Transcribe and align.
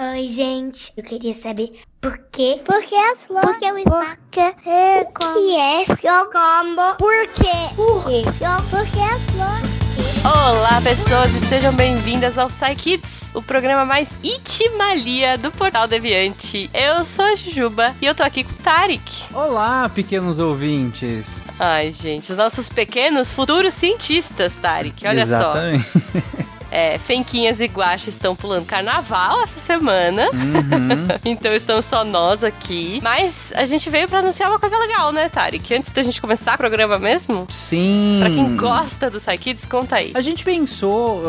Oi, 0.00 0.28
gente. 0.28 0.92
Eu 0.96 1.02
queria 1.02 1.34
saber 1.34 1.72
por 2.00 2.16
quê? 2.30 2.60
Por 2.64 2.80
que 2.84 2.94
as 2.94 3.18
flores? 3.26 3.50
Por 3.50 3.58
que 3.58 3.66
o 3.66 3.74
Porque 3.74 4.38
é 4.38 5.02
o 5.02 5.34
que 5.34 5.56
é 5.56 5.84
seu 5.86 6.24
combo? 6.26 6.94
Por 6.96 7.26
quê? 7.34 7.74
Por 7.74 8.04
quê? 8.04 8.22
Por 8.70 8.86
que 8.92 9.00
as 9.00 9.22
flores? 9.24 9.78
Olá, 10.24 10.80
pessoas, 10.80 11.34
e 11.34 11.40
sejam 11.46 11.74
bem-vindas 11.74 12.38
ao 12.38 12.46
Psy 12.46 12.76
Kids, 12.76 13.34
o 13.34 13.42
programa 13.42 13.84
mais 13.84 14.20
itimalia 14.22 15.36
do 15.36 15.50
Portal 15.50 15.88
Deviante. 15.88 16.70
Eu 16.72 17.04
sou 17.04 17.24
a 17.24 17.34
Jujuba 17.34 17.92
e 18.00 18.06
eu 18.06 18.14
tô 18.14 18.22
aqui 18.22 18.44
com 18.44 18.52
o 18.52 18.56
Tarek. 18.62 19.02
Olá, 19.34 19.88
pequenos 19.88 20.38
ouvintes. 20.38 21.42
Ai, 21.58 21.90
gente, 21.90 22.30
os 22.30 22.38
nossos 22.38 22.68
pequenos 22.68 23.32
futuros 23.32 23.74
cientistas, 23.74 24.56
Tarek, 24.58 25.04
olha 25.08 25.22
Exatamente. 25.22 25.84
só. 25.90 26.47
É, 26.70 26.98
Fenquinhas 26.98 27.60
e 27.60 27.66
Guaxa 27.66 28.10
estão 28.10 28.36
pulando 28.36 28.66
carnaval 28.66 29.42
essa 29.42 29.58
semana. 29.58 30.28
Uhum. 30.32 31.08
então 31.24 31.52
estamos 31.54 31.84
só 31.84 32.04
nós 32.04 32.44
aqui. 32.44 33.00
Mas 33.02 33.52
a 33.54 33.64
gente 33.64 33.88
veio 33.88 34.08
pra 34.08 34.18
anunciar 34.18 34.50
uma 34.50 34.58
coisa 34.58 34.76
legal, 34.78 35.12
né, 35.12 35.28
Tarek? 35.28 35.74
Antes 35.74 35.92
da 35.92 36.02
gente 36.02 36.20
começar 36.20 36.54
o 36.54 36.58
programa 36.58 36.98
mesmo. 36.98 37.46
Sim. 37.48 38.18
Pra 38.20 38.30
quem 38.30 38.56
gosta 38.56 39.10
do 39.10 39.18
Psy 39.18 39.38
Kids, 39.38 39.64
conta 39.64 39.96
aí. 39.96 40.12
A 40.14 40.20
gente 40.20 40.44
pensou, 40.44 41.22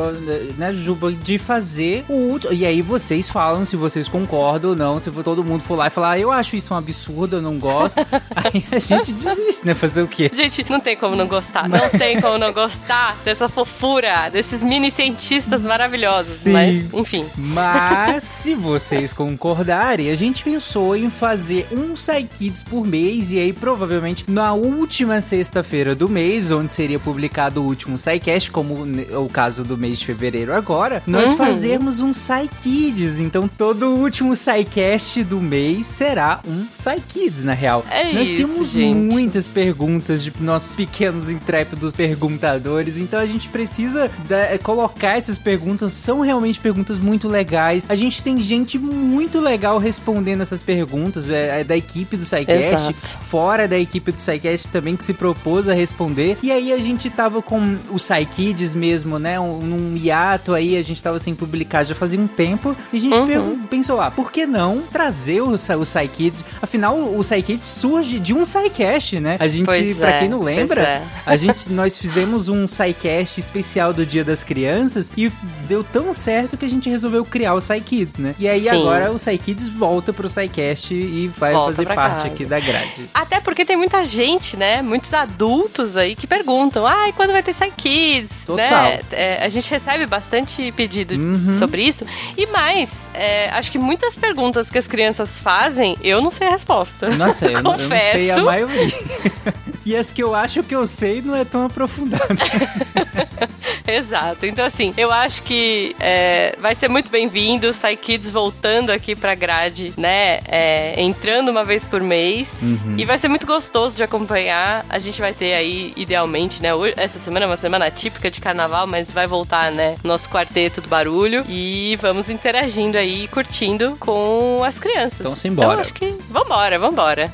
né, 0.58 0.74
Juba, 0.74 1.12
de 1.12 1.38
fazer 1.38 2.04
o 2.08 2.14
último. 2.14 2.54
E 2.54 2.66
aí 2.66 2.82
vocês 2.82 3.30
falam 3.30 3.66
se 3.66 3.76
vocês 3.76 4.08
concordam 4.08 4.72
ou 4.72 4.76
não. 4.76 5.00
Se 5.00 5.10
todo 5.12 5.44
mundo 5.44 5.64
for 5.64 5.76
lá 5.76 5.88
e 5.88 5.90
falar, 5.90 6.12
ah, 6.12 6.20
eu 6.20 6.32
acho 6.32 6.56
isso 6.56 6.74
um 6.74 6.78
absurdo, 6.78 7.38
eu 7.38 7.42
não 7.42 7.58
gosto. 7.58 8.00
aí 8.36 8.66
a 8.72 8.80
gente 8.80 9.14
desiste, 9.14 9.66
né? 9.66 9.74
Fazer 9.74 10.02
o 10.02 10.08
quê? 10.08 10.30
Gente, 10.34 10.66
não 10.70 10.80
tem 10.80 10.98
como 10.98 11.16
não 11.16 11.28
gostar. 11.28 11.70
Não 11.70 11.90
tem 11.90 12.20
como 12.20 12.38
não 12.38 12.52
gostar 12.52 13.16
dessa 13.24 13.48
fofura, 13.48 14.30
desses 14.30 14.64
mini 14.64 14.92
cientistas 14.92 15.29
maravilhosos. 15.64 16.34
Sim. 16.40 16.52
Mas, 16.52 16.94
enfim. 16.94 17.26
Mas, 17.38 18.24
se 18.40 18.56
vocês 18.56 19.14
concordarem, 19.14 20.10
a 20.10 20.16
gente 20.16 20.44
pensou 20.44 20.96
em 20.96 21.10
fazer 21.10 21.68
um 21.72 21.94
Psy 21.94 22.24
Kids 22.34 22.64
por 22.64 22.86
mês. 22.86 23.32
E 23.32 23.40
aí, 23.40 23.54
provavelmente, 23.54 24.26
na 24.28 24.54
última 24.54 25.22
sexta-feira 25.22 25.94
do 25.96 26.08
mês, 26.10 26.52
onde 26.52 26.74
seria 26.74 27.00
publicado 27.00 27.62
o 27.62 27.66
último 27.66 27.98
SciCast, 27.98 28.52
como 28.52 28.74
o 28.84 29.30
caso 29.30 29.64
do 29.64 29.78
mês 29.78 30.00
de 30.00 30.06
fevereiro 30.06 30.54
agora, 30.54 31.02
nós 31.06 31.30
Uhum. 31.32 31.38
fazermos 31.38 32.02
um 32.02 32.12
Psy 32.12 32.50
Kids. 32.62 33.20
Então, 33.20 33.48
todo 33.48 33.88
o 33.88 34.00
último 34.00 34.36
SciCast 34.36 35.24
do 35.24 35.40
mês 35.42 35.86
será 35.86 36.40
um 36.48 36.66
Psy 36.66 37.02
Kids, 37.08 37.44
na 37.44 37.54
real. 37.54 37.86
É 37.90 38.14
nós 38.14 38.30
isso, 38.30 38.38
temos 38.38 38.70
gente. 38.72 38.96
muitas 38.96 39.48
perguntas 39.48 40.24
de 40.24 40.32
nossos 40.40 40.76
pequenos 40.76 41.30
intrépidos 41.30 41.96
perguntadores, 41.96 42.98
então 42.98 43.20
a 43.20 43.26
gente 43.26 43.50
precisa 43.50 44.10
da- 44.28 44.58
colocar 44.64 45.19
essas 45.20 45.38
perguntas, 45.38 45.94
são 45.94 46.22
realmente 46.22 46.60
perguntas 46.60 46.98
muito 46.98 47.28
legais. 47.28 47.86
A 47.90 47.96
gente 47.96 48.24
tem 48.24 48.40
gente 48.42 48.78
muito 48.78 49.40
legal 49.40 49.78
respondendo 49.78 50.42
essas 50.42 50.64
perguntas, 50.64 51.30
é, 51.30 51.62
é 51.62 51.64
da 51.64 51.76
equipe 51.78 52.18
do 52.18 52.26
SciCast, 52.26 52.96
fora 53.22 53.68
da 53.68 53.78
equipe 53.78 54.12
do 54.12 54.20
SciCast 54.20 54.68
também 54.70 54.96
que 54.96 55.04
se 55.04 55.14
propôs 55.14 55.68
a 55.68 55.74
responder. 55.74 56.38
E 56.42 56.52
aí 56.52 56.72
a 56.74 56.78
gente 56.80 57.10
tava 57.10 57.42
com 57.42 57.78
o 57.90 57.96
PsyKids 57.96 58.74
mesmo, 58.74 59.20
né, 59.20 59.40
um, 59.40 59.60
num 59.60 59.96
hiato 59.98 60.54
aí, 60.54 60.78
a 60.78 60.82
gente 60.82 61.02
tava 61.02 61.20
sem 61.20 61.36
publicar 61.36 61.84
já 61.84 61.96
fazia 61.96 62.20
um 62.20 62.28
tempo, 62.28 62.76
e 62.92 62.98
a 62.98 63.00
gente 63.00 63.20
Uhum. 63.20 63.60
pensou, 63.68 64.00
ah, 64.02 64.10
por 64.10 64.32
que 64.32 64.46
não 64.46 64.82
trazer 64.92 65.42
o, 65.42 65.54
o 65.54 65.86
PsyKids? 65.86 66.44
Afinal, 66.62 66.98
o 66.98 67.20
PsyKids 67.22 67.64
surge 67.66 68.20
de 68.20 68.34
um 68.34 68.44
SciCast, 68.46 69.20
né? 69.20 69.38
A 69.40 69.48
gente, 69.48 69.66
Pois 69.66 69.98
pra 69.98 70.12
é, 70.12 70.20
quem 70.20 70.30
não 70.30 70.42
lembra, 70.42 70.82
é. 70.82 71.04
a 71.26 71.36
gente, 71.36 71.72
nós 71.72 71.98
fizemos 71.98 72.50
um 72.50 72.68
SciCast 72.68 73.40
especial 73.40 73.94
do 73.94 74.06
Dia 74.06 74.24
das 74.24 74.44
Crianças 74.44 75.09
e 75.18 75.32
deu 75.68 75.84
tão 75.84 76.14
certo 76.14 76.58
que 76.58 76.66
a 76.66 76.70
gente 76.70 76.90
resolveu 76.90 77.24
criar 77.26 77.54
o 77.56 77.62
PsyKids, 77.62 78.18
né? 78.18 78.36
E 78.40 78.48
aí 78.48 78.62
Sim. 78.64 78.70
agora 78.70 79.12
o 79.12 79.16
PsyKids 79.16 79.68
volta 79.68 80.12
pro 80.14 80.30
SciCast 80.30 80.94
e 80.94 81.28
vai 81.38 81.54
Volta 81.54 81.74
fazer 81.74 81.86
parte 81.88 82.14
casa. 82.24 82.28
aqui 82.28 82.46
da 82.46 82.60
grade. 82.60 83.10
Até 83.14 83.40
porque 83.40 83.66
tem 83.66 83.76
muita 83.78 84.04
gente, 84.04 84.56
né? 84.58 84.82
Muitos 84.82 85.14
adultos 85.14 85.96
aí 85.98 86.16
que 86.16 86.26
perguntam: 86.28 86.86
ai, 86.86 87.12
quando 87.14 87.32
vai 87.32 87.44
ter 87.44 87.54
Psy 87.54 87.72
Kids? 87.76 88.46
Total. 88.46 88.84
Né? 88.84 89.00
É, 89.12 89.44
a 89.46 89.50
gente 89.50 89.70
recebe 89.70 90.06
bastante 90.06 90.72
pedido 90.72 91.14
Uhum. 91.16 91.58
sobre 91.60 91.84
isso. 91.84 92.06
E 92.38 92.46
mais, 92.48 93.08
é, 93.14 93.50
acho 93.50 93.72
que 93.72 93.78
muitas 93.78 94.16
perguntas 94.16 94.70
que 94.72 94.78
as 94.78 94.88
crianças 94.88 95.40
fazem, 95.42 95.98
eu 96.04 96.22
não 96.22 96.32
sei 96.32 96.48
a 96.48 96.52
resposta. 96.52 97.10
Nossa, 97.12 97.46
eu, 97.46 97.62
não- 97.62 97.74
eu 97.74 97.78
não 97.80 97.88
sei 98.00 98.32
a 98.32 98.36
Confesso. 98.36 98.46
maioria. 98.46 98.90
e 99.86 99.96
as 99.96 100.12
que 100.12 100.24
eu 100.24 100.36
acho 100.36 100.64
que 100.64 100.76
eu 100.76 100.86
sei 100.86 101.22
não 101.22 101.36
é 101.36 101.44
tão 101.44 101.66
aprofundado. 101.66 102.24
Exato. 103.88 104.46
Então, 104.46 104.66
assim, 104.66 104.94
eu 104.98 105.12
acho 105.12 105.42
que 105.44 105.96
é, 106.00 106.56
vai 106.60 106.76
ser 106.76 106.88
muito 106.88 107.10
bem-vindo. 107.10 107.72
Psy 107.72 107.96
Kids 107.96 108.30
voltando 108.30 108.92
aqui 108.92 109.16
pra 109.16 109.34
grade, 109.34 109.94
né? 109.98 110.40
É, 110.48 111.02
entrando 111.02 111.50
uma 111.50 111.66
vez 111.66 111.86
por 111.88 112.02
mês. 112.02 112.58
Uhum. 112.62 112.96
E 112.98 113.06
vai 113.06 113.18
ser 113.18 113.28
muito 113.28 113.48
gostoso 113.48 113.96
de 113.96 114.04
acompanhar. 114.04 114.86
A 114.90 115.00
gente 115.00 115.20
vai 115.20 115.34
ter 115.34 115.54
aí, 115.54 115.94
idealmente, 115.96 116.62
né? 116.62 116.70
Essa 116.96 117.18
semana 117.18 117.46
é 117.46 117.48
uma 117.48 117.58
semana 117.58 117.90
típica 117.90 118.30
de 118.30 118.40
carnaval, 118.40 118.86
mas 118.86 119.12
vai 119.12 119.26
voltar, 119.26 119.72
né? 119.72 119.96
Nosso 120.04 120.30
quarteto 120.30 120.82
do 120.82 120.88
barulho. 120.88 121.44
E 121.50 121.98
vamos 122.02 122.30
interagindo 122.30 122.98
aí, 122.98 123.28
curtindo 123.28 123.98
com 124.00 124.62
as 124.64 124.78
crianças. 124.78 125.22
Então, 125.22 125.36
simbora. 125.36 125.70
Então, 125.70 125.82
acho 125.82 125.94
que 125.94 126.16
vambora, 126.30 126.78
vambora. 126.78 127.32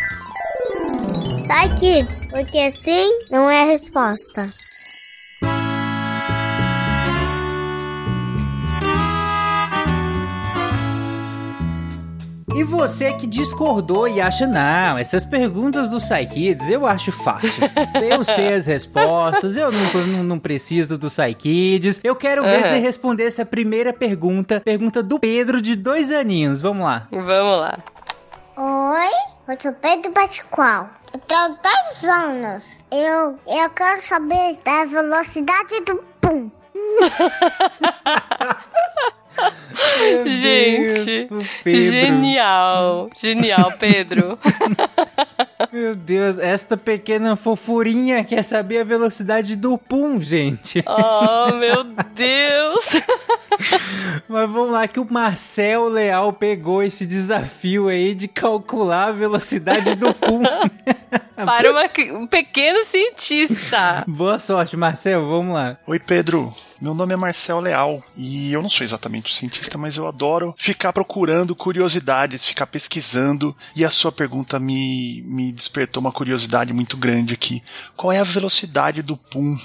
Sai, 1.47 1.75
kids, 1.75 2.25
porque 2.31 2.71
sim 2.71 3.19
não 3.29 3.49
é 3.49 3.61
a 3.61 3.65
resposta. 3.65 4.49
E 12.55 12.63
você 12.63 13.13
que 13.13 13.27
discordou 13.27 14.07
e 14.07 14.21
acha, 14.21 14.47
não, 14.47 14.97
essas 14.97 15.25
perguntas 15.25 15.89
do 15.89 15.97
PsyKids 15.97 16.69
eu 16.69 16.87
acho 16.87 17.11
fácil. 17.11 17.63
Eu 18.01 18.23
sei 18.23 18.53
as 18.53 18.65
respostas, 18.65 19.57
eu 19.57 19.71
não, 19.71 19.93
não, 20.07 20.23
não 20.23 20.39
preciso 20.39 20.97
do 20.97 21.07
PsyKids. 21.09 21.99
Eu 22.03 22.15
quero 22.15 22.43
ver 22.43 22.59
Aham. 22.59 22.69
você 22.69 22.79
responder 22.79 23.25
essa 23.25 23.45
primeira 23.45 23.91
pergunta, 23.91 24.61
pergunta 24.61 25.03
do 25.03 25.19
Pedro 25.19 25.61
de 25.61 25.75
dois 25.75 26.09
aninhos. 26.09 26.61
Vamos 26.61 26.85
lá. 26.85 27.07
Vamos 27.11 27.59
lá. 27.59 27.77
Oi, 28.57 29.53
eu 29.53 29.61
sou 29.61 29.73
Pedro 29.73 30.11
Pascoal. 30.11 30.89
Tenho 31.17 31.57
10 31.61 32.03
anos. 32.03 32.63
Eu, 32.91 33.39
eu 33.47 33.69
quero 33.69 34.01
saber 34.01 34.59
da 34.63 34.85
velocidade 34.85 35.79
do 35.81 36.03
pum. 36.19 36.51
Gente, 40.25 41.27
Deus, 41.63 41.85
genial. 41.85 43.09
Genial, 43.19 43.73
Pedro. 43.77 44.37
Meu 45.71 45.95
Deus, 45.95 46.37
esta 46.37 46.77
pequena 46.77 47.35
fofurinha 47.35 48.23
quer 48.23 48.43
saber 48.43 48.79
a 48.79 48.83
velocidade 48.83 49.55
do 49.55 49.77
pum, 49.77 50.21
gente. 50.21 50.83
Oh, 50.85 51.53
meu 51.55 51.83
Deus. 51.83 52.85
Mas 54.27 54.49
vamos 54.49 54.71
lá 54.71 54.87
que 54.87 54.99
o 54.99 55.07
Marcel 55.09 55.87
Leal 55.87 56.33
pegou 56.33 56.83
esse 56.83 57.05
desafio 57.05 57.87
aí 57.87 58.13
de 58.13 58.27
calcular 58.27 59.09
a 59.09 59.11
velocidade 59.11 59.95
do 59.95 60.13
pum. 60.13 60.43
Para 61.35 61.71
uma 61.71 61.89
um 62.17 62.27
pequeno 62.27 62.83
cientista. 62.85 64.03
Boa 64.07 64.39
sorte, 64.39 64.77
Marcel, 64.77 65.27
vamos 65.27 65.53
lá. 65.53 65.77
Oi, 65.85 65.99
Pedro. 65.99 66.53
Meu 66.85 66.93
nome 66.93 67.15
é 67.15 67.17
Marcel 67.17 67.61
Leal 67.61 67.99
e 68.15 68.53
eu 68.53 68.61
não 68.61 68.69
sou 68.69 68.83
exatamente 68.83 69.33
um 69.33 69.35
cientista, 69.35 69.75
mas 69.75 69.97
eu 69.97 70.05
adoro 70.05 70.53
ficar 70.55 70.93
procurando 70.93 71.55
curiosidades, 71.55 72.45
ficar 72.45 72.67
pesquisando. 72.67 73.57
E 73.75 73.83
a 73.83 73.89
sua 73.89 74.11
pergunta 74.11 74.59
me, 74.59 75.23
me 75.23 75.51
despertou 75.51 75.99
uma 75.99 76.11
curiosidade 76.11 76.71
muito 76.73 76.95
grande 76.95 77.33
aqui. 77.33 77.63
Qual 77.95 78.13
é 78.13 78.19
a 78.19 78.23
velocidade 78.23 79.01
do 79.01 79.17
pum? 79.17 79.57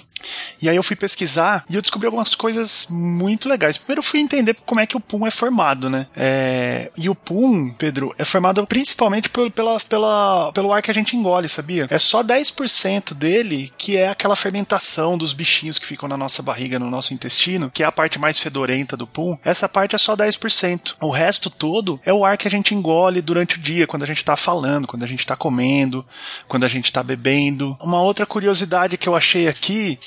E 0.62 0.68
aí 0.68 0.76
eu 0.76 0.82
fui 0.82 0.96
pesquisar 0.96 1.64
e 1.68 1.74
eu 1.74 1.82
descobri 1.82 2.06
algumas 2.06 2.34
coisas 2.34 2.86
muito 2.90 3.48
legais. 3.48 3.78
Primeiro 3.78 4.00
eu 4.00 4.04
fui 4.04 4.20
entender 4.20 4.56
como 4.66 4.80
é 4.80 4.86
que 4.86 4.96
o 4.96 5.00
pum 5.00 5.26
é 5.26 5.30
formado, 5.30 5.88
né? 5.88 6.06
É, 6.14 6.90
E 6.96 7.08
o 7.08 7.14
pum, 7.14 7.72
Pedro, 7.78 8.14
é 8.18 8.24
formado 8.24 8.64
principalmente 8.66 9.30
pelo, 9.30 9.50
pela, 9.50 9.80
pela, 9.80 10.52
pelo 10.52 10.72
ar 10.72 10.82
que 10.82 10.90
a 10.90 10.94
gente 10.94 11.16
engole, 11.16 11.48
sabia? 11.48 11.86
É 11.90 11.98
só 11.98 12.22
10% 12.22 13.14
dele 13.14 13.72
que 13.78 13.96
é 13.96 14.08
aquela 14.08 14.36
fermentação 14.36 15.16
dos 15.16 15.32
bichinhos 15.32 15.78
que 15.78 15.86
ficam 15.86 16.08
na 16.08 16.16
nossa 16.16 16.42
barriga, 16.42 16.78
no 16.78 16.90
nosso 16.90 17.14
intestino, 17.14 17.70
que 17.70 17.82
é 17.82 17.86
a 17.86 17.92
parte 17.92 18.18
mais 18.18 18.38
fedorenta 18.38 18.96
do 18.96 19.06
pum. 19.06 19.36
Essa 19.44 19.68
parte 19.68 19.94
é 19.94 19.98
só 19.98 20.14
10%. 20.14 20.96
O 21.00 21.10
resto 21.10 21.48
todo 21.48 22.00
é 22.04 22.12
o 22.12 22.24
ar 22.24 22.36
que 22.36 22.46
a 22.46 22.50
gente 22.50 22.74
engole 22.74 23.22
durante 23.22 23.56
o 23.56 23.60
dia, 23.60 23.86
quando 23.86 24.02
a 24.02 24.06
gente 24.06 24.24
tá 24.24 24.36
falando, 24.36 24.86
quando 24.86 25.02
a 25.02 25.06
gente 25.06 25.26
tá 25.26 25.36
comendo, 25.36 26.06
quando 26.46 26.64
a 26.64 26.68
gente 26.68 26.92
tá 26.92 27.02
bebendo. 27.02 27.76
Uma 27.80 28.02
outra 28.02 28.26
curiosidade 28.26 28.98
que 28.98 29.08
eu 29.08 29.16
achei 29.16 29.48
aqui 29.48 29.98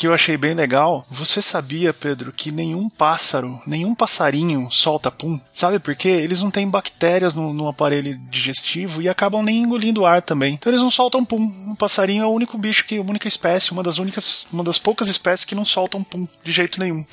que 0.00 0.06
eu 0.06 0.14
achei 0.14 0.34
bem 0.38 0.54
legal. 0.54 1.04
Você 1.10 1.42
sabia, 1.42 1.92
Pedro, 1.92 2.32
que 2.32 2.50
nenhum 2.50 2.88
pássaro, 2.88 3.60
nenhum 3.66 3.94
passarinho 3.94 4.66
solta 4.70 5.10
pum? 5.10 5.38
Sabe 5.52 5.78
por 5.78 5.94
quê? 5.94 6.08
Eles 6.08 6.40
não 6.40 6.50
têm 6.50 6.66
bactérias 6.66 7.34
no, 7.34 7.52
no 7.52 7.68
aparelho 7.68 8.18
digestivo 8.30 9.02
e 9.02 9.10
acabam 9.10 9.42
nem 9.42 9.58
engolindo 9.58 10.06
ar 10.06 10.22
também. 10.22 10.54
Então 10.54 10.70
eles 10.70 10.80
não 10.80 10.90
soltam 10.90 11.22
pum. 11.22 11.70
O 11.70 11.76
passarinho 11.76 12.22
é 12.22 12.26
o 12.26 12.30
único 12.30 12.56
bicho 12.56 12.86
que, 12.86 12.96
a 12.96 13.02
única 13.02 13.28
espécie, 13.28 13.72
uma 13.72 13.82
das 13.82 13.98
únicas, 13.98 14.46
uma 14.50 14.64
das 14.64 14.78
poucas 14.78 15.06
espécies 15.06 15.44
que 15.44 15.54
não 15.54 15.66
soltam 15.66 16.02
pum 16.02 16.26
de 16.42 16.50
jeito 16.50 16.80
nenhum. 16.80 17.04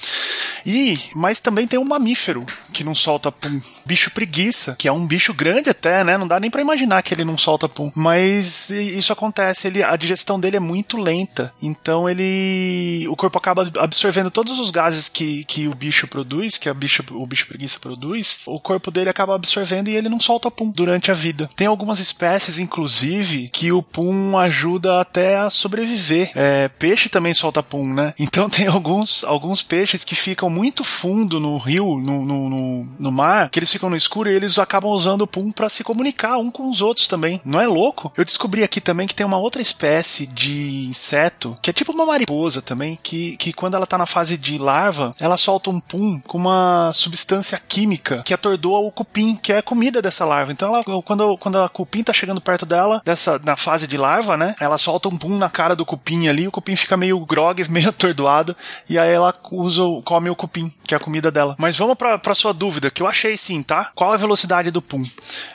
E, 0.65 0.99
mas 1.15 1.39
também 1.39 1.65
tem 1.65 1.79
um 1.79 1.85
mamífero 1.85 2.45
que 2.73 2.83
não 2.83 2.93
solta 2.93 3.31
pum. 3.31 3.61
Bicho 3.85 4.11
preguiça, 4.11 4.75
que 4.77 4.87
é 4.87 4.91
um 4.91 5.07
bicho 5.07 5.33
grande 5.33 5.69
até, 5.69 6.03
né? 6.03 6.17
Não 6.17 6.27
dá 6.27 6.39
nem 6.39 6.49
para 6.49 6.61
imaginar 6.61 7.01
que 7.01 7.13
ele 7.13 7.23
não 7.23 7.37
solta 7.37 7.69
pum. 7.69 7.89
Mas 7.95 8.69
isso 8.69 9.13
acontece, 9.13 9.67
ele, 9.67 9.81
a 9.81 9.95
digestão 9.95 10.37
dele 10.37 10.57
é 10.57 10.59
muito 10.59 10.97
lenta. 10.97 11.53
Então 11.61 12.09
ele. 12.09 12.76
O 13.09 13.15
corpo 13.15 13.37
acaba 13.37 13.69
absorvendo 13.79 14.31
todos 14.31 14.59
os 14.59 14.71
gases 14.71 15.09
que, 15.09 15.43
que 15.45 15.67
o 15.67 15.75
bicho 15.75 16.07
produz, 16.07 16.57
que 16.57 16.69
a 16.69 16.73
bicho, 16.73 17.03
o 17.11 17.25
bicho 17.25 17.47
preguiça 17.47 17.79
produz. 17.79 18.39
O 18.45 18.59
corpo 18.59 18.91
dele 18.91 19.09
acaba 19.09 19.35
absorvendo 19.35 19.89
e 19.89 19.95
ele 19.95 20.09
não 20.09 20.19
solta 20.19 20.51
pum 20.51 20.71
durante 20.71 21.11
a 21.11 21.13
vida. 21.13 21.49
Tem 21.55 21.67
algumas 21.67 21.99
espécies, 21.99 22.59
inclusive, 22.59 23.49
que 23.49 23.71
o 23.71 23.81
pum 23.81 24.37
ajuda 24.37 25.01
até 25.01 25.37
a 25.37 25.49
sobreviver. 25.49 26.31
É, 26.35 26.67
peixe 26.67 27.09
também 27.09 27.33
solta 27.33 27.63
pum, 27.63 27.93
né? 27.93 28.13
Então 28.37 28.49
tem 28.49 28.67
alguns, 28.67 29.23
alguns 29.23 29.63
peixes 29.63 30.03
que 30.03 30.13
ficam 30.13 30.49
muito 30.49 30.83
fundo 30.83 31.39
no 31.39 31.57
rio, 31.57 31.97
no, 31.97 32.25
no, 32.25 32.49
no, 32.49 32.87
no 32.99 33.11
mar, 33.11 33.49
que 33.49 33.57
eles 33.57 33.71
ficam 33.71 33.89
no 33.89 33.95
escuro 33.95 34.29
e 34.29 34.33
eles 34.33 34.59
acabam 34.59 34.91
usando 34.91 35.21
o 35.21 35.27
pum 35.27 35.49
para 35.49 35.69
se 35.69 35.83
comunicar 35.83 36.37
um 36.37 36.51
com 36.51 36.69
os 36.69 36.81
outros 36.81 37.07
também. 37.07 37.41
Não 37.45 37.59
é 37.59 37.65
louco? 37.65 38.11
Eu 38.17 38.25
descobri 38.25 38.63
aqui 38.63 38.81
também 38.81 39.07
que 39.07 39.15
tem 39.15 39.25
uma 39.25 39.37
outra 39.37 39.61
espécie 39.61 40.27
de 40.27 40.85
inseto, 40.87 41.55
que 41.61 41.69
é 41.69 41.73
tipo 41.73 41.93
uma 41.93 42.05
mariposa 42.05 42.61
também, 42.67 42.99
que, 43.01 43.37
que 43.37 43.53
quando 43.53 43.75
ela 43.75 43.87
tá 43.87 43.97
na 43.97 44.05
fase 44.05 44.37
de 44.37 44.57
larva, 44.57 45.15
ela 45.19 45.37
solta 45.37 45.69
um 45.69 45.79
pum 45.79 46.19
com 46.27 46.37
uma 46.37 46.91
substância 46.93 47.59
química 47.65 48.21
que 48.23 48.33
atordoa 48.33 48.79
o 48.79 48.91
cupim, 48.91 49.35
que 49.35 49.53
é 49.53 49.59
a 49.59 49.63
comida 49.63 50.01
dessa 50.01 50.25
larva. 50.25 50.51
Então 50.51 50.73
ela, 50.73 50.83
quando, 51.01 51.37
quando 51.37 51.57
a 51.59 51.69
cupim 51.69 52.03
tá 52.03 52.11
chegando 52.11 52.41
perto 52.41 52.65
dela, 52.65 53.01
dessa, 53.05 53.39
na 53.43 53.55
fase 53.55 53.87
de 53.87 53.95
larva, 53.95 54.35
né? 54.35 54.55
Ela 54.59 54.77
solta 54.77 55.07
um 55.07 55.17
pum 55.17 55.37
na 55.37 55.49
cara 55.49 55.75
do 55.75 55.85
cupim 55.85 56.27
ali, 56.27 56.47
o 56.47 56.51
cupim 56.51 56.75
fica 56.75 56.97
meio 56.97 57.19
grog, 57.21 57.63
meio 57.71 57.89
atordoado, 57.89 58.55
e 58.89 58.99
aí 58.99 59.11
ela 59.11 59.33
usa, 59.51 59.81
come 60.03 60.29
o 60.29 60.35
cupim, 60.35 60.71
que 60.85 60.93
é 60.93 60.97
a 60.97 60.99
comida 60.99 61.31
dela. 61.31 61.55
Mas 61.57 61.77
vamos 61.77 61.95
pra, 61.95 62.17
pra 62.17 62.35
sua 62.35 62.53
dúvida, 62.53 62.91
que 62.91 63.01
eu 63.01 63.07
achei 63.07 63.37
sim, 63.37 63.63
tá? 63.63 63.91
Qual 63.95 64.11
a 64.11 64.17
velocidade 64.17 64.71
do 64.71 64.81
pum? 64.81 65.03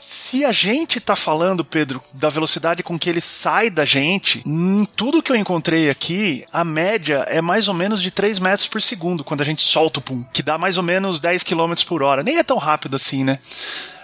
Se 0.01 0.45
a 0.45 0.53
gente 0.53 0.99
tá 0.99 1.15
falando, 1.15 1.65
Pedro, 1.65 2.03
da 2.15 2.31
velocidade 2.31 2.83
com 2.83 2.99
que 2.99 3.11
ele 3.11 3.21
sai 3.21 3.69
da 3.69 3.85
gente, 3.85 4.43
em 4.47 4.85
tudo 4.97 5.23
que 5.23 5.31
eu 5.31 5.37
encontrei 5.37 5.91
aqui, 5.91 6.45
a 6.53 6.65
média 6.65 7.02
é 7.11 7.41
mais 7.41 7.69
ou 7.69 7.75
menos 7.75 8.03
de 8.03 8.11
3 8.11 8.39
metros 8.39 8.69
por 8.69 8.83
segundo 8.83 9.25
quando 9.25 9.41
a 9.41 9.45
gente 9.45 9.63
solta 9.63 9.99
o 9.99 10.03
pum, 10.03 10.23
que 10.33 10.43
dá 10.43 10.59
mais 10.59 10.77
ou 10.77 10.83
menos 10.83 11.19
10 11.19 11.43
km 11.43 11.73
por 11.87 12.03
hora. 12.03 12.23
Nem 12.23 12.37
é 12.37 12.43
tão 12.43 12.59
rápido 12.59 12.97
assim, 12.97 13.25
né? 13.25 13.39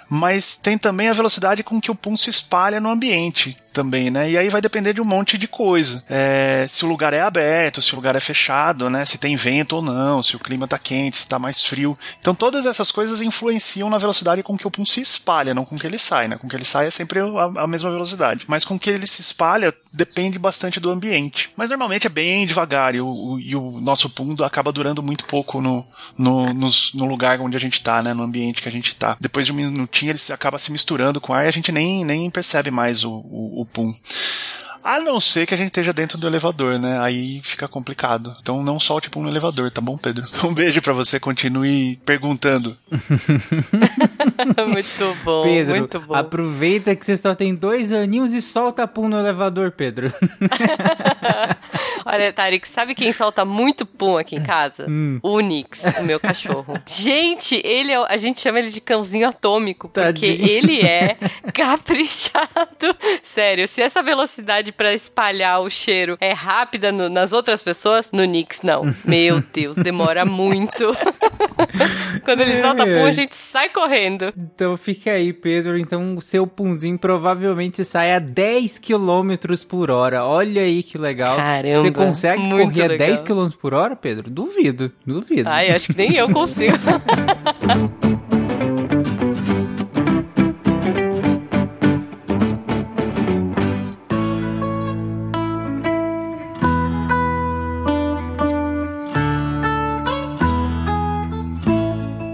mas 0.09 0.56
tem 0.56 0.79
também 0.79 1.09
a 1.09 1.12
velocidade 1.12 1.62
com 1.62 1.81
que 1.81 1.91
o 1.91 1.95
pum 1.95 2.17
se 2.17 2.31
espalha 2.31 2.81
no 2.81 2.89
ambiente 2.89 3.56
também, 3.73 4.11
né? 4.11 4.31
E 4.31 4.39
aí 4.39 4.49
vai 4.49 4.61
depender 4.61 4.95
de 4.95 5.00
um 5.00 5.05
monte 5.05 5.37
de 5.37 5.47
coisa. 5.47 6.03
É, 6.09 6.67
se 6.69 6.85
o 6.85 6.89
lugar 6.89 7.12
é 7.12 7.21
aberto, 7.21 7.83
se 7.83 7.93
o 7.93 7.97
lugar 7.97 8.17
é 8.17 8.21
fechado, 8.21 8.89
né? 8.89 9.05
Se 9.05 9.19
tem 9.19 9.37
vento 9.37 9.77
ou 9.77 9.83
não, 9.83 10.23
se 10.23 10.35
o 10.35 10.39
clima 10.39 10.67
tá 10.67 10.79
quente, 10.79 11.19
se 11.19 11.27
tá 11.27 11.39
mais 11.39 11.62
frio. 11.62 11.97
Então 12.19 12.35
todas 12.35 12.65
essas 12.65 12.91
coisas 12.91 13.21
influenciam 13.21 13.91
na 13.91 13.99
velocidade 13.99 14.43
com 14.43 14.56
que 14.56 14.67
o 14.67 14.71
pum 14.71 14.87
se 14.87 15.00
espalha, 15.00 15.55
não 15.55 15.65
com 15.65 15.77
que 15.77 15.87
ele 15.87 15.99
sai, 15.99 16.27
né? 16.27 16.39
Com 16.39 16.49
que 16.49 16.56
ele 16.56 16.65
sai 16.65 16.87
é 16.87 16.91
sempre 16.91 17.21
a, 17.21 17.62
a 17.62 17.67
mesma 17.67 17.91
velocidade. 17.91 18.47
Mas 18.49 18.65
com 18.65 18.79
que 18.79 18.89
ele 18.89 19.06
se 19.06 19.21
espalha 19.21 19.75
depende 19.99 20.39
bastante 20.39 20.79
do 20.79 20.91
ambiente. 20.91 21.50
Mas 21.56 21.71
normalmente 21.71 22.06
é 22.06 22.11
bem 22.11 22.47
devagar 22.47 22.95
e 22.95 23.00
o, 23.00 23.09
o, 23.09 23.41
e 23.41 23.56
o 23.56 23.81
nosso 23.81 24.09
pum 24.09 24.37
acaba 24.45 24.73
durando 24.73 25.03
muito 25.03 25.25
pouco 25.25 25.61
no, 25.61 25.85
no, 26.17 26.55
no, 26.55 26.69
no 26.95 27.05
lugar 27.05 27.41
onde 27.41 27.56
a 27.56 27.61
gente 27.61 27.83
tá, 27.83 28.00
né? 28.00 28.15
No 28.15 28.23
ambiente 28.23 28.62
que 28.62 28.69
a 28.69 28.73
gente 28.73 28.95
tá. 28.95 29.17
Depois 29.21 29.45
de 29.45 29.53
um 29.53 29.56
minutinho 29.56 30.12
ele 30.12 30.21
acaba 30.33 30.56
se 30.56 30.71
misturando 30.71 31.21
com 31.21 31.35
ar 31.35 31.45
e 31.45 31.49
a 31.49 31.53
gente 31.53 31.73
nem, 31.73 32.05
nem 32.05 32.31
percebe 32.31 32.71
mais 32.71 33.05
o, 33.05 33.11
o, 33.11 33.62
o 33.62 33.67
pum. 33.67 33.93
A 34.88 34.99
não 35.00 35.20
ser 35.20 35.44
que 35.44 35.52
a 35.52 35.56
gente 35.56 35.67
esteja 35.67 35.93
dentro 35.93 36.17
do 36.17 36.26
elevador, 36.26 36.79
né? 36.79 36.99
Aí 37.00 37.43
fica 37.43 37.69
complicado. 37.69 38.35
Então 38.40 38.62
não 38.62 38.81
solte 38.81 39.11
pum 39.11 39.20
no 39.20 39.29
elevador, 39.29 39.70
tá 39.70 39.82
bom, 39.82 39.99
Pedro? 39.99 40.26
Um 40.49 40.55
beijo 40.55 40.81
para 40.81 40.94
você, 40.94 41.20
continue 41.20 41.99
perguntando. 42.06 42.73
muito 44.67 45.17
bom, 45.23 45.43
Pedro, 45.43 45.76
muito 45.76 46.00
bom. 46.00 46.14
Aproveita 46.14 46.96
que 46.96 47.05
você 47.05 47.19
só 47.19 47.35
tem 47.35 47.55
dois 47.55 47.93
aninhos 47.93 48.32
e 48.32 48.40
solta 48.40 48.88
pum 48.88 49.11
no 49.11 49.19
elevador, 49.19 49.73
Pedro. 49.73 50.11
Olha, 52.05 52.33
Tarek, 52.33 52.69
sabe 52.69 52.95
quem 52.95 53.12
solta 53.12 53.45
muito 53.45 53.85
pum 53.87 54.17
aqui 54.17 54.37
em 54.37 54.43
casa? 54.43 54.87
Hum. 54.89 55.19
O 55.23 55.41
Nix, 55.41 55.83
o 55.99 56.03
meu 56.03 56.19
cachorro. 56.21 56.75
gente, 56.87 57.61
ele 57.65 57.93
é, 57.93 57.97
a 57.97 58.17
gente 58.17 58.41
chama 58.41 58.59
ele 58.59 58.71
de 58.71 58.81
cãozinho 58.81 59.29
atômico, 59.29 59.89
porque 59.89 60.03
Tadinho. 60.03 60.49
ele 60.49 60.81
é 60.81 61.17
caprichado. 61.53 62.97
Sério, 63.23 63.67
se 63.69 63.83
essa 63.83 64.03
velocidade 64.03 64.73
para 64.73 64.93
espalhar 64.93 65.61
o 65.61 65.71
cheiro 65.71 66.17
é 66.21 66.33
rápida 66.33 66.93
no, 66.93 67.09
nas 67.09 67.33
outras 67.33 67.62
pessoas, 67.62 68.11
no 68.12 68.25
Nix 68.25 68.62
não. 68.62 68.95
Meu 69.05 69.43
Deus, 69.53 69.77
demora 69.77 70.25
muito. 70.25 70.97
Quando 72.25 72.41
ele 72.41 72.61
solta 72.61 72.85
pum, 72.85 73.05
a 73.05 73.12
gente 73.12 73.37
sai 73.37 73.69
correndo. 73.69 74.33
Então 74.37 74.77
fica 74.77 75.12
aí, 75.12 75.33
Pedro. 75.33 75.79
Então 75.79 76.17
o 76.17 76.21
seu 76.21 76.47
punzinho 76.47 76.99
provavelmente 76.99 77.85
sai 77.85 78.15
a 78.15 78.19
10 78.19 78.79
km 78.79 79.35
por 79.69 79.91
hora. 79.91 80.25
Olha 80.25 80.62
aí 80.62 80.83
que 80.83 80.99
legal. 80.99 81.37
Caramba. 81.37 81.81
Você 81.81 81.91
consegue 81.99 82.41
Muito 82.43 82.73
correr 82.73 82.89
legal. 82.89 83.06
a 83.06 83.11
10 83.11 83.21
km 83.23 83.49
por 83.61 83.75
hora, 83.75 83.95
Pedro? 83.97 84.31
Duvido, 84.31 84.93
duvido. 85.06 85.49
Ai, 85.49 85.71
acho 85.71 85.89
que 85.89 85.97
nem 85.97 86.15
eu 86.15 86.31
consigo. 86.31 86.77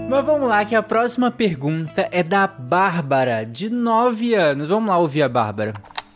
Mas 0.09 0.25
vamos 0.25 0.47
lá, 0.47 0.63
que 0.63 0.75
a 0.75 0.83
próxima 0.83 1.29
pergunta 1.29 2.07
é 2.11 2.23
da 2.23 2.47
Bárbara, 2.47 3.45
de 3.45 3.69
9 3.69 4.33
anos. 4.33 4.69
Vamos 4.69 4.87
lá 4.87 4.97
ouvir 4.97 5.23
a 5.23 5.29
Bárbara. 5.29 5.73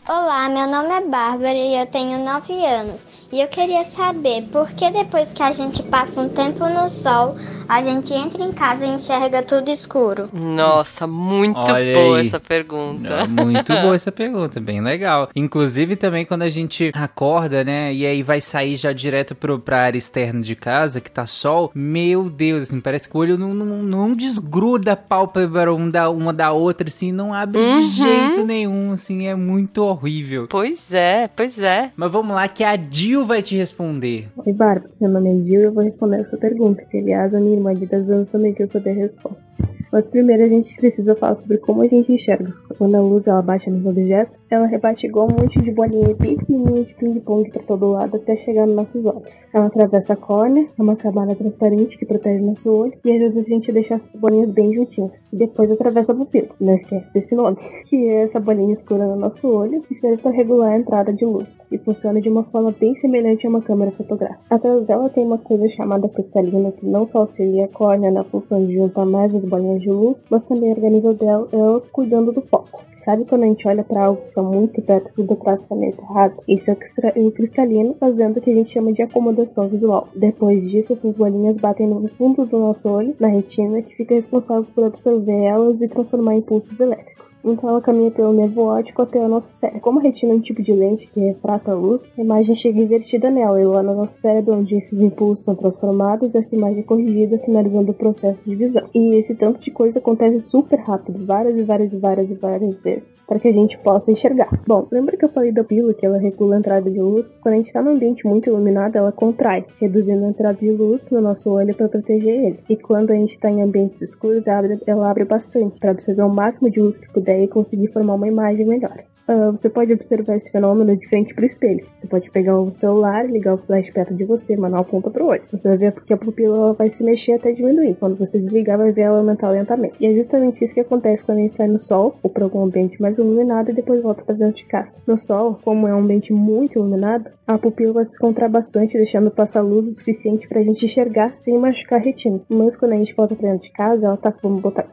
Olá, 0.08 0.48
meu 0.48 0.66
nome 0.66 0.88
é 0.88 1.00
Bárbara 1.06 1.52
e 1.52 1.78
eu 1.78 1.86
tenho 1.86 2.18
9 2.18 2.64
anos. 2.64 3.06
E 3.32 3.40
eu 3.40 3.46
queria 3.46 3.84
saber 3.84 4.42
por 4.50 4.68
que 4.70 4.90
depois 4.90 5.32
que 5.32 5.40
a 5.40 5.52
gente 5.52 5.84
passa 5.84 6.20
um 6.20 6.28
tempo 6.28 6.68
no 6.68 6.88
sol, 6.88 7.36
a 7.68 7.80
gente 7.80 8.12
entra 8.12 8.42
em 8.42 8.50
casa 8.50 8.84
e 8.84 8.88
enxerga 8.88 9.40
tudo 9.40 9.70
escuro? 9.70 10.28
Nossa, 10.32 11.06
muito 11.06 11.56
Olha 11.56 11.94
boa 11.94 12.18
aí. 12.18 12.26
essa 12.26 12.40
pergunta. 12.40 13.28
Muito 13.28 13.72
boa 13.72 13.94
essa 13.94 14.10
pergunta, 14.10 14.58
bem 14.58 14.80
legal. 14.80 15.28
Inclusive 15.36 15.94
também 15.94 16.24
quando 16.24 16.42
a 16.42 16.50
gente 16.50 16.90
acorda, 16.92 17.62
né, 17.62 17.94
e 17.94 18.04
aí 18.04 18.20
vai 18.20 18.40
sair 18.40 18.76
já 18.76 18.92
direto 18.92 19.36
pro, 19.36 19.60
pra 19.60 19.82
área 19.82 19.98
externa 19.98 20.40
de 20.40 20.56
casa, 20.56 21.00
que 21.00 21.10
tá 21.10 21.24
sol, 21.24 21.70
meu 21.72 22.28
Deus, 22.28 22.64
assim, 22.64 22.80
parece 22.80 23.08
que 23.08 23.16
o 23.16 23.20
olho 23.20 23.38
não, 23.38 23.54
não, 23.54 23.76
não 23.80 24.12
desgruda 24.12 24.94
a 24.94 24.96
pálpebra 24.96 25.72
uma 25.72 25.88
da, 25.88 26.10
uma 26.10 26.32
da 26.32 26.50
outra, 26.50 26.88
assim, 26.88 27.12
não 27.12 27.32
abre 27.32 27.60
uhum. 27.60 27.70
de 27.78 27.90
jeito 27.90 28.44
nenhum, 28.44 28.90
assim, 28.92 29.28
é 29.28 29.36
muito 29.36 29.84
horrível. 29.84 30.48
Pois 30.50 30.92
é, 30.92 31.30
pois 31.36 31.60
é. 31.60 31.92
Mas 31.96 32.10
vamos 32.10 32.34
lá 32.34 32.48
que 32.48 32.64
a 32.64 32.74
Vai 33.24 33.42
te 33.42 33.56
responder. 33.56 34.28
Oi, 34.44 34.52
Bárbara. 34.52 34.90
Meu 35.00 35.10
nome 35.10 35.30
é 35.30 35.40
Dil 35.40 35.60
e 35.60 35.64
eu 35.64 35.72
vou 35.72 35.84
responder 35.84 36.20
a 36.20 36.24
sua 36.24 36.38
pergunta, 36.38 36.84
que 36.84 36.96
aliás 36.96 37.34
a 37.34 37.40
minha 37.40 37.54
irmã 37.54 37.74
de 37.74 37.86
10 37.86 38.10
anos 38.10 38.28
também 38.28 38.54
quer 38.54 38.66
saber 38.66 38.90
a 38.90 38.94
resposta. 38.94 39.54
Mas 39.92 40.08
primeiro 40.08 40.44
a 40.44 40.48
gente 40.48 40.76
precisa 40.76 41.14
falar 41.14 41.34
sobre 41.34 41.58
como 41.58 41.82
a 41.82 41.86
gente 41.86 42.12
enxerga. 42.12 42.48
Quando 42.78 42.94
a 42.94 43.00
luz 43.00 43.28
ela 43.28 43.42
bate 43.42 43.70
nos 43.70 43.86
objetos, 43.86 44.46
ela 44.50 44.66
rebate 44.66 45.06
igual 45.06 45.28
um 45.28 45.42
monte 45.42 45.60
de 45.60 45.72
bolinha 45.72 46.14
pequenininha 46.14 46.84
de 46.84 46.94
ping-pong 46.94 47.50
para 47.50 47.62
todo 47.62 47.90
lado 47.90 48.16
até 48.16 48.36
chegar 48.36 48.66
nos 48.66 48.76
nossos 48.76 49.06
olhos. 49.06 49.44
Ela 49.52 49.66
atravessa 49.66 50.14
a 50.14 50.16
córnea, 50.16 50.66
é 50.78 50.82
uma 50.82 50.96
camada 50.96 51.34
transparente 51.34 51.98
que 51.98 52.06
protege 52.06 52.40
nosso 52.40 52.70
olho 52.70 52.94
e 53.04 53.10
ajuda 53.12 53.40
a 53.40 53.42
gente 53.42 53.70
a 53.70 53.74
deixar 53.74 53.96
essas 53.96 54.18
bolinhas 54.20 54.52
bem 54.52 54.72
juntinhas. 54.72 55.28
E 55.32 55.36
depois 55.36 55.70
atravessa 55.70 56.12
a 56.12 56.16
pupila. 56.16 56.48
Não 56.60 56.72
esquece 56.72 57.12
desse 57.12 57.34
nome, 57.34 57.58
que 57.88 58.08
é 58.08 58.22
essa 58.22 58.40
bolinha 58.40 58.72
escura 58.72 59.06
no 59.06 59.16
nosso 59.16 59.48
olho 59.48 59.84
e 59.90 59.94
serve 59.94 60.22
para 60.22 60.30
regular 60.30 60.72
a 60.72 60.78
entrada 60.78 61.12
de 61.12 61.24
luz. 61.24 61.66
E 61.70 61.78
funciona 61.78 62.20
de 62.20 62.28
uma 62.28 62.44
forma 62.44 62.72
bem 62.78 62.94
semelhante 62.94 63.09
a 63.10 63.48
uma 63.48 63.60
câmera 63.60 63.90
fotográfica. 63.92 64.40
Atrás 64.48 64.84
dela 64.84 65.08
tem 65.08 65.24
uma 65.24 65.38
coisa 65.38 65.68
chamada 65.68 66.08
cristalina 66.08 66.72
que 66.72 66.86
não 66.86 67.04
só 67.04 67.20
auxilia 67.20 67.64
a 67.64 67.68
córnea 67.68 68.10
na 68.10 68.24
função 68.24 68.64
de 68.64 68.74
juntar 68.74 69.04
mais 69.04 69.34
as 69.34 69.46
bolinhas 69.46 69.82
de 69.82 69.90
luz, 69.90 70.26
mas 70.30 70.42
também 70.42 70.70
organiza 70.72 71.16
elas 71.52 71.92
cuidando 71.92 72.32
do 72.32 72.42
foco. 72.42 72.80
Sabe 73.00 73.24
quando 73.24 73.44
a 73.44 73.46
gente 73.46 73.66
olha 73.66 73.82
para 73.82 74.04
algo 74.04 74.20
que 74.20 74.28
está 74.28 74.42
muito 74.42 74.82
perto 74.82 75.14
tudo 75.14 75.34
praticamente 75.34 75.98
errado? 75.98 76.34
Isso 76.46 76.70
é 76.70 76.74
o 76.74 77.30
cristalino 77.32 77.96
fazendo 77.98 78.36
o 78.36 78.40
que 78.42 78.50
a 78.50 78.54
gente 78.54 78.70
chama 78.70 78.92
de 78.92 79.02
acomodação 79.02 79.68
visual. 79.68 80.06
Depois 80.14 80.62
disso, 80.70 80.92
essas 80.92 81.14
bolinhas 81.14 81.56
batem 81.56 81.86
no 81.86 82.06
fundo 82.10 82.44
do 82.44 82.58
nosso 82.58 82.90
olho, 82.90 83.16
na 83.18 83.28
retina, 83.28 83.80
que 83.80 83.96
fica 83.96 84.14
responsável 84.14 84.66
por 84.74 84.84
absorver 84.84 85.44
elas 85.44 85.80
e 85.80 85.88
transformar 85.88 86.34
em 86.34 86.40
impulsos 86.40 86.78
elétricos. 86.78 87.40
Então 87.42 87.70
ela 87.70 87.80
caminha 87.80 88.10
pelo 88.10 88.34
nervo 88.34 88.64
óptico 88.64 89.00
até 89.00 89.18
o 89.18 89.28
nosso 89.28 89.48
cérebro. 89.48 89.80
Como 89.80 89.98
a 89.98 90.02
retina 90.02 90.34
é 90.34 90.36
um 90.36 90.40
tipo 90.40 90.62
de 90.62 90.74
lente 90.74 91.10
que 91.10 91.20
refrata 91.20 91.72
a 91.72 91.74
luz, 91.74 92.12
a 92.18 92.20
imagem 92.20 92.54
chega 92.54 92.82
invertida 93.00 93.30
nela 93.30 93.60
e 93.60 93.64
lá 93.64 93.82
no 93.82 93.94
nosso 93.94 94.20
cérebro, 94.20 94.54
onde 94.54 94.76
esses 94.76 95.00
impulsos 95.00 95.44
são 95.44 95.54
transformados, 95.54 96.34
essa 96.34 96.54
imagem 96.54 96.80
é 96.80 96.82
corrigida, 96.82 97.38
finalizando 97.38 97.92
o 97.92 97.94
processo 97.94 98.50
de 98.50 98.56
visão. 98.56 98.86
E 98.94 99.14
esse 99.14 99.34
tanto 99.34 99.60
de 99.60 99.70
de 99.70 99.72
coisa 99.72 100.00
acontece 100.00 100.50
super 100.50 100.78
rápido, 100.80 101.24
várias 101.24 101.56
e 101.56 101.62
várias 101.62 101.92
e 101.92 101.98
várias 101.98 102.30
e 102.30 102.34
várias 102.34 102.78
vezes, 102.78 103.26
para 103.26 103.38
que 103.38 103.48
a 103.48 103.52
gente 103.52 103.78
possa 103.78 104.10
enxergar. 104.10 104.50
Bom, 104.66 104.86
lembra 104.90 105.16
que 105.16 105.24
eu 105.24 105.28
falei 105.28 105.52
da 105.52 105.62
pílula 105.62 105.94
que 105.94 106.04
ela 106.04 106.18
regula 106.18 106.56
a 106.56 106.58
entrada 106.58 106.90
de 106.90 107.00
luz? 107.00 107.38
Quando 107.40 107.54
a 107.54 107.56
gente 107.56 107.66
está 107.66 107.80
num 107.80 107.92
ambiente 107.92 108.26
muito 108.26 108.50
iluminado, 108.50 108.96
ela 108.96 109.12
contrai, 109.12 109.64
reduzindo 109.80 110.24
a 110.24 110.28
entrada 110.28 110.58
de 110.58 110.70
luz 110.70 111.10
no 111.10 111.20
nosso 111.20 111.50
olho 111.50 111.74
para 111.74 111.88
proteger 111.88 112.46
ele. 112.46 112.58
E 112.68 112.76
quando 112.76 113.12
a 113.12 113.14
gente 113.14 113.30
está 113.30 113.48
em 113.48 113.62
ambientes 113.62 114.02
escuros, 114.02 114.48
ela 114.48 114.58
abre, 114.58 114.78
ela 114.86 115.10
abre 115.10 115.24
bastante 115.24 115.78
para 115.78 115.92
absorver 115.92 116.22
o 116.22 116.28
máximo 116.28 116.68
de 116.68 116.80
luz 116.80 116.98
que 116.98 117.10
puder 117.12 117.42
e 117.42 117.48
conseguir 117.48 117.88
formar 117.92 118.14
uma 118.14 118.28
imagem 118.28 118.66
melhor. 118.66 119.04
Uh, 119.30 119.52
você 119.52 119.70
pode 119.70 119.92
observar 119.92 120.34
esse 120.34 120.50
fenômeno 120.50 120.96
de 120.96 121.06
frente 121.08 121.32
para 121.36 121.42
o 121.42 121.46
espelho. 121.46 121.86
Você 121.94 122.08
pode 122.08 122.28
pegar 122.32 122.58
o 122.58 122.72
celular, 122.72 123.30
ligar 123.30 123.54
o 123.54 123.58
flash 123.58 123.88
perto 123.88 124.12
de 124.12 124.24
você, 124.24 124.56
mandar 124.56 124.80
a 124.80 124.84
ponta 124.84 125.08
pro 125.08 125.26
olho. 125.26 125.42
Você 125.52 125.68
vai 125.68 125.78
ver 125.78 125.92
que 126.04 126.12
a 126.12 126.16
pupila 126.16 126.72
vai 126.72 126.90
se 126.90 127.04
mexer 127.04 127.34
até 127.34 127.52
diminuir. 127.52 127.94
Quando 127.94 128.16
você 128.16 128.38
desligar, 128.38 128.76
vai 128.76 128.90
ver 128.90 129.02
ela 129.02 129.18
aumentar 129.18 129.50
lentamente. 129.50 129.94
E 130.00 130.06
é 130.06 130.12
justamente 130.14 130.64
isso 130.64 130.74
que 130.74 130.80
acontece 130.80 131.24
quando 131.24 131.38
a 131.38 131.42
gente 131.42 131.56
sai 131.56 131.68
no 131.68 131.78
sol 131.78 132.16
ou 132.24 132.28
para 132.28 132.42
algum 132.42 132.64
ambiente 132.64 133.00
mais 133.00 133.18
iluminado 133.18 133.70
e 133.70 133.72
depois 133.72 134.02
volta 134.02 134.24
para 134.24 134.34
dentro 134.34 134.56
de 134.56 134.64
casa. 134.64 135.00
No 135.06 135.16
sol, 135.16 135.60
como 135.62 135.86
é 135.86 135.94
um 135.94 136.00
ambiente 136.00 136.32
muito 136.32 136.80
iluminado, 136.80 137.30
a 137.46 137.56
pupila 137.56 137.94
vai 137.94 138.04
se 138.04 138.18
contrai 138.18 138.48
bastante, 138.48 138.96
deixando 138.96 139.30
passar 139.30 139.60
luz 139.60 139.86
o 139.86 139.92
suficiente 139.92 140.48
para 140.48 140.60
a 140.60 140.64
gente 140.64 140.84
enxergar 140.84 141.32
sem 141.32 141.56
machucar 141.56 142.00
a 142.00 142.02
retina. 142.02 142.40
Mas 142.48 142.76
quando 142.76 142.92
a 142.92 142.96
gente 142.96 143.14
volta 143.14 143.36
para 143.36 143.48
dentro 143.50 143.64
de 143.64 143.72
casa, 143.72 144.08
ela 144.08 144.16
tá 144.16 144.32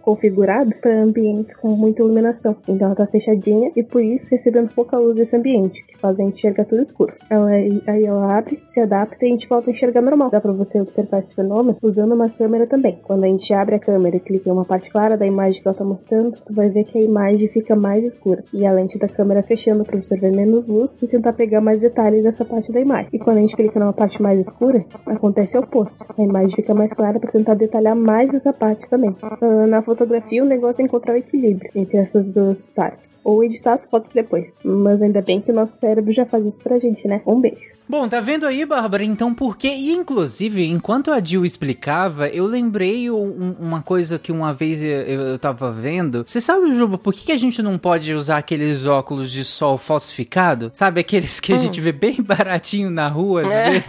configurada 0.01 0.75
para 0.82 1.03
ambientes 1.03 1.56
com 1.56 1.70
muita 1.70 2.03
iluminação. 2.03 2.56
Então 2.67 2.88
ela 2.88 2.96
tá 2.96 3.08
fechadinha 3.08 3.72
e 3.75 3.84
por 3.84 4.03
isso 4.03 4.26
recebendo 4.31 4.74
pouca 4.74 4.98
luz 4.98 5.17
desse 5.17 5.36
ambiente, 5.36 5.86
que 5.86 5.98
faz 5.98 6.19
a 6.19 6.24
gente 6.24 6.36
enxergar 6.36 6.65
tudo 6.65 6.81
escuro. 6.81 7.13
Ela, 7.29 7.50
aí 7.51 8.05
ela 8.05 8.38
abre, 8.38 8.62
se 8.67 8.79
adapta 8.79 9.25
e 9.25 9.29
a 9.29 9.31
gente 9.31 9.48
volta 9.48 9.69
a 9.69 9.74
enxergar 9.74 10.01
normal. 10.01 10.29
Dá 10.29 10.41
pra 10.41 10.51
você 10.51 10.79
observar 10.79 11.19
esse 11.19 11.36
fenômeno 11.36 11.77
usando 11.81 12.13
uma 12.13 12.29
câmera 12.29 12.67
também. 12.67 13.00
Quando 13.03 13.24
a 13.24 13.27
gente 13.27 13.53
abre 13.53 13.75
a 13.75 13.79
câmera 13.79 14.17
e 14.17 14.19
clica 14.19 14.50
em 14.50 14.51
uma 14.51 14.65
parte 14.65 14.91
clara 14.91 15.17
da 15.17 15.25
imagem 15.25 15.62
que 15.62 15.67
ela 15.67 15.77
tá 15.77 15.84
mostrando, 15.84 16.38
tu 16.46 16.53
vai 16.53 16.69
ver 16.69 16.84
que 16.84 16.98
a 16.98 17.01
imagem 17.01 17.50
fica 17.50 17.75
mais 17.75 18.03
escura. 18.03 18.43
E 18.53 18.65
a 18.65 18.72
lente 18.72 18.98
da 18.98 19.07
câmera 19.07 19.43
fechando 19.43 19.84
para 19.84 19.98
absorver 19.98 20.31
menos 20.31 20.69
luz 20.69 20.98
e 21.01 21.07
tentar 21.07 21.34
pegar 21.34 21.62
mais 21.62 21.81
detalhes 21.81 22.24
dessa 22.24 22.46
parte 22.46 22.72
da 22.72 22.79
imagem. 22.79 23.10
E 23.13 23.19
quando 23.19 23.38
a 23.38 23.41
gente 23.41 23.55
clica 23.55 23.79
numa 23.79 23.93
parte 23.93 24.22
mais 24.22 24.39
escura, 24.39 24.86
acontece 25.05 25.57
o 25.57 25.62
oposto. 25.62 26.05
A 26.17 26.22
imagem 26.22 26.51
fica 26.51 26.74
mais 26.74 26.93
clara 26.93 27.19
para 27.19 27.31
tentar 27.31 27.55
detalhar 27.55 27.96
mais 27.96 28.34
essa 28.34 28.53
parte 28.53 28.89
também. 28.89 29.12
Uh, 29.41 29.67
na 29.67 29.81
fotografia, 29.81 30.43
o 30.43 30.48
negócio 30.48 30.81
é 30.81 30.86
encontrar 30.86 31.13
o 31.13 31.17
equilíbrio 31.17 31.72
entre 31.75 31.98
essas 31.98 32.31
duas 32.31 32.69
partes. 32.69 33.19
Ou 33.24 33.43
editar 33.43 33.74
as 33.74 33.84
fotos 33.84 34.13
depois. 34.18 34.60
Mas 34.64 35.02
ainda 35.02 35.22
bem 35.22 35.40
que 35.40 35.52
o 35.52 35.56
nosso 35.56 35.80
cérebro 35.80 36.12
já 36.12 36.26
faz 36.26 36.46
isso 36.46 36.64
pra 36.64 36.78
gente, 36.78 37.08
né? 37.08 37.22
Um 37.26 37.40
beijo. 37.40 37.78
Bom, 37.90 38.08
tá 38.08 38.20
vendo 38.20 38.46
aí, 38.46 38.66
Bárbara? 38.66 39.04
Então 39.04 39.34
por 39.34 39.58
quê? 39.58 39.70
E 39.70 39.94
inclusive, 39.94 40.66
enquanto 40.66 41.12
a 41.12 41.22
Jill 41.24 41.46
explicava, 41.46 42.28
eu 42.28 42.46
lembrei 42.46 43.10
um, 43.10 43.56
uma 43.60 43.82
coisa 43.82 44.20
que 44.20 44.32
uma 44.32 44.54
vez 44.54 44.82
eu, 44.82 44.90
eu 44.90 45.40
tava 45.40 45.72
vendo. 45.72 46.24
Você 46.26 46.42
sabe, 46.42 46.74
Juba, 46.74 46.98
por 46.98 47.14
que, 47.14 47.28
que, 47.28 47.32
a 47.32 47.38
gente 47.38 47.62
não 47.62 47.78
pode 47.78 48.14
usar 48.14 48.38
aqueles 48.38 48.86
óculos 48.86 49.32
de 49.32 49.44
sol 49.46 49.78
falsificado? 49.78 50.70
Sabe, 50.74 51.00
aqueles 51.00 51.40
que 51.40 51.54
a 51.54 51.56
hum. 51.56 51.60
gente 51.60 51.80
vê 51.80 51.92
bem 51.92 52.18
baratinho 52.22 52.90
na 52.90 53.08
rua, 53.08 53.42
às 53.42 53.48
vezes? 53.48 53.84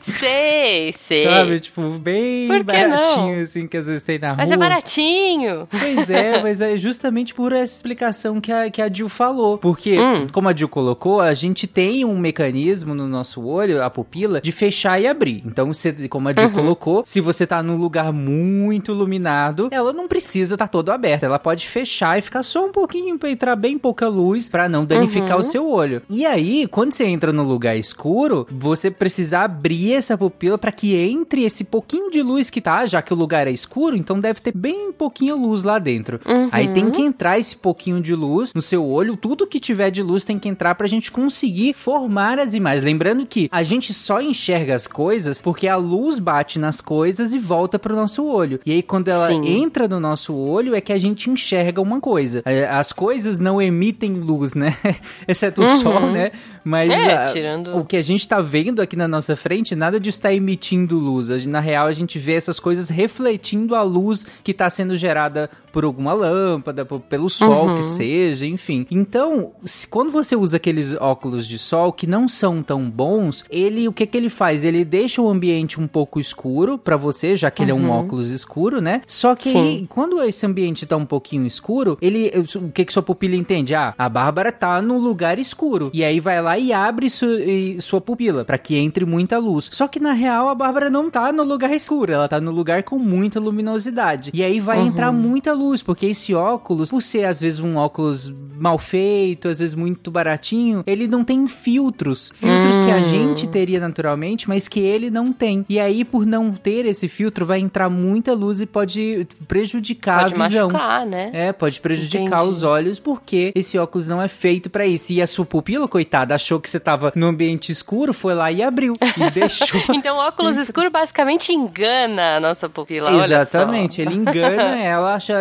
sei, 0.00 0.92
sei. 0.92 1.24
Sabe, 1.24 1.60
tipo, 1.60 1.82
bem 1.98 2.62
baratinho, 2.62 3.36
não? 3.36 3.42
assim, 3.42 3.66
que 3.66 3.76
às 3.76 3.86
vezes 3.86 4.02
tem 4.02 4.18
na 4.18 4.34
mas 4.34 4.36
rua. 4.36 4.44
Mas 4.46 4.50
é 4.50 4.56
baratinho. 4.56 5.68
Pois 5.70 6.10
é, 6.10 6.40
mas 6.42 6.60
é 6.60 6.76
justamente 6.76 7.34
por 7.34 7.52
essa 7.52 7.74
explicação 7.74 8.40
que 8.40 8.52
a, 8.52 8.70
que 8.70 8.82
a 8.82 8.92
Jill 8.92 9.08
falou. 9.10 9.58
Porque, 9.58 9.98
hum. 10.00 10.26
como 10.32 10.48
a 10.48 10.54
Jill 10.54 10.68
colocou, 10.68 11.20
a 11.20 11.34
gente 11.34 11.66
tem 11.66 12.04
um 12.04 12.18
mecanismo 12.18 12.94
no 12.94 13.06
nosso 13.06 13.42
olho, 13.42 13.82
a 13.82 13.90
pupila, 13.90 14.40
de 14.40 14.52
fechar 14.52 15.00
e 15.00 15.06
abrir. 15.06 15.42
Então, 15.44 15.72
você, 15.72 15.92
como 16.08 16.28
a 16.28 16.32
Jill 16.32 16.48
uhum. 16.48 16.54
colocou, 16.54 17.02
se 17.04 17.20
você 17.20 17.46
tá 17.46 17.62
num 17.62 17.76
lugar 17.76 18.12
muito 18.12 18.92
iluminado, 18.92 19.68
ela 19.70 19.92
não 19.92 20.08
precisa 20.08 20.54
estar 20.54 20.66
tá 20.66 20.68
todo 20.70 20.90
aberta. 20.90 21.26
Ela 21.26 21.38
pode 21.38 21.68
fechar 21.68 22.18
e 22.18 22.22
ficar 22.22 22.42
só 22.42 22.64
um 22.64 22.72
pouquinho 22.72 23.18
para 23.18 23.30
entrar 23.30 23.56
bem 23.56 23.76
pouca 23.78 24.08
luz 24.08 24.48
para 24.48 24.68
não 24.68 24.84
danificar 24.84 25.34
uhum. 25.34 25.40
o 25.40 25.44
seu 25.44 25.68
olho. 25.68 26.02
E 26.08 26.24
aí, 26.24 26.66
quando 26.66 26.92
você 26.92 27.04
entra 27.04 27.32
no 27.32 27.42
lugar 27.42 27.76
escuro, 27.76 28.46
você 28.50 28.90
precisa 28.90 29.40
abrir 29.40 29.94
essa 29.94 30.16
pupila 30.16 30.56
para 30.56 30.72
que 30.72 30.94
entre 30.94 31.44
esse 31.44 31.64
pouquinho 31.64 32.10
de 32.10 32.22
luz 32.22 32.50
que 32.50 32.60
tá, 32.60 32.86
já 32.86 33.02
que 33.02 33.12
o 33.12 33.16
lugar 33.16 33.46
é 33.46 33.50
escuro, 33.50 33.96
então 33.96 34.20
deve 34.20 34.40
ter 34.40 34.52
bem 34.54 34.92
pouquinho 34.92 35.36
luz 35.36 35.62
lá 35.62 35.78
dentro. 35.78 36.20
Uhum. 36.26 36.48
Aí 36.52 36.68
tem 36.68 36.90
que 36.90 37.00
entrar 37.00 37.38
esse 37.38 37.56
pouquinho 37.56 38.00
de 38.00 38.14
luz 38.14 38.52
no 38.54 38.62
seu 38.62 38.84
olho, 38.84 38.99
tudo 39.16 39.46
que 39.46 39.60
tiver 39.60 39.90
de 39.90 40.02
luz 40.02 40.24
tem 40.24 40.38
que 40.38 40.48
entrar 40.48 40.74
pra 40.74 40.86
gente 40.86 41.10
conseguir 41.10 41.74
formar 41.74 42.38
as 42.38 42.54
imagens 42.54 42.84
lembrando 42.84 43.26
que 43.26 43.48
a 43.50 43.62
gente 43.62 43.92
só 43.92 44.20
enxerga 44.20 44.74
as 44.74 44.86
coisas 44.86 45.42
porque 45.42 45.66
a 45.66 45.76
luz 45.76 46.18
bate 46.18 46.58
nas 46.58 46.80
coisas 46.80 47.34
e 47.34 47.38
volta 47.38 47.78
pro 47.78 47.96
nosso 47.96 48.24
olho. 48.24 48.60
E 48.64 48.72
aí, 48.72 48.82
quando 48.82 49.08
ela 49.08 49.28
Sim. 49.28 49.62
entra 49.62 49.88
no 49.88 50.00
nosso 50.00 50.34
olho, 50.34 50.74
é 50.74 50.80
que 50.80 50.92
a 50.92 50.98
gente 50.98 51.30
enxerga 51.30 51.80
uma 51.80 52.00
coisa. 52.00 52.42
É, 52.44 52.66
as 52.66 52.92
coisas 52.92 53.38
não 53.38 53.60
emitem 53.60 54.14
luz, 54.14 54.54
né? 54.54 54.76
Exceto 55.26 55.62
o 55.62 55.64
uhum. 55.64 55.76
sol, 55.76 56.00
né? 56.10 56.32
Mas 56.64 56.90
é, 56.90 57.14
a, 57.14 57.26
tirando... 57.26 57.76
o 57.76 57.84
que 57.84 57.96
a 57.96 58.02
gente 58.02 58.28
tá 58.28 58.40
vendo 58.40 58.80
aqui 58.80 58.96
na 58.96 59.08
nossa 59.08 59.34
frente, 59.34 59.74
nada 59.74 59.98
disso 59.98 60.20
tá 60.20 60.32
emitindo 60.32 60.98
luz. 60.98 61.46
Na 61.46 61.60
real, 61.60 61.86
a 61.86 61.92
gente 61.92 62.18
vê 62.18 62.34
essas 62.34 62.60
coisas 62.60 62.88
refletindo 62.88 63.74
a 63.74 63.82
luz 63.82 64.26
que 64.42 64.52
tá 64.52 64.68
sendo 64.68 64.96
gerada 64.96 65.50
por 65.72 65.84
alguma 65.84 66.12
lâmpada, 66.12 66.84
por, 66.84 67.00
pelo 67.00 67.30
sol 67.30 67.68
uhum. 67.68 67.76
que 67.76 67.82
seja, 67.82 68.46
enfim. 68.46 68.86
Então, 68.90 69.52
se, 69.64 69.86
quando 69.86 70.10
você 70.10 70.34
usa 70.34 70.56
aqueles 70.56 70.94
óculos 70.94 71.46
de 71.46 71.58
sol 71.58 71.92
que 71.92 72.06
não 72.06 72.26
são 72.26 72.62
tão 72.62 72.90
bons, 72.90 73.44
ele 73.50 73.86
o 73.86 73.92
que 73.92 74.06
que 74.06 74.16
ele 74.16 74.28
faz? 74.28 74.64
Ele 74.64 74.84
deixa 74.84 75.22
o 75.22 75.28
ambiente 75.28 75.80
um 75.80 75.86
pouco 75.86 76.18
escuro 76.18 76.76
para 76.78 76.96
você, 76.96 77.36
já 77.36 77.50
que 77.50 77.62
uhum. 77.62 77.68
ele 77.68 77.72
é 77.72 77.74
um 77.74 77.88
uhum. 77.88 78.00
óculos 78.00 78.30
escuro, 78.30 78.80
né? 78.80 79.02
Só 79.06 79.34
que 79.34 79.50
ele, 79.50 79.86
quando 79.88 80.22
esse 80.22 80.44
ambiente 80.44 80.86
tá 80.86 80.96
um 80.96 81.06
pouquinho 81.06 81.46
escuro, 81.46 81.96
ele 82.00 82.30
o 82.56 82.70
que 82.70 82.84
que 82.84 82.92
sua 82.92 83.02
pupila 83.02 83.36
entende? 83.36 83.74
Ah, 83.74 83.94
a 83.96 84.08
Bárbara 84.08 84.50
tá 84.50 84.80
no 84.82 84.98
lugar 84.98 85.38
escuro. 85.38 85.90
E 85.92 86.02
aí 86.02 86.18
vai 86.20 86.42
lá 86.42 86.58
e 86.58 86.72
abre 86.72 87.08
su, 87.08 87.26
e, 87.26 87.80
sua 87.80 88.00
pupila 88.00 88.44
para 88.44 88.58
que 88.58 88.76
entre 88.76 89.04
muita 89.04 89.38
luz. 89.38 89.68
Só 89.72 89.86
que 89.86 90.00
na 90.00 90.12
real 90.12 90.48
a 90.48 90.54
Bárbara 90.54 90.90
não 90.90 91.10
tá 91.10 91.32
no 91.32 91.44
lugar 91.44 91.72
escuro, 91.72 92.12
ela 92.12 92.28
tá 92.28 92.40
no 92.40 92.50
lugar 92.50 92.82
com 92.82 92.98
muita 92.98 93.38
luminosidade. 93.38 94.30
E 94.34 94.42
aí 94.42 94.58
vai 94.58 94.78
uhum. 94.78 94.86
entrar 94.86 95.12
muita 95.12 95.52
luz, 95.52 95.82
porque 95.82 96.06
esse 96.06 96.34
óculos, 96.34 96.90
por 96.90 97.02
ser 97.02 97.24
às 97.24 97.40
vezes 97.40 97.60
um 97.60 97.76
óculos 97.76 98.32
mal 98.56 98.78
feito, 98.80 99.48
às 99.48 99.58
vezes 99.58 99.74
muito 99.74 100.10
baratinho, 100.10 100.82
ele 100.86 101.06
não 101.06 101.24
tem 101.24 101.46
filtros. 101.48 102.30
Filtros 102.34 102.78
hum. 102.78 102.84
que 102.84 102.90
a 102.90 102.96
hum. 102.96 103.02
gente 103.02 103.48
teria 103.48 103.80
naturalmente, 103.80 104.48
mas 104.48 104.68
que 104.68 104.80
ele 104.80 105.10
não 105.10 105.32
tem. 105.32 105.64
E 105.68 105.78
aí, 105.78 106.04
por 106.04 106.26
não 106.26 106.52
ter 106.52 106.86
esse 106.86 107.08
filtro, 107.08 107.44
vai 107.46 107.60
entrar 107.60 107.88
muita 107.88 108.32
luz 108.34 108.60
e 108.60 108.66
pode 108.66 109.26
prejudicar 109.46 110.22
pode 110.22 110.40
a 110.40 110.46
visão. 110.46 110.70
Machucar, 110.70 111.06
né? 111.06 111.30
É, 111.32 111.52
pode 111.52 111.80
prejudicar 111.80 112.42
Entendi. 112.42 112.50
os 112.50 112.62
olhos, 112.62 113.00
porque 113.00 113.52
esse 113.54 113.78
óculos 113.78 114.08
não 114.08 114.20
é 114.20 114.28
feito 114.28 114.70
para 114.70 114.86
isso. 114.86 115.12
E 115.12 115.20
a 115.20 115.26
sua 115.26 115.44
pupila, 115.44 115.86
coitada, 115.86 116.34
achou 116.34 116.60
que 116.60 116.68
você 116.68 116.80
tava 116.80 117.12
no 117.14 117.26
ambiente 117.26 117.70
escuro, 117.70 118.12
foi 118.12 118.34
lá 118.34 118.50
e 118.50 118.62
abriu. 118.62 118.94
E 119.16 119.30
deixou. 119.30 119.80
então, 119.94 120.16
o 120.16 120.20
óculos 120.20 120.56
escuro 120.56 120.90
basicamente 120.90 121.52
engana 121.52 122.36
a 122.36 122.40
nossa 122.40 122.68
pupila. 122.68 123.10
Exatamente, 123.24 124.00
ele 124.00 124.14
engana 124.14 124.76
ela, 124.78 125.14
acha, 125.14 125.34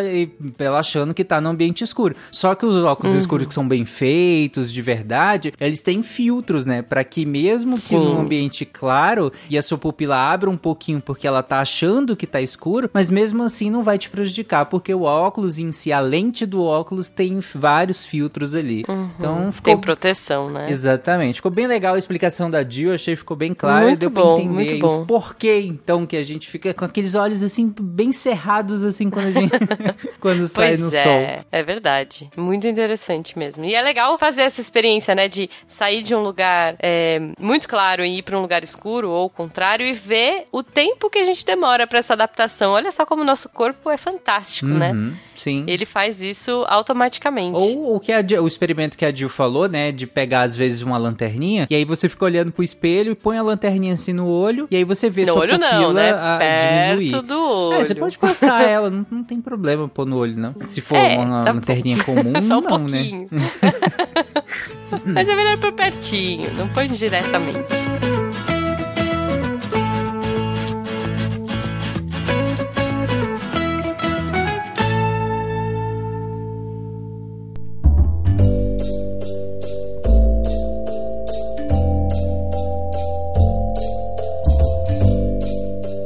ela 0.57 0.79
achando 0.79 1.13
que 1.13 1.23
tá 1.23 1.39
no 1.39 1.49
ambiente 1.49 1.83
escuro. 1.83 2.15
Só 2.31 2.55
que 2.55 2.65
os 2.65 2.75
óculos 2.77 3.13
uhum. 3.13 3.19
escuros 3.19 3.28
que 3.37 3.53
são 3.53 3.67
bem 3.67 3.85
feitos, 3.85 4.71
de 4.71 4.81
verdade, 4.81 5.53
eles 5.59 5.81
têm 5.81 6.01
filtros, 6.01 6.65
né? 6.65 6.81
Pra 6.81 7.03
que 7.03 7.25
mesmo 7.25 7.73
Sim. 7.73 7.99
que 7.99 8.05
num 8.05 8.19
ambiente 8.19 8.65
claro 8.65 9.31
e 9.49 9.57
a 9.57 9.61
sua 9.61 9.77
pupila 9.77 10.17
abra 10.17 10.49
um 10.49 10.57
pouquinho 10.57 11.01
porque 11.01 11.27
ela 11.27 11.43
tá 11.43 11.59
achando 11.59 12.15
que 12.15 12.25
tá 12.25 12.41
escuro, 12.41 12.89
mas 12.93 13.09
mesmo 13.09 13.43
assim 13.43 13.69
não 13.69 13.83
vai 13.83 13.97
te 13.97 14.09
prejudicar, 14.09 14.65
porque 14.65 14.93
o 14.93 15.03
óculos 15.03 15.59
em 15.59 15.71
si, 15.71 15.91
a 15.91 15.99
lente 15.99 16.45
do 16.45 16.63
óculos 16.63 17.09
tem 17.09 17.39
vários 17.53 18.05
filtros 18.05 18.55
ali. 18.55 18.83
Uhum. 18.87 19.09
Então 19.17 19.51
ficou... 19.51 19.73
Tem 19.73 19.81
proteção, 19.81 20.49
né? 20.49 20.69
Exatamente. 20.69 21.35
Ficou 21.35 21.51
bem 21.51 21.67
legal 21.67 21.95
a 21.95 21.99
explicação 21.99 22.49
da 22.49 22.67
Jill, 22.67 22.93
achei 22.93 23.13
que 23.13 23.19
ficou 23.19 23.37
bem 23.37 23.53
claro 23.53 23.87
muito 23.87 23.97
e 23.97 23.99
deu 23.99 24.09
bom, 24.09 24.35
pra 24.35 24.43
entender 24.43 24.53
muito 24.53 24.79
bom. 24.79 25.01
o 25.01 25.05
porquê, 25.05 25.59
então, 25.61 26.05
que 26.05 26.17
a 26.17 26.23
gente 26.23 26.49
fica 26.49 26.73
com 26.73 26.85
aqueles 26.85 27.15
olhos 27.15 27.43
assim, 27.43 27.73
bem 27.79 28.11
cerrados 28.11 28.83
assim 28.83 29.09
quando 29.09 29.27
a 29.27 29.31
gente 29.31 29.51
quando 30.19 30.47
sai 30.47 30.77
no 30.77 30.87
é, 30.87 31.03
sol. 31.03 31.45
É 31.51 31.63
verdade. 31.63 32.29
Muito 32.35 32.67
interessante 32.67 33.18
mesmo. 33.37 33.65
E 33.65 33.73
é 33.73 33.81
legal 33.81 34.17
fazer 34.17 34.43
essa 34.43 34.61
experiência, 34.61 35.13
né? 35.13 35.27
De 35.27 35.49
sair 35.67 36.01
de 36.01 36.15
um 36.15 36.21
lugar 36.21 36.75
é, 36.79 37.19
muito 37.39 37.67
claro 37.67 38.03
em 38.03 38.17
ir 38.17 38.21
para 38.21 38.37
um 38.37 38.41
lugar 38.41 38.63
escuro 38.63 39.09
ou 39.09 39.25
o 39.25 39.29
contrário 39.29 39.85
e 39.85 39.93
ver 39.93 40.45
o 40.51 40.63
tempo 40.63 41.09
que 41.09 41.19
a 41.19 41.25
gente 41.25 41.45
demora 41.45 41.85
para 41.85 41.99
essa 41.99 42.13
adaptação. 42.13 42.71
Olha 42.71 42.91
só 42.91 43.05
como 43.05 43.21
o 43.21 43.25
nosso 43.25 43.49
corpo 43.49 43.89
é 43.89 43.97
fantástico, 43.97 44.67
né? 44.67 44.91
uhum, 44.91 45.09
né? 45.09 45.17
Sim. 45.35 45.63
Ele 45.67 45.85
faz 45.85 46.21
isso 46.21 46.65
automaticamente. 46.67 47.57
Ou 47.57 47.95
o 47.95 47.99
que 47.99 48.11
a, 48.11 48.21
o 48.41 48.47
experimento 48.47 48.97
que 48.97 49.05
a 49.05 49.13
Jill 49.13 49.29
falou, 49.29 49.69
né, 49.69 49.91
de 49.91 50.05
pegar 50.05 50.41
às 50.41 50.55
vezes 50.55 50.81
uma 50.81 50.97
lanterninha 50.97 51.67
e 51.69 51.75
aí 51.75 51.85
você 51.85 52.09
fica 52.09 52.25
olhando 52.25 52.51
pro 52.51 52.63
espelho 52.63 53.11
e 53.11 53.15
põe 53.15 53.37
a 53.37 53.41
lanterninha 53.41 53.93
assim 53.93 54.13
no 54.13 54.27
olho 54.27 54.67
e 54.69 54.75
aí 54.75 54.83
você 54.83 55.09
vê 55.09 55.25
no 55.25 55.33
sua 55.33 55.41
olho 55.41 55.59
pupila 55.59 55.81
não, 55.81 55.93
né? 55.93 56.11
a 56.11 56.37
Perto 56.37 56.99
diminuir. 56.99 57.21
do 57.21 57.39
olho. 57.39 57.73
É, 57.73 57.85
você 57.85 57.95
pode 57.95 58.17
passar 58.17 58.63
ela, 58.63 58.89
não, 58.89 59.05
não 59.09 59.23
tem 59.23 59.39
problema 59.41 59.87
pôr 59.87 60.05
no 60.05 60.17
olho, 60.17 60.35
não. 60.35 60.55
Se 60.65 60.81
for 60.81 60.97
é, 60.97 61.17
uma 61.17 61.45
tá 61.45 61.51
lanterninha 61.51 62.03
comum, 62.03 62.33
Só 62.47 62.59
um 62.59 62.61
não, 62.61 62.79
né? 62.79 63.08
Mas 65.05 65.27
é 65.27 65.35
melhor 65.35 65.57
por 65.57 65.71
pertinho, 65.73 66.53
não 66.55 66.67
põe 66.69 66.87
diretamente. 66.87 67.59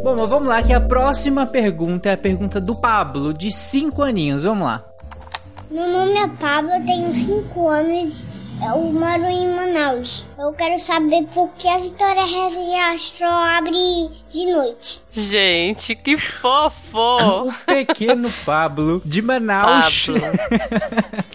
Bom, 0.04 0.28
vamos 0.28 0.48
lá, 0.48 0.62
que 0.62 0.72
a 0.72 0.80
próxima 0.80 1.46
pergunta 1.46 2.10
é 2.10 2.14
a 2.14 2.18
pergunta 2.18 2.62
do 2.62 2.76
Pablo, 2.76 3.34
de 3.34 3.52
5 3.52 4.02
aninhos. 4.02 4.44
Vamos 4.44 4.68
lá. 4.68 4.93
Meu 5.74 5.88
nome 5.88 6.20
é 6.20 6.28
Pablo, 6.28 6.70
tenho 6.86 7.12
5 7.12 7.68
anos 7.68 8.28
eu 8.62 8.94
moro 8.94 9.26
em 9.26 9.48
Manaus. 9.56 10.26
Eu 10.38 10.54
quero 10.54 10.80
saber 10.80 11.24
por 11.34 11.54
que 11.56 11.68
a 11.68 11.78
Vitória 11.80 12.24
Regia 12.24 12.94
Astro 12.94 13.28
abre 13.28 14.10
de 14.32 14.46
noite. 14.52 15.02
Gente, 15.12 15.96
que 15.96 16.18
fofo! 16.18 16.83
O 16.94 17.52
pequeno 17.66 18.32
Pablo 18.46 19.02
de 19.04 19.22
Manaus. 19.22 20.08
Pablo. 20.08 20.22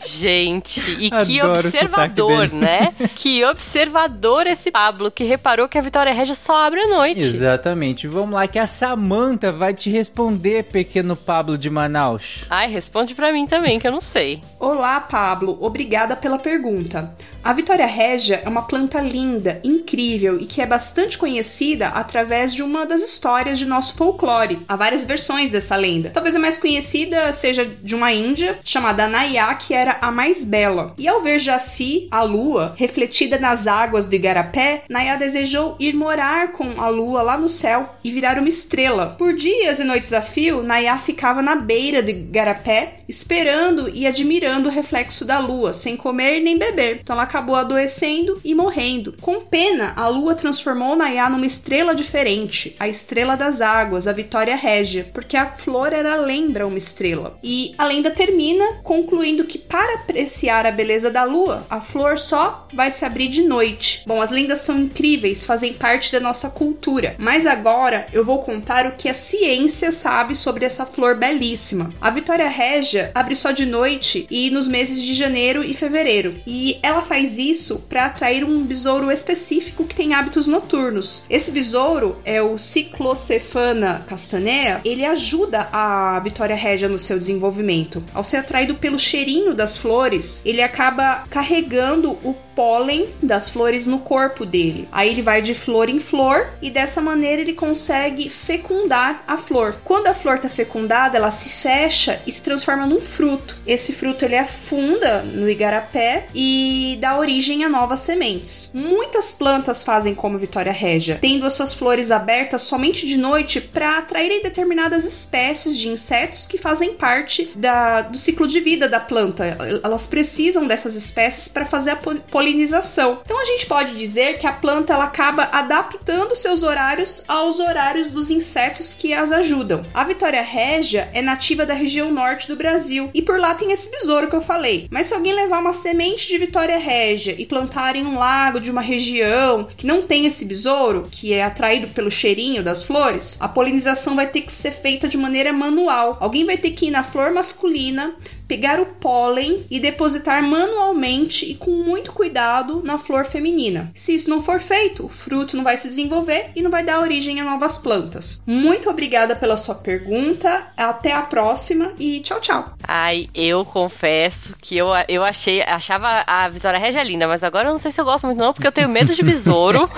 Gente, 0.06 0.80
e 0.98 1.10
que 1.10 1.42
observador, 1.42 2.52
né? 2.52 2.94
Que 3.14 3.44
observador 3.44 4.46
esse 4.46 4.70
Pablo, 4.70 5.10
que 5.10 5.24
reparou 5.24 5.68
que 5.68 5.78
a 5.78 5.82
Vitória 5.82 6.12
Regia 6.12 6.34
só 6.34 6.56
abre 6.66 6.80
à 6.80 6.88
noite. 6.88 7.20
Exatamente. 7.20 8.06
Vamos 8.06 8.34
lá, 8.34 8.46
que 8.46 8.58
a 8.58 8.66
Samanta 8.66 9.52
vai 9.52 9.74
te 9.74 9.90
responder, 9.90 10.64
pequeno 10.64 11.14
Pablo 11.16 11.58
de 11.58 11.68
Manaus. 11.68 12.44
Ai, 12.48 12.68
responde 12.70 13.14
para 13.14 13.32
mim 13.32 13.46
também, 13.46 13.78
que 13.78 13.86
eu 13.86 13.92
não 13.92 14.00
sei. 14.00 14.40
Olá, 14.58 15.00
Pablo. 15.00 15.58
Obrigada 15.60 16.16
pela 16.16 16.38
pergunta. 16.38 17.14
A 17.42 17.52
Vitória 17.52 17.86
Régia 17.86 18.42
é 18.44 18.48
uma 18.48 18.62
planta 18.62 19.00
linda, 19.00 19.60
incrível 19.62 20.40
e 20.40 20.44
que 20.44 20.60
é 20.60 20.66
bastante 20.66 21.16
conhecida 21.16 21.88
através 21.88 22.52
de 22.52 22.62
uma 22.62 22.84
das 22.84 23.02
histórias 23.02 23.58
de 23.58 23.64
nosso 23.64 23.94
folclore. 23.94 24.58
Há 24.68 24.76
várias 24.76 25.04
versões 25.04 25.50
dessa 25.50 25.76
lenda. 25.76 26.10
Talvez 26.10 26.34
a 26.34 26.38
mais 26.38 26.58
conhecida 26.58 27.32
seja 27.32 27.64
de 27.64 27.94
uma 27.94 28.12
índia 28.12 28.58
chamada 28.64 29.06
Nayá, 29.06 29.54
que 29.54 29.72
era 29.72 29.98
a 30.00 30.10
mais 30.10 30.42
bela. 30.42 30.92
E 30.98 31.06
ao 31.06 31.22
ver 31.22 31.38
Jaci, 31.38 32.08
a 32.10 32.22
lua, 32.22 32.74
refletida 32.76 33.38
nas 33.38 33.66
águas 33.66 34.08
do 34.08 34.14
Igarapé, 34.14 34.82
Nayá 34.88 35.16
desejou 35.16 35.76
ir 35.78 35.94
morar 35.94 36.52
com 36.52 36.80
a 36.80 36.88
lua 36.88 37.22
lá 37.22 37.38
no 37.38 37.48
céu 37.48 37.94
e 38.02 38.10
virar 38.10 38.38
uma 38.38 38.48
estrela. 38.48 39.14
Por 39.16 39.32
dias 39.34 39.78
e 39.78 39.84
noites 39.84 40.12
a 40.12 40.20
fio, 40.20 40.62
Nayá 40.62 40.98
ficava 40.98 41.40
na 41.40 41.54
beira 41.54 42.02
do 42.02 42.10
Igarapé, 42.10 42.96
esperando 43.08 43.88
e 43.88 44.06
admirando 44.06 44.68
o 44.68 44.72
reflexo 44.72 45.24
da 45.24 45.38
lua, 45.38 45.72
sem 45.72 45.96
comer 45.96 46.40
nem 46.40 46.58
beber. 46.58 46.98
Então 47.00 47.14
ela 47.14 47.27
acabou 47.28 47.54
adoecendo 47.54 48.40
e 48.42 48.54
morrendo. 48.54 49.14
Com 49.20 49.42
pena, 49.42 49.92
a 49.94 50.08
lua 50.08 50.34
transformou 50.34 50.96
Nayá 50.96 51.28
numa 51.28 51.46
estrela 51.46 51.94
diferente, 51.94 52.74
a 52.80 52.88
estrela 52.88 53.36
das 53.36 53.60
águas, 53.60 54.08
a 54.08 54.12
Vitória 54.12 54.56
Régia, 54.56 55.06
porque 55.12 55.36
a 55.36 55.46
flor 55.46 55.92
era 55.92 56.16
lembra 56.16 56.66
uma 56.66 56.78
estrela. 56.78 57.38
E 57.44 57.74
a 57.76 57.84
lenda 57.84 58.10
termina 58.10 58.80
concluindo 58.82 59.44
que 59.44 59.58
para 59.58 59.94
apreciar 59.96 60.64
a 60.64 60.72
beleza 60.72 61.10
da 61.10 61.24
lua, 61.24 61.66
a 61.68 61.80
flor 61.80 62.18
só 62.18 62.66
vai 62.72 62.90
se 62.90 63.04
abrir 63.04 63.28
de 63.28 63.42
noite. 63.42 64.02
Bom, 64.06 64.22
as 64.22 64.30
lendas 64.30 64.60
são 64.60 64.78
incríveis, 64.78 65.44
fazem 65.44 65.74
parte 65.74 66.10
da 66.10 66.20
nossa 66.20 66.48
cultura, 66.48 67.14
mas 67.18 67.46
agora 67.46 68.06
eu 68.12 68.24
vou 68.24 68.38
contar 68.38 68.86
o 68.86 68.92
que 68.92 69.08
a 69.08 69.14
ciência 69.14 69.92
sabe 69.92 70.34
sobre 70.34 70.64
essa 70.64 70.86
flor 70.86 71.16
belíssima. 71.16 71.92
A 72.00 72.10
Vitória 72.10 72.48
Régia 72.48 73.10
abre 73.14 73.34
só 73.34 73.50
de 73.50 73.66
noite 73.66 74.26
e 74.30 74.48
nos 74.50 74.66
meses 74.66 75.02
de 75.02 75.12
janeiro 75.12 75.62
e 75.62 75.74
fevereiro, 75.74 76.34
e 76.46 76.78
ela 76.82 77.02
faz 77.02 77.17
faz 77.18 77.36
isso 77.36 77.80
para 77.88 78.04
atrair 78.04 78.44
um 78.44 78.62
besouro 78.62 79.10
específico 79.10 79.84
que 79.84 79.94
tem 79.94 80.14
hábitos 80.14 80.46
noturnos. 80.46 81.24
Esse 81.28 81.50
besouro 81.50 82.16
é 82.24 82.40
o 82.40 82.56
Cyclocephana 82.56 84.04
castanea. 84.06 84.80
Ele 84.84 85.04
ajuda 85.04 85.68
a 85.72 86.20
Vitória 86.20 86.54
Régia 86.54 86.88
no 86.88 86.96
seu 86.96 87.18
desenvolvimento. 87.18 88.04
Ao 88.14 88.22
ser 88.22 88.36
atraído 88.36 88.76
pelo 88.76 89.00
cheirinho 89.00 89.52
das 89.52 89.76
flores, 89.76 90.42
ele 90.44 90.62
acaba 90.62 91.24
carregando 91.28 92.12
o 92.22 92.36
pólen 92.58 93.06
das 93.22 93.48
flores 93.48 93.86
no 93.86 94.00
corpo 94.00 94.44
dele. 94.44 94.88
Aí 94.90 95.10
ele 95.10 95.22
vai 95.22 95.40
de 95.40 95.54
flor 95.54 95.88
em 95.88 96.00
flor 96.00 96.48
e 96.60 96.72
dessa 96.72 97.00
maneira 97.00 97.40
ele 97.40 97.52
consegue 97.52 98.28
fecundar 98.28 99.22
a 99.28 99.38
flor. 99.38 99.76
Quando 99.84 100.08
a 100.08 100.14
flor 100.14 100.34
está 100.34 100.48
fecundada, 100.48 101.16
ela 101.16 101.30
se 101.30 101.48
fecha 101.50 102.20
e 102.26 102.32
se 102.32 102.42
transforma 102.42 102.84
num 102.84 103.00
fruto. 103.00 103.56
Esse 103.64 103.92
fruto 103.92 104.24
ele 104.24 104.36
afunda 104.36 105.22
no 105.22 105.48
igarapé 105.48 106.26
e 106.34 106.98
dá 107.00 107.16
origem 107.16 107.62
a 107.62 107.68
novas 107.68 108.00
sementes. 108.00 108.72
Muitas 108.74 109.32
plantas 109.32 109.84
fazem 109.84 110.12
como 110.12 110.36
Vitória 110.36 110.72
Régia, 110.72 111.16
tendo 111.20 111.46
as 111.46 111.52
suas 111.52 111.72
flores 111.72 112.10
abertas 112.10 112.62
somente 112.62 113.06
de 113.06 113.16
noite 113.16 113.60
para 113.60 113.98
atraírem 113.98 114.42
determinadas 114.42 115.04
espécies 115.04 115.78
de 115.78 115.88
insetos 115.88 116.44
que 116.44 116.58
fazem 116.58 116.94
parte 116.94 117.52
da, 117.54 118.00
do 118.00 118.18
ciclo 118.18 118.48
de 118.48 118.58
vida 118.58 118.88
da 118.88 118.98
planta. 118.98 119.56
Elas 119.84 120.08
precisam 120.08 120.66
dessas 120.66 120.96
espécies 120.96 121.46
para 121.46 121.64
fazer 121.64 121.92
a 121.92 121.96
polinização 121.96 122.47
polinização. 122.48 123.20
Então 123.22 123.38
a 123.40 123.44
gente 123.44 123.66
pode 123.66 123.94
dizer 123.94 124.38
que 124.38 124.46
a 124.46 124.52
planta 124.52 124.94
ela 124.94 125.04
acaba 125.04 125.50
adaptando 125.52 126.34
seus 126.34 126.62
horários 126.62 127.22
aos 127.28 127.58
horários 127.58 128.08
dos 128.10 128.30
insetos 128.30 128.94
que 128.94 129.12
as 129.12 129.30
ajudam. 129.30 129.84
A 129.92 130.02
Vitória 130.04 130.40
Régia 130.40 131.10
é 131.12 131.20
nativa 131.20 131.66
da 131.66 131.74
região 131.74 132.10
norte 132.10 132.48
do 132.48 132.56
Brasil 132.56 133.10
e 133.12 133.20
por 133.20 133.38
lá 133.38 133.54
tem 133.54 133.70
esse 133.70 133.90
besouro 133.90 134.28
que 134.28 134.36
eu 134.36 134.40
falei. 134.40 134.88
Mas 134.90 135.08
se 135.08 135.14
alguém 135.14 135.34
levar 135.34 135.60
uma 135.60 135.74
semente 135.74 136.26
de 136.26 136.38
Vitória 136.38 136.78
Régia 136.78 137.34
e 137.38 137.44
plantar 137.44 137.96
em 137.96 138.06
um 138.06 138.18
lago 138.18 138.60
de 138.60 138.70
uma 138.70 138.80
região 138.80 139.68
que 139.76 139.86
não 139.86 140.00
tem 140.00 140.24
esse 140.24 140.46
besouro, 140.46 141.06
que 141.10 141.34
é 141.34 141.44
atraído 141.44 141.88
pelo 141.88 142.10
cheirinho 142.10 142.62
das 142.62 142.82
flores, 142.82 143.36
a 143.40 143.48
polinização 143.48 144.16
vai 144.16 144.26
ter 144.26 144.40
que 144.40 144.52
ser 144.52 144.70
feita 144.70 145.06
de 145.06 145.18
maneira 145.18 145.52
manual. 145.52 146.16
Alguém 146.18 146.46
vai 146.46 146.56
ter 146.56 146.70
que 146.70 146.86
ir 146.86 146.90
na 146.90 147.02
flor 147.02 147.30
masculina, 147.30 148.14
pegar 148.48 148.80
o 148.80 148.86
pólen 148.86 149.64
e 149.70 149.78
depositar 149.78 150.42
manualmente 150.42 151.44
e 151.44 151.54
com 151.54 151.70
muito 151.70 152.12
cuidado 152.12 152.82
na 152.82 152.96
flor 152.96 153.26
feminina. 153.26 153.92
Se 153.94 154.14
isso 154.14 154.30
não 154.30 154.42
for 154.42 154.58
feito, 154.58 155.04
o 155.04 155.08
fruto 155.08 155.56
não 155.56 155.62
vai 155.62 155.76
se 155.76 155.86
desenvolver 155.86 156.50
e 156.56 156.62
não 156.62 156.70
vai 156.70 156.82
dar 156.82 157.00
origem 157.00 157.40
a 157.40 157.44
novas 157.44 157.78
plantas. 157.78 158.42
Muito 158.46 158.88
obrigada 158.88 159.36
pela 159.36 159.56
sua 159.56 159.74
pergunta, 159.74 160.66
até 160.76 161.12
a 161.12 161.20
próxima 161.20 161.92
e 161.98 162.20
tchau, 162.20 162.40
tchau. 162.40 162.72
Ai, 162.86 163.28
eu 163.34 163.64
confesso 163.64 164.56
que 164.62 164.76
eu, 164.76 164.88
eu 165.08 165.22
achei, 165.22 165.62
achava 165.62 166.24
a 166.26 166.48
Vitória 166.48 166.78
Regia 166.78 167.02
linda, 167.02 167.28
mas 167.28 167.44
agora 167.44 167.68
eu 167.68 167.72
não 167.72 167.78
sei 167.78 167.90
se 167.90 168.00
eu 168.00 168.04
gosto 168.04 168.26
muito 168.26 168.38
não, 168.38 168.54
porque 168.54 168.66
eu 168.66 168.72
tenho 168.72 168.88
medo 168.88 169.14
de 169.14 169.22
besouro. 169.22 169.90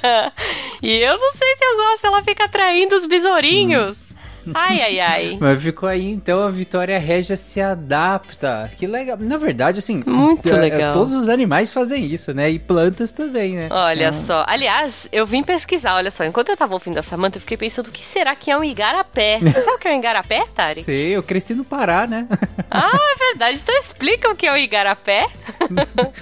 e 0.82 0.92
eu 0.96 1.18
não 1.18 1.32
sei 1.34 1.56
se 1.56 1.64
eu 1.64 1.76
gosto, 1.76 2.06
ela 2.06 2.22
fica 2.22 2.44
atraindo 2.44 2.96
os 2.96 3.04
besourinhos. 3.04 4.11
Ai, 4.54 4.80
ai, 4.80 5.00
ai. 5.00 5.38
Mas 5.40 5.62
ficou 5.62 5.88
aí, 5.88 6.10
então 6.10 6.42
a 6.42 6.50
Vitória 6.50 6.98
Régia 6.98 7.36
se 7.36 7.60
adapta. 7.60 8.70
Que 8.76 8.86
legal. 8.86 9.16
Na 9.20 9.36
verdade, 9.36 9.78
assim. 9.78 10.02
Muito 10.06 10.48
é, 10.48 10.56
legal. 10.56 10.92
Todos 10.92 11.12
os 11.12 11.28
animais 11.28 11.72
fazem 11.72 12.06
isso, 12.06 12.32
né? 12.32 12.50
E 12.50 12.58
plantas 12.58 13.12
também, 13.12 13.56
né? 13.56 13.68
Olha 13.70 14.08
então... 14.08 14.26
só. 14.26 14.44
Aliás, 14.46 15.08
eu 15.12 15.26
vim 15.26 15.42
pesquisar, 15.42 15.94
olha 15.94 16.10
só. 16.10 16.24
Enquanto 16.24 16.48
eu 16.48 16.56
tava 16.56 16.74
ouvindo 16.74 16.98
a 16.98 17.02
Samanta, 17.02 17.36
eu 17.36 17.40
fiquei 17.40 17.56
pensando 17.56 17.88
o 17.88 17.90
que 17.90 18.04
será 18.04 18.34
que 18.34 18.50
é 18.50 18.56
um 18.56 18.64
igarapé. 18.64 19.38
Você 19.40 19.60
sabe 19.60 19.76
o 19.76 19.78
que 19.78 19.88
é 19.88 19.92
um 19.92 19.98
igarapé, 19.98 20.44
Tari? 20.54 20.82
Sei, 20.84 21.16
eu 21.16 21.22
cresci 21.22 21.54
no 21.54 21.64
Pará, 21.64 22.06
né? 22.06 22.26
ah, 22.70 22.98
é 23.14 23.18
verdade. 23.30 23.60
Então 23.62 23.76
explica 23.78 24.28
o 24.28 24.36
que 24.36 24.46
é 24.46 24.52
o 24.52 24.56
igarapé. 24.56 25.26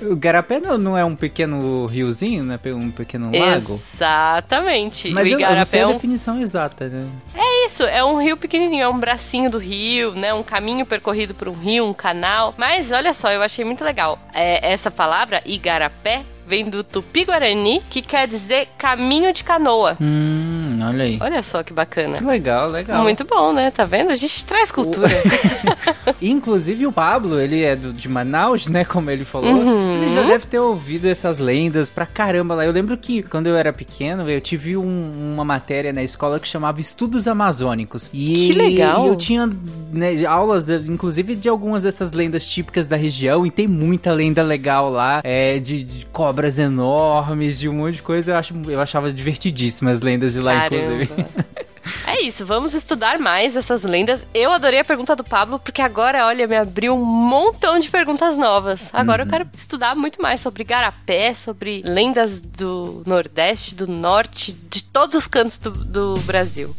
o 0.03 0.13
igarapé 0.13 0.61
não, 0.61 0.79
não 0.79 0.99
é 0.99 1.05
um 1.05 1.17
pequeno 1.17 1.87
riozinho, 1.87 2.45
né? 2.45 2.59
Um 2.67 2.91
pequeno 2.91 3.31
lago? 3.37 3.75
Exatamente. 3.75 5.11
Mas 5.11 5.25
o 5.25 5.29
igarapé 5.29 5.47
eu, 5.47 5.51
eu 5.51 5.57
não 5.57 5.65
sei 5.65 5.81
é 5.81 5.85
a 5.85 5.87
definição 5.93 6.41
exata, 6.41 6.89
né? 6.89 7.07
É 7.35 7.50
isso, 7.67 7.83
é 7.85 8.05
um 8.05 8.21
rio 8.21 8.37
pequenininho, 8.37 8.85
é 8.85 8.89
um 8.89 8.99
bracinho 8.99 9.51
do 9.51 9.59
rio, 9.59 10.15
né? 10.15 10.33
Um 10.33 10.43
caminho 10.43 10.87
percorrido 10.87 11.35
por 11.35 11.49
um 11.49 11.53
rio, 11.53 11.87
um 11.87 11.95
canal. 11.95 12.55
Mas 12.57 12.91
olha 12.93 13.13
só, 13.13 13.31
eu 13.31 13.43
achei 13.43 13.65
muito 13.65 13.85
legal. 13.85 14.19
É, 14.33 14.73
essa 14.73 14.91
palavra, 14.91 15.43
igarapé, 15.45 16.25
vem 16.47 16.65
do 16.65 16.83
tupi-guarani, 16.83 17.81
que 17.89 18.03
quer 18.03 18.27
dizer 18.27 18.69
caminho 18.77 19.33
de 19.33 19.45
canoa. 19.45 19.97
Hum, 20.01 20.70
olha 20.89 21.05
aí. 21.05 21.19
Olha 21.21 21.43
só 21.43 21.63
que 21.63 21.73
bacana. 21.73 22.17
Que 22.17 22.25
legal, 22.25 22.69
legal. 22.69 23.03
Muito 23.03 23.25
bom, 23.25 23.53
né? 23.53 23.71
Tá 23.71 23.85
vendo? 23.85 24.11
A 24.11 24.17
gente 24.17 24.45
traz 24.45 24.73
cultura. 24.73 25.09
O... 25.09 26.15
Inclusive 26.21 26.87
o 26.87 26.93
Pablo, 26.93 27.39
ele 27.39 27.63
é 27.63 27.77
do, 27.77 27.93
de 27.93 28.09
Manaus, 28.09 28.67
né? 28.67 28.85
Como 28.85 29.11
ele 29.11 29.25
falou. 29.25 29.53
Uhum. 29.53 29.95
Ele 29.95 30.09
já 30.11 30.23
deve 30.23 30.47
ter 30.47 30.59
ouvido 30.59 31.07
essas 31.07 31.39
lendas 31.39 31.89
pra 31.89 32.07
caramba 32.07 32.55
lá. 32.55 32.67
Eu 32.67 32.73
lembro 32.73 32.97
que 32.97 33.23
quando 33.23 33.47
eu 33.47 33.57
era 33.57 33.73
pequeno, 33.73 34.29
eu 34.29 34.41
tive 34.41 34.77
um, 34.77 35.33
uma 35.35 35.45
matéria 35.45 35.93
na 35.93 36.03
escola 36.03 36.41
que 36.41 36.49
chamava 36.49 36.81
Estudos 36.81 37.29
Amazônicos. 37.29 38.11
E 38.13 38.49
que 38.49 38.53
legal! 38.53 39.07
eu 39.07 39.17
tinha 39.17 39.49
né, 39.93 40.25
aulas, 40.27 40.65
de, 40.65 40.77
inclusive, 40.91 41.35
de 41.35 41.49
algumas 41.49 41.83
dessas 41.83 42.13
lendas 42.13 42.47
típicas 42.47 42.87
da 42.87 42.97
região. 42.97 43.47
E 43.47 43.51
tem 43.51 43.69
muita 43.69 44.13
lenda 44.13 44.43
legal 44.43 44.91
lá, 44.91 45.21
é, 45.23 45.59
de, 45.59 45.85
de 45.85 46.07
cobra 46.07 46.41
cobras 46.41 46.59
enormes, 46.59 47.59
de 47.59 47.69
um 47.69 47.75
monte 47.75 47.97
de 47.97 48.03
coisa. 48.03 48.33
Eu, 48.33 48.37
acho, 48.37 48.55
eu 48.69 48.81
achava 48.81 49.13
divertidíssimas 49.13 49.91
as 49.97 50.01
lendas 50.01 50.33
de 50.35 50.41
lá, 50.41 50.70
Caramba. 50.71 51.03
inclusive. 51.03 51.25
É 52.07 52.23
isso, 52.23 52.45
vamos 52.45 52.75
estudar 52.75 53.19
mais 53.19 53.57
essas 53.57 53.85
lendas. 53.85 54.27
Eu 54.35 54.51
adorei 54.51 54.81
a 54.81 54.85
pergunta 54.85 55.17
do 55.17 55.25
Pablo, 55.25 55.59
porque 55.59 55.81
agora, 55.81 56.27
olha, 56.27 56.47
me 56.47 56.57
abriu 56.57 56.95
um 56.95 57.05
montão 57.05 57.79
de 57.79 57.91
perguntas 57.91 58.37
novas. 58.37 58.91
Agora 58.93 59.23
uhum. 59.23 59.29
eu 59.29 59.31
quero 59.31 59.49
estudar 59.57 59.95
muito 59.95 60.21
mais 60.21 60.41
sobre 60.41 60.65
garapé, 60.65 61.35
sobre 61.35 61.83
lendas 61.85 62.41
do 62.41 63.03
Nordeste, 63.07 63.75
do 63.75 63.87
Norte, 63.87 64.53
de 64.53 64.83
todos 64.83 65.15
os 65.15 65.27
cantos 65.27 65.59
do, 65.59 65.71
do 65.71 66.19
Brasil. 66.21 66.75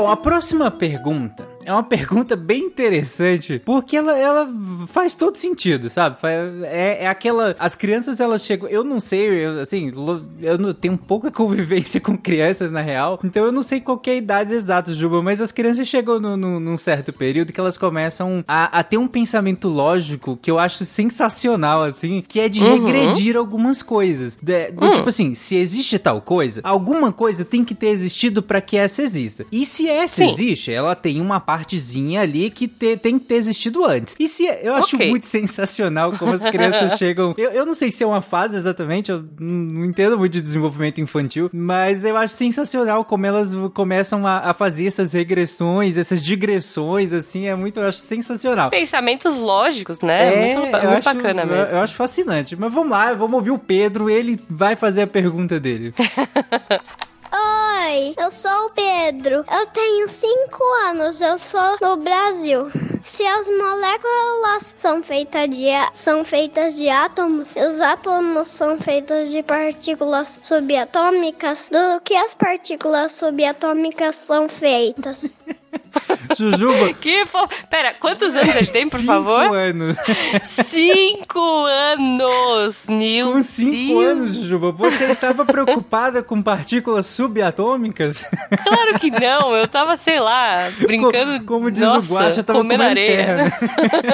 Bom, 0.00 0.08
a 0.08 0.16
próxima 0.16 0.70
pergunta 0.70 1.46
é 1.70 1.74
uma 1.74 1.82
pergunta 1.82 2.34
bem 2.34 2.64
interessante, 2.64 3.60
porque 3.64 3.96
ela, 3.96 4.18
ela 4.18 4.48
faz 4.88 5.14
todo 5.14 5.36
sentido, 5.36 5.88
sabe? 5.88 6.16
É, 6.64 7.04
é 7.04 7.08
aquela. 7.08 7.54
As 7.58 7.76
crianças, 7.76 8.20
elas 8.20 8.44
chegam. 8.44 8.68
Eu 8.68 8.82
não 8.82 8.98
sei, 8.98 9.46
eu, 9.46 9.60
assim, 9.60 9.92
eu 10.40 10.58
não 10.58 10.74
tenho 10.74 10.98
pouca 10.98 11.30
convivência 11.32 12.00
com 12.00 12.16
crianças 12.16 12.70
na 12.70 12.80
real, 12.80 13.20
então 13.22 13.44
eu 13.44 13.52
não 13.52 13.62
sei 13.62 13.80
qual 13.80 14.00
é 14.06 14.10
a 14.10 14.14
idade 14.14 14.52
exata, 14.52 14.92
Juba, 14.92 15.22
mas 15.22 15.40
as 15.40 15.52
crianças 15.52 15.86
chegam 15.86 16.18
no, 16.18 16.36
no, 16.36 16.58
num 16.58 16.76
certo 16.76 17.12
período 17.12 17.52
que 17.52 17.60
elas 17.60 17.78
começam 17.78 18.44
a, 18.48 18.80
a, 18.80 18.82
ter 18.82 18.98
um 18.98 19.06
pensamento 19.06 19.68
lógico 19.68 20.38
que 20.40 20.50
eu 20.50 20.58
acho 20.58 20.84
sensacional, 20.84 21.84
assim, 21.84 22.22
que 22.26 22.40
é 22.40 22.48
de 22.48 22.60
uhum. 22.60 22.84
regredir 22.84 23.36
algumas 23.36 23.82
coisas. 23.82 24.38
De, 24.42 24.72
do 24.72 24.86
uhum. 24.86 24.92
tipo 24.92 25.08
assim, 25.08 25.34
se 25.34 25.56
existe 25.56 25.98
tal 25.98 26.20
coisa, 26.20 26.60
alguma 26.64 27.12
coisa 27.12 27.44
tem 27.44 27.64
que 27.64 27.74
ter 27.74 27.88
existido 27.88 28.42
para 28.42 28.60
que 28.60 28.76
essa 28.76 29.02
exista. 29.02 29.46
E 29.52 29.64
se 29.64 29.88
essa 29.88 30.16
Sim. 30.16 30.30
existe, 30.30 30.72
ela 30.72 30.94
tem 30.94 31.20
uma 31.20 31.38
partezinha 31.60 32.22
ali 32.22 32.48
que 32.48 32.66
te, 32.66 32.96
tem 32.96 33.18
que 33.18 33.26
ter 33.26 33.34
existido 33.34 33.84
antes. 33.84 34.16
E 34.18 34.26
se 34.26 34.46
eu 34.62 34.74
acho 34.74 34.96
okay. 34.96 35.10
muito 35.10 35.26
sensacional 35.28 36.12
como 36.12 36.32
as 36.32 36.42
crianças 36.42 36.96
chegam. 36.98 37.34
Eu, 37.36 37.50
eu 37.50 37.66
não 37.66 37.74
sei 37.74 37.92
se 37.92 38.02
é 38.02 38.06
uma 38.06 38.22
fase 38.22 38.56
exatamente, 38.56 39.10
eu 39.10 39.24
não 39.38 39.84
entendo 39.84 40.18
muito 40.18 40.32
de 40.32 40.40
desenvolvimento 40.40 41.00
infantil, 41.00 41.50
mas 41.52 42.04
eu 42.04 42.16
acho 42.16 42.34
sensacional 42.34 43.04
como 43.04 43.26
elas 43.26 43.50
começam 43.74 44.26
a, 44.26 44.50
a 44.50 44.54
fazer 44.54 44.86
essas 44.86 45.12
regressões, 45.12 45.98
essas 45.98 46.22
digressões, 46.22 47.12
assim, 47.12 47.46
é 47.46 47.54
muito, 47.54 47.78
eu 47.78 47.88
acho 47.88 47.98
sensacional. 47.98 48.70
Pensamentos 48.70 49.36
lógicos, 49.36 50.00
né? 50.00 50.32
É, 50.32 50.56
muito, 50.56 50.60
muito 50.60 50.76
acho, 50.76 51.04
bacana 51.04 51.44
mesmo. 51.44 51.64
Eu, 51.64 51.76
eu 51.76 51.80
acho 51.80 51.94
fascinante. 51.94 52.56
Mas 52.56 52.72
vamos 52.72 52.90
lá, 52.90 53.12
vamos 53.12 53.34
ouvir 53.34 53.50
o 53.50 53.58
Pedro, 53.58 54.08
ele 54.08 54.40
vai 54.48 54.76
fazer 54.76 55.02
a 55.02 55.06
pergunta 55.06 55.60
dele. 55.60 55.92
Oi, 57.90 58.14
eu 58.16 58.30
sou 58.30 58.66
o 58.66 58.70
Pedro. 58.70 59.44
Eu 59.50 59.66
tenho 59.72 60.08
5 60.08 60.62
anos, 60.86 61.20
eu 61.20 61.36
sou 61.36 61.76
no 61.82 61.96
Brasil. 61.96 62.70
Se 63.02 63.26
as 63.26 63.48
moléculas 63.48 64.72
são 64.76 65.02
feitas 65.02 65.50
de, 65.50 65.70
são 65.92 66.24
feitas 66.24 66.76
de 66.76 66.88
átomos, 66.88 67.52
os 67.56 67.80
átomos 67.80 68.46
são 68.46 68.78
feitos 68.78 69.30
de 69.30 69.42
partículas 69.42 70.38
subatômicas, 70.40 71.68
do 71.68 72.00
que 72.02 72.14
as 72.14 72.32
partículas 72.32 73.10
subatômicas 73.10 74.14
são 74.14 74.48
feitas? 74.48 75.34
Jujuba. 76.36 76.92
Que 76.94 77.26
fo... 77.26 77.48
Pera, 77.68 77.94
quantos 77.94 78.28
anos 78.34 78.54
ele 78.54 78.66
tem, 78.66 78.88
por 78.88 79.00
cinco 79.00 79.12
favor? 79.12 79.42
Cinco 79.42 79.54
anos. 79.54 79.96
Cinco 80.64 81.64
anos, 81.64 82.76
meu 82.88 83.32
Com 83.32 83.42
cinco 83.42 84.00
Deus. 84.00 84.10
anos, 84.10 84.34
Jujuba, 84.34 84.72
você 84.72 85.04
estava 85.04 85.44
preocupada 85.44 86.22
com 86.22 86.42
partículas 86.42 87.06
subatômicas? 87.06 88.26
Claro 88.62 88.98
que 88.98 89.10
não, 89.10 89.54
eu 89.54 89.66
tava, 89.66 89.96
sei 89.96 90.20
lá, 90.20 90.68
brincando. 90.80 91.44
Como, 91.44 91.44
como 91.44 91.70
diz 91.70 91.82
Nossa, 91.82 92.12
o 92.12 92.16
Guaxa, 92.16 92.42
tava 92.42 92.58
comendo 92.58 92.82
areia. 92.82 93.52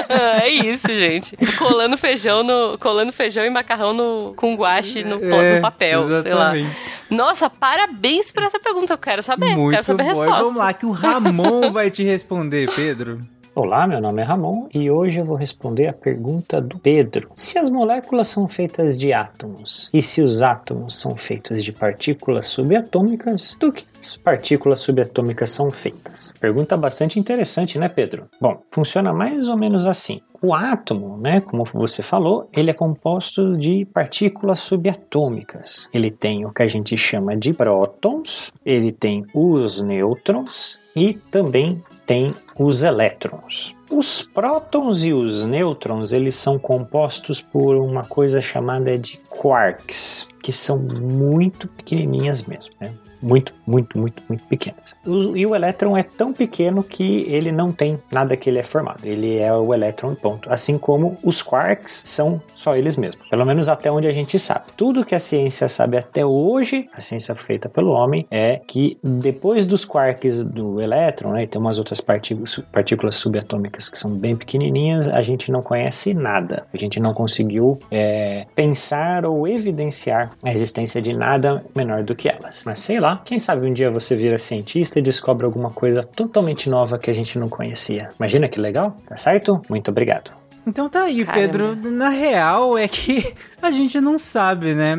é 0.43 0.49
isso, 0.49 0.89
gente. 0.89 1.37
Colando 1.59 1.97
feijão 1.97 2.43
no, 2.43 2.79
colando 2.79 3.13
feijão 3.13 3.45
e 3.45 3.51
macarrão 3.51 3.93
no, 3.93 4.35
com 4.35 4.55
guache 4.55 5.05
no, 5.05 5.23
é, 5.23 5.57
no 5.57 5.63
papel, 5.63 6.03
exatamente. 6.03 6.23
sei 6.23 6.35
lá. 6.35 6.97
Nossa, 7.11 7.49
parabéns 7.49 8.33
por 8.33 8.43
essa 8.43 8.59
pergunta, 8.59 8.93
eu 8.93 8.99
quero 8.99 9.23
saber, 9.23 9.57
Muito 9.57 9.73
quero 9.75 9.85
saber 9.85 10.03
a 10.03 10.07
resposta. 10.07 10.43
Vamos 10.43 10.57
lá, 10.57 10.73
que 10.73 10.87
o 10.87 10.91
Ramon 10.91 11.66
vai 11.73 11.91
te 11.91 12.03
responder, 12.03 12.75
Pedro. 12.75 13.27
Olá, 13.59 13.87
meu 13.87 14.03
nome 14.03 14.21
é 14.21 14.25
Ramon 14.27 14.69
e 14.75 14.91
hoje 14.91 15.19
eu 15.19 15.25
vou 15.25 15.35
responder 15.35 15.87
a 15.87 15.93
pergunta 15.95 16.61
do 16.61 16.79
Pedro. 16.79 17.31
Se 17.35 17.59
as 17.59 17.71
moléculas 17.71 18.29
são 18.29 18.47
feitas 18.47 18.99
de 18.99 19.15
átomos 19.15 19.89
e 19.95 20.03
se 20.03 20.23
os 20.23 20.43
átomos 20.43 21.01
são 21.01 21.17
feitos 21.17 21.65
de 21.65 21.73
partículas 21.73 22.49
subatômicas, 22.49 23.57
do 23.59 23.73
que 23.73 23.87
as 23.99 24.19
partículas 24.19 24.81
subatômicas 24.81 25.49
são 25.49 25.71
feitas? 25.71 26.35
Pergunta 26.39 26.77
bastante 26.77 27.19
interessante, 27.19 27.79
né, 27.79 27.89
Pedro? 27.89 28.29
Bom, 28.39 28.61
funciona 28.71 29.11
mais 29.11 29.49
ou 29.49 29.57
menos 29.57 29.87
assim. 29.87 30.21
O 30.43 30.55
átomo, 30.55 31.17
né, 31.17 31.41
como 31.41 31.65
você 31.65 32.03
falou, 32.03 32.51
ele 32.53 32.71
é 32.71 32.75
composto 32.75 33.57
de 33.57 33.87
partículas 33.87 34.61
subatômicas. 34.61 35.89
Ele 35.95 36.11
tem 36.11 36.45
o 36.45 36.53
que 36.53 36.63
a 36.63 36.67
gente 36.67 36.95
chama 36.99 37.35
de 37.35 37.55
prótons, 37.55 38.53
ele 38.67 38.93
tem 38.93 39.25
os 39.33 39.81
nêutrons 39.81 40.79
e 40.95 41.15
também 41.31 41.83
tem 42.07 42.35
os 42.59 42.83
elétrons. 42.83 43.75
Os 43.91 44.23
prótons 44.23 45.05
e 45.05 45.13
os 45.13 45.43
nêutrons, 45.43 46.13
eles 46.13 46.37
são 46.37 46.59
compostos 46.59 47.41
por 47.41 47.77
uma 47.77 48.05
coisa 48.05 48.41
chamada 48.41 48.97
de 48.99 49.17
quarks, 49.29 50.27
que 50.43 50.53
são 50.53 50.79
muito 50.79 51.69
pequenininhas 51.69 52.43
mesmo, 52.45 52.75
né? 52.81 52.93
Muito, 53.23 53.53
muito, 53.67 53.99
muito, 53.99 54.23
muito 54.29 54.45
pequenas. 54.45 54.95
E 55.07 55.47
o 55.47 55.55
elétron 55.55 55.97
é 55.97 56.03
tão 56.03 56.33
pequeno 56.33 56.83
que 56.83 57.23
ele 57.29 57.53
não 57.53 57.73
tem 57.73 57.99
nada 58.11 58.37
que 58.37 58.51
ele 58.51 58.59
é 58.59 58.63
formado. 58.63 59.05
Ele 59.05 59.39
é 59.39 59.53
o 59.53 59.73
elétron 59.73 60.15
ponto. 60.15 60.51
Assim 60.53 60.79
como 60.79 61.17
os 61.23 61.43
quarks 61.43 62.03
são 62.05 62.41
só 62.55 62.77
eles 62.77 62.97
mesmos. 62.97 63.29
Pelo 63.29 63.45
menos 63.45 63.69
até 63.69 63.91
onde 63.91 64.07
a 64.07 64.13
gente 64.13 64.39
sabe. 64.39 64.67
Tudo 64.77 65.05
que 65.05 65.15
a 65.15 65.21
ciência 65.21 65.69
sabe 65.69 65.97
até 65.97 66.25
hoje, 66.25 66.87
a 66.93 67.01
ciência 67.01 67.35
feita 67.35 67.69
pelo 67.69 67.91
homem, 67.91 68.27
é 68.31 68.61
que 68.67 68.99
depois 69.03 69.67
dos 69.67 69.85
quarks 69.85 70.43
do 70.45 70.81
elétron, 70.81 71.33
né, 71.33 71.47
tem 71.47 71.61
umas 71.61 71.79
outras 71.79 72.01
partículas, 72.01 72.61
partículas 72.73 73.17
subatômicas 73.17 73.89
que 73.89 73.99
são 73.99 74.11
bem 74.11 74.37
pequenininhas, 74.37 75.09
a 75.09 75.23
gente 75.23 75.51
não 75.51 75.63
conhece 75.63 76.15
nada. 76.15 76.67
A 76.73 76.77
gente 76.77 77.01
não 77.01 77.15
conseguiu 77.15 77.79
é, 77.91 78.47
pensar 78.55 79.25
ou 79.25 79.47
evidenciar 79.47 80.33
a 80.43 80.53
existência 80.53 81.01
de 81.01 81.13
nada 81.13 81.65
menor 81.75 82.03
do 82.03 82.15
que 82.15 82.29
elas. 82.29 82.65
Mas 82.65 82.79
sei 82.81 83.01
lá, 83.01 83.06
quem 83.25 83.39
sabe 83.39 83.67
um 83.67 83.73
dia 83.73 83.91
você 83.91 84.17
vira 84.17 84.39
cientista 84.39 84.99
e 84.99 85.03
descobre 85.03 85.47
alguma 85.47 85.71
coisa 85.71 86.03
totalmente 86.03 86.69
nova 86.69 86.99
que 86.99 87.11
a 87.11 87.15
gente 87.15 87.39
não 87.39 87.49
conhecia. 87.49 88.09
Imagina 88.19 88.49
que 88.49 88.59
legal, 88.61 88.97
tá 89.07 89.17
certo? 89.17 89.61
Muito 89.69 89.91
obrigado. 89.91 90.33
Então 90.67 90.89
tá 90.89 91.05
aí, 91.05 91.25
Caramba. 91.25 91.41
Pedro. 91.41 91.77
Na 91.93 92.09
real 92.09 92.77
é 92.77 92.89
que 92.89 93.33
a 93.67 93.71
gente 93.71 94.01
não 94.01 94.19
sabe, 94.19 94.75
né? 94.75 94.95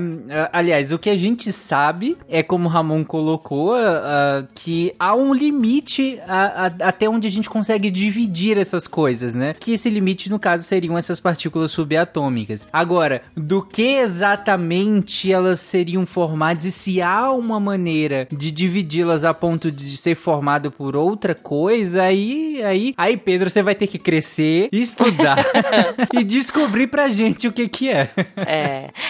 Aliás, 0.52 0.92
o 0.92 1.00
que 1.00 1.10
a 1.10 1.16
gente 1.16 1.52
sabe 1.52 2.18
é, 2.30 2.44
como 2.44 2.66
o 2.66 2.72
Ramon 2.72 3.04
colocou, 3.04 3.74
uh, 3.76 4.48
que 4.54 4.94
há 5.00 5.16
um 5.16 5.34
limite 5.34 6.20
a, 6.28 6.66
a, 6.66 6.90
até 6.90 7.10
onde 7.10 7.28
a 7.28 7.32
gente 7.32 7.50
consegue 7.50 7.90
dividir 7.90 8.58
essas 8.58 8.88
coisas, 8.88 9.34
né? 9.34 9.56
Que 9.60 9.74
esse 9.74 9.90
limite, 9.90 10.30
no 10.30 10.40
caso, 10.40 10.64
seriam 10.64 10.98
essas 10.98 11.20
partículas 11.20 11.72
subatômicas. 11.72 12.68
Agora, 12.72 13.22
do 13.36 13.62
que 13.62 13.98
exatamente 13.98 15.32
elas 15.32 15.60
seriam 15.60 16.06
formadas 16.06 16.66
e 16.66 16.72
se 16.72 17.02
há 17.02 17.32
uma 17.32 17.60
maneira 17.60 18.28
de 18.32 18.52
dividi-las 18.52 19.24
a 19.24 19.34
ponto 19.34 19.72
de 19.72 19.98
ser 19.98 20.16
formado 20.16 20.72
por 20.72 20.96
outra 20.96 21.34
coisa, 21.34 22.04
aí, 22.04 22.62
aí, 22.64 22.94
aí, 22.98 23.18
Pedro, 23.18 23.50
você 23.50 23.62
vai 23.62 23.76
ter 23.76 23.88
que 23.88 23.98
crescer, 23.98 24.70
estudar. 24.72 25.38
e 26.14 26.24
descobrir 26.24 26.88
pra 26.88 27.08
gente 27.08 27.48
o 27.48 27.52
que 27.52 27.68
que 27.68 27.90
é. 27.90 28.10
É, 28.36 28.57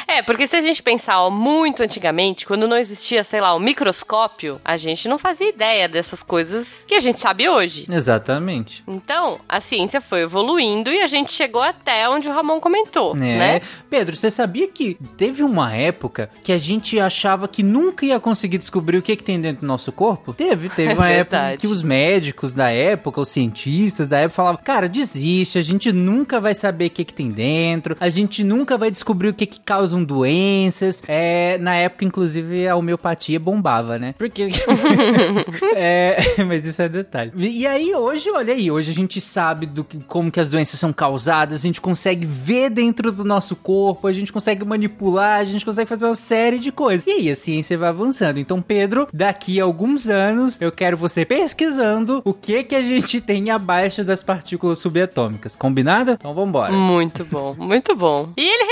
é 0.07 0.21
porque 0.21 0.47
se 0.47 0.55
a 0.55 0.62
gente 0.62 0.81
pensar 0.83 1.21
ó, 1.21 1.29
muito 1.29 1.83
antigamente, 1.83 2.45
quando 2.45 2.67
não 2.67 2.77
existia, 2.77 3.23
sei 3.23 3.41
lá, 3.41 3.53
o 3.53 3.57
um 3.57 3.60
microscópio, 3.60 4.60
a 4.63 4.77
gente 4.77 5.07
não 5.07 5.17
fazia 5.17 5.49
ideia 5.49 5.88
dessas 5.88 6.23
coisas 6.23 6.86
que 6.88 6.95
a 6.95 6.99
gente 6.99 7.19
sabe 7.19 7.47
hoje. 7.47 7.86
Exatamente. 7.89 8.83
Então, 8.88 9.39
a 9.47 9.60
ciência 9.60 10.01
foi 10.01 10.21
evoluindo 10.21 10.91
e 10.91 11.01
a 11.01 11.07
gente 11.07 11.31
chegou 11.31 11.62
até 11.62 12.07
onde 12.10 12.27
o 12.27 12.31
Ramon 12.31 12.60
comentou, 12.60 13.15
é. 13.15 13.17
né? 13.17 13.62
Pedro, 13.89 14.15
você 14.15 14.29
sabia 14.31 14.67
que 14.67 14.97
teve 15.15 15.43
uma 15.43 15.73
época 15.73 16.29
que 16.43 16.51
a 16.51 16.57
gente 16.57 16.99
achava 16.99 17.47
que 17.47 17.63
nunca 17.63 18.05
ia 18.05 18.19
conseguir 18.19 18.57
descobrir 18.57 18.97
o 18.97 19.01
que, 19.01 19.15
que 19.15 19.23
tem 19.23 19.39
dentro 19.39 19.62
do 19.62 19.67
nosso 19.67 19.91
corpo? 19.91 20.33
Teve, 20.33 20.69
teve 20.69 20.93
uma 20.93 21.10
é 21.10 21.19
época 21.19 21.57
que 21.57 21.67
os 21.67 21.81
médicos 21.81 22.53
da 22.53 22.69
época, 22.69 23.21
os 23.21 23.29
cientistas 23.29 24.07
da 24.07 24.19
época 24.19 24.36
falavam, 24.36 24.62
cara, 24.63 24.89
desiste, 24.89 25.57
a 25.57 25.62
gente 25.62 25.91
nunca 25.91 26.39
vai 26.39 26.55
saber 26.55 26.88
o 26.88 26.89
que, 26.89 27.05
que 27.05 27.13
tem 27.13 27.29
dentro, 27.29 27.95
a 27.99 28.10
gente 28.10 28.43
nunca 28.43 28.77
vai 28.77 28.91
descobrir 28.91 29.29
o 29.29 29.33
que, 29.38 29.45
que 29.45 29.60
causam 29.60 30.04
doenças. 30.04 31.04
É, 31.08 31.58
na 31.60 31.76
época, 31.76 32.06
inclusive, 32.06 32.67
a 32.67 32.76
homeopatia 32.76 33.39
bombava, 33.39 33.97
né? 33.97 34.13
Porque. 34.17 34.50
é, 35.76 36.43
mas 36.45 36.65
isso 36.65 36.82
é 36.82 36.89
detalhe. 36.89 37.32
E 37.36 37.65
aí, 37.65 37.93
hoje, 37.93 38.30
olha 38.32 38.54
aí, 38.54 38.69
hoje 38.71 38.91
a 38.91 38.93
gente 38.93 39.21
sabe 39.21 39.65
do 39.65 39.84
que, 39.84 40.00
como 40.00 40.32
que 40.32 40.39
as 40.39 40.50
doenças 40.50 40.80
são 40.80 40.91
causadas, 40.91 41.60
a 41.60 41.62
gente 41.62 41.80
consegue 41.80 42.26
ver 42.26 42.69
dentro 42.69 43.12
do 43.12 43.23
nosso 43.23 43.56
corpo, 43.56 44.08
a 44.08 44.13
gente 44.13 44.34
consegue 44.34 44.65
manipular, 44.65 45.39
a 45.39 45.43
gente 45.43 45.65
consegue 45.65 45.88
fazer 45.88 46.06
uma 46.06 46.15
série 46.15 46.60
de 46.60 46.71
coisas. 46.71 47.06
E 47.06 47.12
aí 47.12 47.30
a 47.30 47.36
ciência 47.36 47.78
vai 47.78 47.89
avançando. 47.89 48.39
Então, 48.39 48.62
Pedro, 48.62 49.08
daqui 49.13 49.60
a 49.60 49.63
alguns 49.63 50.08
anos, 50.10 50.58
eu 50.60 50.71
quero 50.71 50.97
você 50.97 51.26
pesquisando 51.26 52.21
o 52.26 52.34
que 52.34 52.63
que 52.63 52.76
a 52.76 52.82
gente 52.82 53.21
tem 53.21 53.50
abaixo 53.50 54.04
das 54.04 54.23
partículas 54.23 54.80
subatômicas. 54.80 55.56
Combinado? 55.56 56.12
Então 56.12 56.34
vambora. 56.34 56.71
Muito 56.71 57.26
bom, 57.26 57.56
muito 57.58 57.95
bom. 57.95 58.30
E 58.38 58.41
ele 58.41 58.63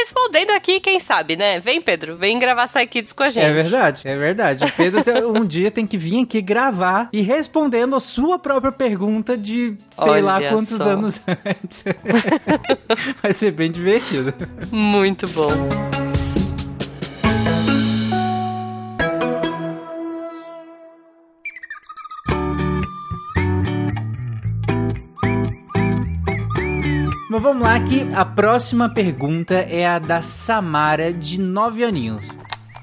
aqui, 0.53 0.79
quem 0.79 0.99
sabe, 0.99 1.36
né? 1.36 1.60
Vem, 1.60 1.81
Pedro, 1.81 2.15
vem 2.17 2.38
gravar 2.38 2.67
Kids 2.86 3.13
com 3.13 3.23
a 3.23 3.29
gente. 3.29 3.45
É 3.45 3.53
verdade, 3.53 4.01
é 4.05 4.15
verdade. 4.17 4.65
O 4.65 4.71
Pedro 4.71 5.03
um 5.31 5.45
dia 5.45 5.71
tem 5.71 5.88
que 5.88 5.97
vir 5.97 6.23
aqui 6.23 6.41
gravar 6.41 7.10
e 7.12 7.21
respondendo 7.21 7.95
a 7.95 7.99
sua 7.99 8.38
própria 8.38 8.71
pergunta 8.71 9.38
de 9.38 9.75
sei 9.91 10.10
Olha 10.10 10.23
lá 10.23 10.41
quantos 10.49 10.77
só. 10.77 10.84
anos 10.84 11.21
antes. 11.45 11.84
Vai 13.21 13.34
ser 13.34 13.51
bem 13.51 13.71
divertido. 13.71 14.34
Muito 14.71 15.27
bom. 15.29 16.04
Vamos 27.39 27.63
lá 27.63 27.79
que 27.79 28.13
a 28.13 28.23
próxima 28.23 28.93
pergunta 28.93 29.55
é 29.55 29.85
a 29.85 29.99
da 29.99 30.21
Samara, 30.21 31.11
de 31.11 31.39
9 31.39 31.83
aninhos. 31.83 32.29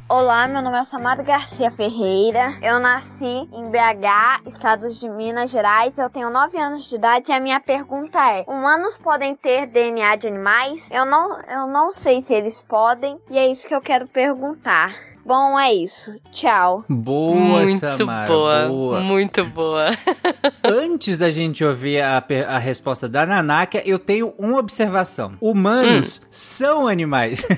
Olá, 0.08 0.46
meu 0.46 0.60
nome 0.60 0.78
é 0.78 0.84
Samara 0.84 1.22
Garcia 1.22 1.70
Ferreira. 1.70 2.58
Eu 2.60 2.78
nasci 2.78 3.48
em 3.50 3.70
BH, 3.70 4.46
estado 4.46 4.90
de 4.90 5.08
Minas 5.08 5.50
Gerais. 5.50 5.96
Eu 5.96 6.10
tenho 6.10 6.28
9 6.28 6.58
anos 6.58 6.88
de 6.88 6.96
idade 6.96 7.30
e 7.30 7.34
a 7.34 7.40
minha 7.40 7.60
pergunta 7.60 8.18
é: 8.18 8.44
humanos 8.46 8.96
podem 8.98 9.34
ter 9.34 9.66
DNA 9.66 10.16
de 10.16 10.28
animais? 10.28 10.86
Eu 10.90 11.06
não, 11.06 11.40
eu 11.42 11.66
não 11.66 11.90
sei 11.90 12.20
se 12.20 12.34
eles 12.34 12.60
podem 12.60 13.18
e 13.30 13.38
é 13.38 13.46
isso 13.46 13.66
que 13.66 13.74
eu 13.74 13.80
quero 13.80 14.06
perguntar. 14.06 15.11
Bom, 15.24 15.58
é 15.58 15.72
isso. 15.72 16.14
Tchau. 16.32 16.84
Boa, 16.88 17.34
muito 17.60 17.78
Samara. 17.78 18.26
boa, 18.26 18.68
boa. 18.68 19.00
muito 19.00 19.44
boa. 19.44 19.86
Antes 20.64 21.16
da 21.16 21.30
gente 21.30 21.64
ouvir 21.64 22.00
a, 22.00 22.24
a 22.48 22.58
resposta 22.58 23.08
da 23.08 23.24
Nanaka, 23.24 23.80
eu 23.84 23.98
tenho 23.98 24.34
uma 24.36 24.58
observação. 24.58 25.32
Humanos 25.40 26.20
Hum. 26.22 26.26
são 26.30 26.86
animais. 26.88 27.46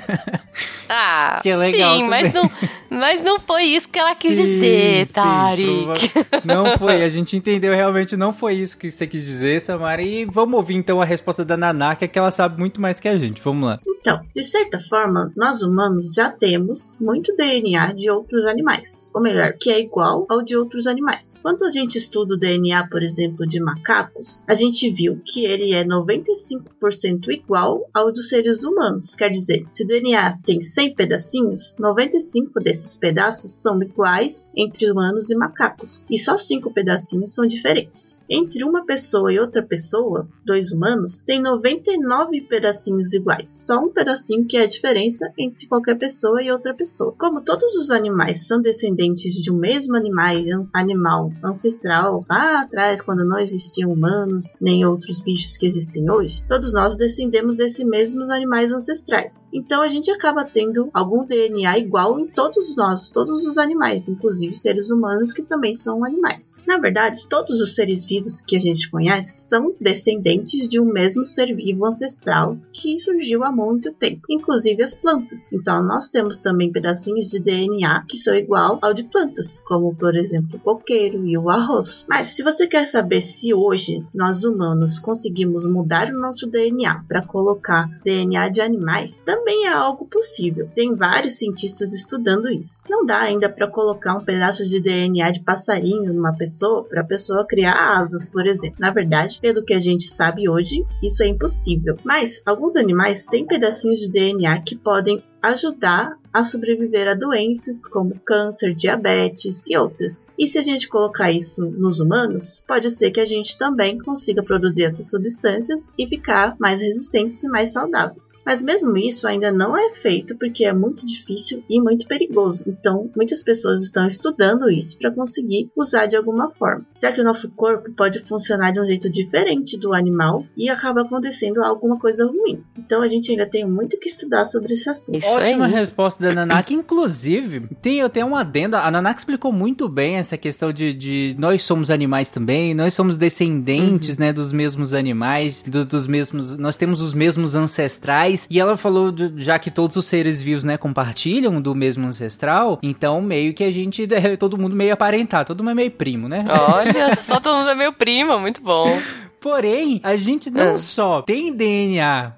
Ah, 0.89 1.39
Que 1.43 1.49
é 1.49 1.57
legal 1.57 1.97
sim, 1.97 2.05
mas 2.05 2.33
não, 2.33 2.49
mas 2.95 3.23
não 3.23 3.39
foi 3.41 3.65
isso 3.65 3.89
que 3.89 3.99
ela 3.99 4.15
quis 4.15 4.37
Sim, 4.37 4.43
dizer, 4.45 5.07
sim, 5.07 5.13
Tarik. 5.13 5.65
prova- 5.85 6.43
Não 6.45 6.79
foi, 6.79 7.03
a 7.03 7.09
gente 7.09 7.37
entendeu 7.37 7.73
realmente, 7.75 8.17
não 8.17 8.33
foi 8.33 8.55
isso 8.55 8.77
que 8.79 8.91
você 8.91 9.07
quis 9.07 9.25
dizer, 9.25 9.61
Samara. 9.61 10.03
E 10.03 10.25
vamos 10.25 10.57
ouvir 10.57 10.75
então 10.75 11.01
a 11.01 11.05
resposta 11.05 11.45
da 11.45 11.57
Nanaka, 11.57 12.07
que 12.09 12.19
ela 12.19 12.31
sabe 12.31 12.59
muito 12.59 12.81
mais 12.81 13.01
que 13.01 13.09
a 13.09 13.19
gente. 13.19 13.41
Vamos 13.43 13.67
lá. 13.67 13.81
Então, 14.01 14.21
de 14.37 14.43
certa 14.43 14.79
forma, 14.81 15.33
nós 15.37 15.63
humanos 15.63 16.13
já 16.15 16.31
temos 16.31 16.95
muito 17.01 17.35
DNA 17.37 17.93
de 17.95 18.11
outros 18.11 18.47
animais, 18.47 19.11
ou 19.15 19.21
melhor, 19.23 19.55
que 19.59 19.71
é 19.71 19.81
igual 19.81 20.27
ao 20.29 20.43
de 20.43 20.57
outros 20.57 20.87
animais. 20.87 21.41
Quando 21.43 21.65
a 21.65 21.71
gente 21.71 21.97
estuda 21.97 22.35
o 22.35 22.39
DNA, 22.39 22.87
por 22.89 23.03
exemplo, 23.03 23.47
de 23.47 23.61
macacos, 23.63 24.45
a 24.47 24.55
gente 24.55 24.91
viu 24.91 25.21
que 25.25 25.45
ele 25.47 25.73
é 25.73 25.85
95% 25.85 27.29
igual 27.31 27.89
ao 27.95 28.13
dos 28.13 28.29
seres 28.29 28.63
humanos. 28.63 29.15
Quer 29.15 29.31
dizer, 29.31 29.67
se 29.71 29.85
o 29.85 29.87
DNA 29.87 30.39
tem 30.45 30.61
100 30.61 30.95
pedacinhos, 30.95 31.77
95 31.79 32.61
desses 32.61 32.84
pedaços 32.97 33.63
são 33.63 33.83
iguais 33.83 34.53
entre 34.57 34.91
humanos 34.91 35.31
e 35.31 35.37
macacos, 35.37 36.05
e 36.11 36.19
só 36.19 36.37
5 36.37 36.73
pedacinhos 36.73 37.35
são 37.35 37.47
diferentes. 37.47 38.25
Entre 38.29 38.65
uma 38.65 38.85
pessoa 38.85 39.33
e 39.33 39.39
outra 39.39 39.63
pessoa, 39.63 40.29
dois 40.45 40.73
humanos, 40.73 41.23
tem 41.23 41.41
99 41.41 42.43
pedacinhos 42.43 43.13
iguais, 43.15 43.49
só 43.67 43.79
um 43.79 43.89
pedacinho 43.89 44.47
que 44.47 44.57
é 44.57 44.63
a 44.63 44.69
diferença 44.69 45.33
entre 45.39 45.67
qualquer 45.67 45.97
pessoa 45.99 46.43
e 46.43 46.51
outra 46.51 46.75
pessoa. 46.75 47.15
Como 47.19 47.43
todos 47.43 47.75
os 47.75 47.91
animais 47.91 48.47
são 48.47 48.61
descendentes 48.61 49.35
de 49.43 49.51
um 49.51 49.57
mesmo 49.57 49.97
animal, 49.97 50.69
animal 50.73 51.33
ancestral 51.43 52.25
lá 52.29 52.63
atrás, 52.63 53.01
quando 53.01 53.25
não 53.25 53.39
existiam 53.39 53.93
humanos 53.93 54.57
nem 54.61 54.85
outros 54.85 55.21
bichos 55.21 55.57
que 55.57 55.67
existem 55.67 56.11
hoje, 56.11 56.43
todos 56.47 56.73
nós 56.73 56.97
descendemos 56.97 57.57
desses 57.57 57.85
mesmos 57.85 58.31
animais 58.31 58.73
ancestrais. 58.73 59.49
Então 59.53 59.83
a 59.83 59.89
gente 59.89 60.11
acaba 60.11 60.45
tendo 60.45 60.91
algum 60.93 61.25
DNA 61.25 61.79
igual 61.79 62.19
em 62.19 62.27
todos 62.27 62.74
nós, 62.77 63.11
todos 63.11 63.47
os 63.47 63.59
animais, 63.59 64.09
inclusive 64.09 64.55
seres 64.55 64.91
humanos 64.91 65.33
que 65.33 65.43
também 65.43 65.73
são 65.73 66.05
animais. 66.05 66.63
Na 66.67 66.79
verdade, 66.79 67.29
todos 67.29 67.61
os 67.61 67.75
seres 67.75 68.05
vivos 68.05 68.41
que 68.41 68.57
a 68.57 68.61
gente 68.61 68.91
conhece 68.91 69.49
são 69.49 69.75
descendentes 69.81 70.69
de 70.69 70.81
um 70.81 70.85
mesmo 70.85 71.25
ser 71.25 71.55
vivo 71.55 71.87
ancestral 71.87 72.57
que 72.73 72.99
surgiu 72.99 73.45
há 73.45 73.53
muito 73.53 73.93
tempo, 73.93 74.23
inclusive 74.31 74.83
as 74.83 74.95
plantas. 74.95 75.53
Então 75.53 75.83
nós 75.83 76.09
temos 76.09 76.39
também 76.39 76.73
pedacinhos 76.73 77.29
de 77.29 77.39
DNA 77.39 78.05
que 78.09 78.17
são 78.17 78.35
igual 78.35 78.79
ao 78.83 78.95
de 78.95 79.05
plantas, 79.05 79.63
como 79.67 79.95
por 79.95 80.17
exemplo 80.17 80.57
o 80.57 80.61
coqueiro 80.61 81.27
e 81.27 81.37
o 81.37 81.49
arroz. 81.49 82.05
Mas 82.09 82.29
se 82.29 82.43
você 82.43 82.67
quer 82.67 82.85
saber 82.85 83.21
se 83.21 83.55
hoje 83.55 84.05
nós 84.15 84.45
humanos 84.45 84.99
conseguimos 84.99 85.67
mudar 85.67 86.09
o 86.09 86.21
nosso 86.21 86.47
DNA 86.47 87.05
para 87.07 87.23
colocar 87.23 87.89
DNA 88.05 88.49
de 88.49 88.61
animais, 88.61 89.23
também 89.25 89.67
é 89.67 89.73
algo 89.73 90.07
possível. 90.07 90.69
Tem 90.75 90.95
vários 90.95 91.35
cientistas 91.35 91.93
estudando 91.93 92.49
isso. 92.49 92.64
Não 92.89 93.05
dá 93.05 93.21
ainda 93.21 93.49
para 93.49 93.69
colocar 93.69 94.15
um 94.15 94.25
pedaço 94.25 94.67
de 94.67 94.81
DNA 94.81 95.31
de 95.31 95.41
passarinho 95.41 96.13
numa 96.13 96.37
pessoa 96.37 96.85
para 96.85 97.03
a 97.03 97.07
pessoa 97.07 97.47
criar 97.47 97.99
asas, 97.99 98.29
por 98.29 98.47
exemplo. 98.47 98.77
Na 98.79 98.91
verdade, 98.91 99.39
pelo 99.41 99.65
que 99.65 99.75
a 99.75 99.81
gente 99.81 100.09
sabe 100.09 100.49
hoje, 100.49 100.85
isso 101.03 101.23
é 101.23 101.27
impossível. 101.27 101.97
Mas 102.05 102.43
alguns 102.47 102.77
animais 102.77 103.25
têm 103.25 103.47
pedacinhos 103.47 103.99
de 103.99 104.11
DNA 104.11 104.61
que 104.63 104.77
podem 104.77 105.23
ajudar 105.43 106.17
a 106.35 106.43
sobreviver 106.43 107.07
a 107.07 107.15
doenças 107.15 107.87
como 107.87 108.19
câncer, 108.25 108.75
diabetes 108.75 109.65
e 109.69 109.77
outras. 109.77 110.27
E 110.37 110.49
se 110.49 110.59
a 110.59 110.63
gente 110.63 110.89
colocar 110.89 111.31
isso 111.31 111.65
nos 111.71 112.01
humanos, 112.01 112.65
pode 112.67 112.91
ser 112.91 113.13
que 113.13 113.21
a 113.21 113.25
gente 113.25 113.57
também 113.57 113.99
consiga 113.99 114.43
produzir 114.43 114.83
essas 114.83 115.09
substâncias 115.09 115.93
e 115.97 116.09
ficar 116.09 116.57
mais 116.59 116.81
resistentes 116.81 117.41
e 117.45 117.49
mais 117.49 117.73
saudáveis. 117.73 118.43
Mas 118.45 118.65
mesmo 118.65 118.99
isso 118.99 119.29
ainda 119.29 119.53
não 119.53 119.77
é 119.77 119.95
feito 119.95 120.37
porque 120.37 120.65
é 120.65 120.73
muito 120.73 121.07
difícil 121.07 121.63
e 121.71 121.81
muito 121.81 122.09
perigoso. 122.09 122.65
Então, 122.67 123.09
muitas 123.15 123.41
pessoas 123.41 123.83
estão 123.83 124.05
estudando 124.05 124.69
isso 124.69 124.99
para 124.99 125.13
conseguir 125.13 125.71
usar 125.77 126.07
de 126.07 126.17
alguma 126.17 126.51
forma, 126.51 126.85
já 127.01 127.13
que 127.13 127.21
o 127.21 127.25
nosso 127.25 127.53
corpo 127.53 127.93
pode 127.93 128.19
funcionar 128.21 128.73
de 128.73 128.81
um 128.81 128.87
jeito 128.87 129.09
diferente 129.09 129.79
do 129.79 129.95
animal 129.95 130.45
e 130.57 130.69
acaba 130.69 131.03
acontecendo 131.03 131.63
alguma 131.63 131.97
coisa 131.97 132.27
ruim. 132.27 132.65
Então, 132.77 133.03
a 133.03 133.07
gente 133.07 133.31
ainda 133.31 133.47
tem 133.47 133.65
muito 133.65 133.99
que 134.01 134.09
estudar 134.09 134.47
sobre 134.47 134.73
esse 134.73 134.91
assunto. 134.91 135.19
Isso 135.19 135.29
Ótima 135.29 135.67
aí. 135.67 135.73
resposta 135.73 136.24
da 136.25 136.33
Nanaka. 136.35 136.73
Inclusive, 136.73 137.69
tem 137.81 138.03
até 138.03 138.25
um 138.25 138.35
adendo. 138.35 138.77
A 138.77 138.91
Nanaka 138.91 139.19
explicou 139.21 139.53
muito 139.53 139.89
bem 139.89 140.17
essa 140.17 140.37
questão 140.37 140.73
de, 140.73 140.93
de 140.93 141.37
nós 141.39 141.63
somos 141.63 141.91
animais 141.91 142.31
também, 142.31 142.75
nós 142.75 142.95
somos 142.95 143.17
descendentes, 143.17 144.19
né, 144.19 144.33
dos 144.33 144.53
mesmos 144.53 144.93
animais, 144.95 145.63
do- 145.67 145.85
dos 145.85 146.07
mesmos. 146.07 146.57
Nós 146.59 146.77
temos 146.77 147.01
os 147.01 147.13
mesmos 147.13 147.55
ancestrais. 147.55 148.47
E 148.51 148.59
ela 148.59 148.77
falou, 148.77 149.13
do- 149.13 149.39
já 149.39 149.59
que 149.59 149.71
todos 149.71 149.97
os 149.97 150.07
seres 150.07 150.41
vivos, 150.43 150.65
né, 150.65 150.77
compartilham 150.77 151.61
do 151.61 151.75
mesmo 151.75 152.07
ancestral, 152.07 152.79
então 152.83 153.21
meio 153.21 153.53
que 153.55 153.63
a 153.65 153.71
gente 153.71 154.03
é 154.13 154.37
todo 154.37 154.57
mundo 154.59 154.75
meio 154.75 154.93
aparentado, 154.93 155.47
todo 155.49 155.61
mundo 155.63 155.71
é 155.73 155.75
meio 155.75 155.91
primo, 155.91 156.29
né? 156.29 156.45
Olha, 156.49 157.15
só 157.21 157.39
todo 157.39 157.59
mundo 157.59 157.71
é 157.71 157.75
meu 157.75 157.93
primo, 157.93 158.39
muito 158.39 158.63
bom. 158.63 158.99
Porém, 159.41 160.01
a 160.03 160.17
gente 160.17 160.51
não 160.51 160.73
Ah. 160.75 160.79
só 160.79 161.21
tem 161.23 161.53
DNA 161.53 162.33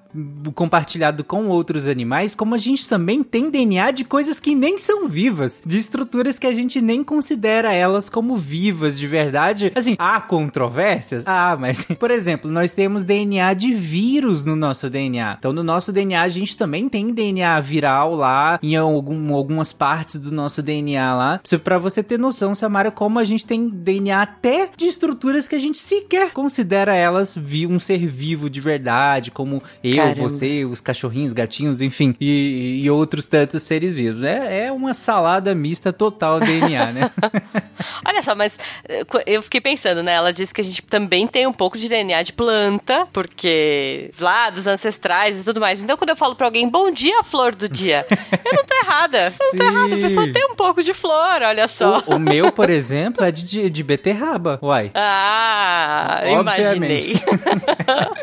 compartilhado 0.54 1.24
com 1.24 1.48
outros 1.48 1.86
animais, 1.86 2.34
como 2.34 2.54
a 2.54 2.58
gente 2.58 2.88
também 2.88 3.22
tem 3.22 3.50
DNA 3.50 3.90
de 3.90 4.04
coisas 4.04 4.40
que 4.40 4.54
nem 4.54 4.78
são 4.78 5.08
vivas, 5.08 5.62
de 5.64 5.78
estruturas 5.78 6.38
que 6.38 6.46
a 6.46 6.52
gente 6.52 6.80
nem 6.80 7.02
considera 7.02 7.72
elas 7.72 8.08
como 8.08 8.36
vivas 8.36 8.98
de 8.98 9.06
verdade. 9.06 9.72
Assim, 9.74 9.96
há 9.98 10.20
controvérsias? 10.20 11.24
Ah, 11.26 11.56
mas, 11.58 11.84
por 11.98 12.10
exemplo, 12.10 12.50
nós 12.50 12.72
temos 12.72 13.04
DNA 13.04 13.54
de 13.54 13.72
vírus 13.72 14.44
no 14.44 14.56
nosso 14.56 14.88
DNA. 14.88 15.36
Então, 15.38 15.52
no 15.52 15.62
nosso 15.62 15.92
DNA, 15.92 16.22
a 16.22 16.28
gente 16.28 16.56
também 16.56 16.88
tem 16.88 17.12
DNA 17.12 17.60
viral 17.60 18.14
lá, 18.14 18.58
em 18.62 18.76
algum, 18.76 19.34
algumas 19.34 19.72
partes 19.72 20.20
do 20.20 20.32
nosso 20.32 20.62
DNA 20.62 21.14
lá. 21.14 21.40
Pra 21.62 21.78
você 21.78 22.02
ter 22.02 22.18
noção, 22.18 22.54
Samara, 22.54 22.90
como 22.90 23.18
a 23.18 23.24
gente 23.24 23.46
tem 23.46 23.68
DNA 23.68 24.22
até 24.22 24.70
de 24.76 24.86
estruturas 24.86 25.48
que 25.48 25.54
a 25.54 25.58
gente 25.60 25.78
sequer 25.78 26.32
considera 26.32 26.94
elas 26.94 27.36
um 27.68 27.78
ser 27.78 28.06
vivo 28.06 28.48
de 28.50 28.60
verdade, 28.60 29.30
como 29.30 29.62
eu, 29.82 30.05
Caramba. 30.14 30.28
você, 30.28 30.64
os 30.64 30.80
cachorrinhos, 30.80 31.32
gatinhos, 31.32 31.80
enfim, 31.80 32.14
e, 32.20 32.82
e 32.84 32.90
outros 32.90 33.26
tantos 33.26 33.62
seres 33.62 33.94
vivos. 33.94 34.22
É, 34.22 34.66
é 34.66 34.72
uma 34.72 34.94
salada 34.94 35.54
mista 35.54 35.92
total 35.92 36.40
DNA, 36.40 36.92
né? 36.92 37.10
Olha 38.04 38.22
só, 38.22 38.34
mas 38.34 38.58
eh, 38.88 39.04
eu 39.26 39.42
fiquei 39.42 39.60
pensando, 39.60 40.02
né? 40.02 40.14
Ela 40.14 40.32
disse 40.32 40.52
que 40.52 40.60
a 40.60 40.64
gente 40.64 40.82
também 40.82 41.26
tem 41.26 41.46
um 41.46 41.52
pouco 41.52 41.78
de 41.78 41.88
DNA 41.88 42.22
de 42.22 42.32
planta, 42.32 43.06
porque 43.12 44.10
lá 44.18 44.50
dos 44.50 44.66
ancestrais 44.66 45.40
e 45.40 45.44
tudo 45.44 45.60
mais. 45.60 45.82
Então, 45.82 45.96
quando 45.96 46.10
eu 46.10 46.16
falo 46.16 46.34
pra 46.34 46.46
alguém, 46.46 46.68
bom 46.68 46.90
dia, 46.90 47.22
flor 47.22 47.54
do 47.54 47.68
dia, 47.68 48.04
eu 48.44 48.52
não 48.54 48.64
tô 48.64 48.74
errada. 48.74 49.32
Eu 49.38 49.46
não 49.46 49.58
tô 49.58 49.64
errada. 49.76 49.94
A 49.94 49.98
pessoa 49.98 50.32
tem 50.32 50.44
um 50.46 50.54
pouco 50.54 50.82
de 50.82 50.94
flor, 50.94 51.42
olha 51.42 51.68
só. 51.68 52.02
o, 52.06 52.16
o 52.16 52.18
meu, 52.18 52.50
por 52.52 52.70
exemplo, 52.70 53.24
é 53.24 53.30
de, 53.30 53.44
de, 53.44 53.70
de 53.70 53.82
beterraba, 53.82 54.58
uai. 54.62 54.90
Ah, 54.94 56.22
imaginei. 56.24 56.66
Obviamente. 56.76 57.22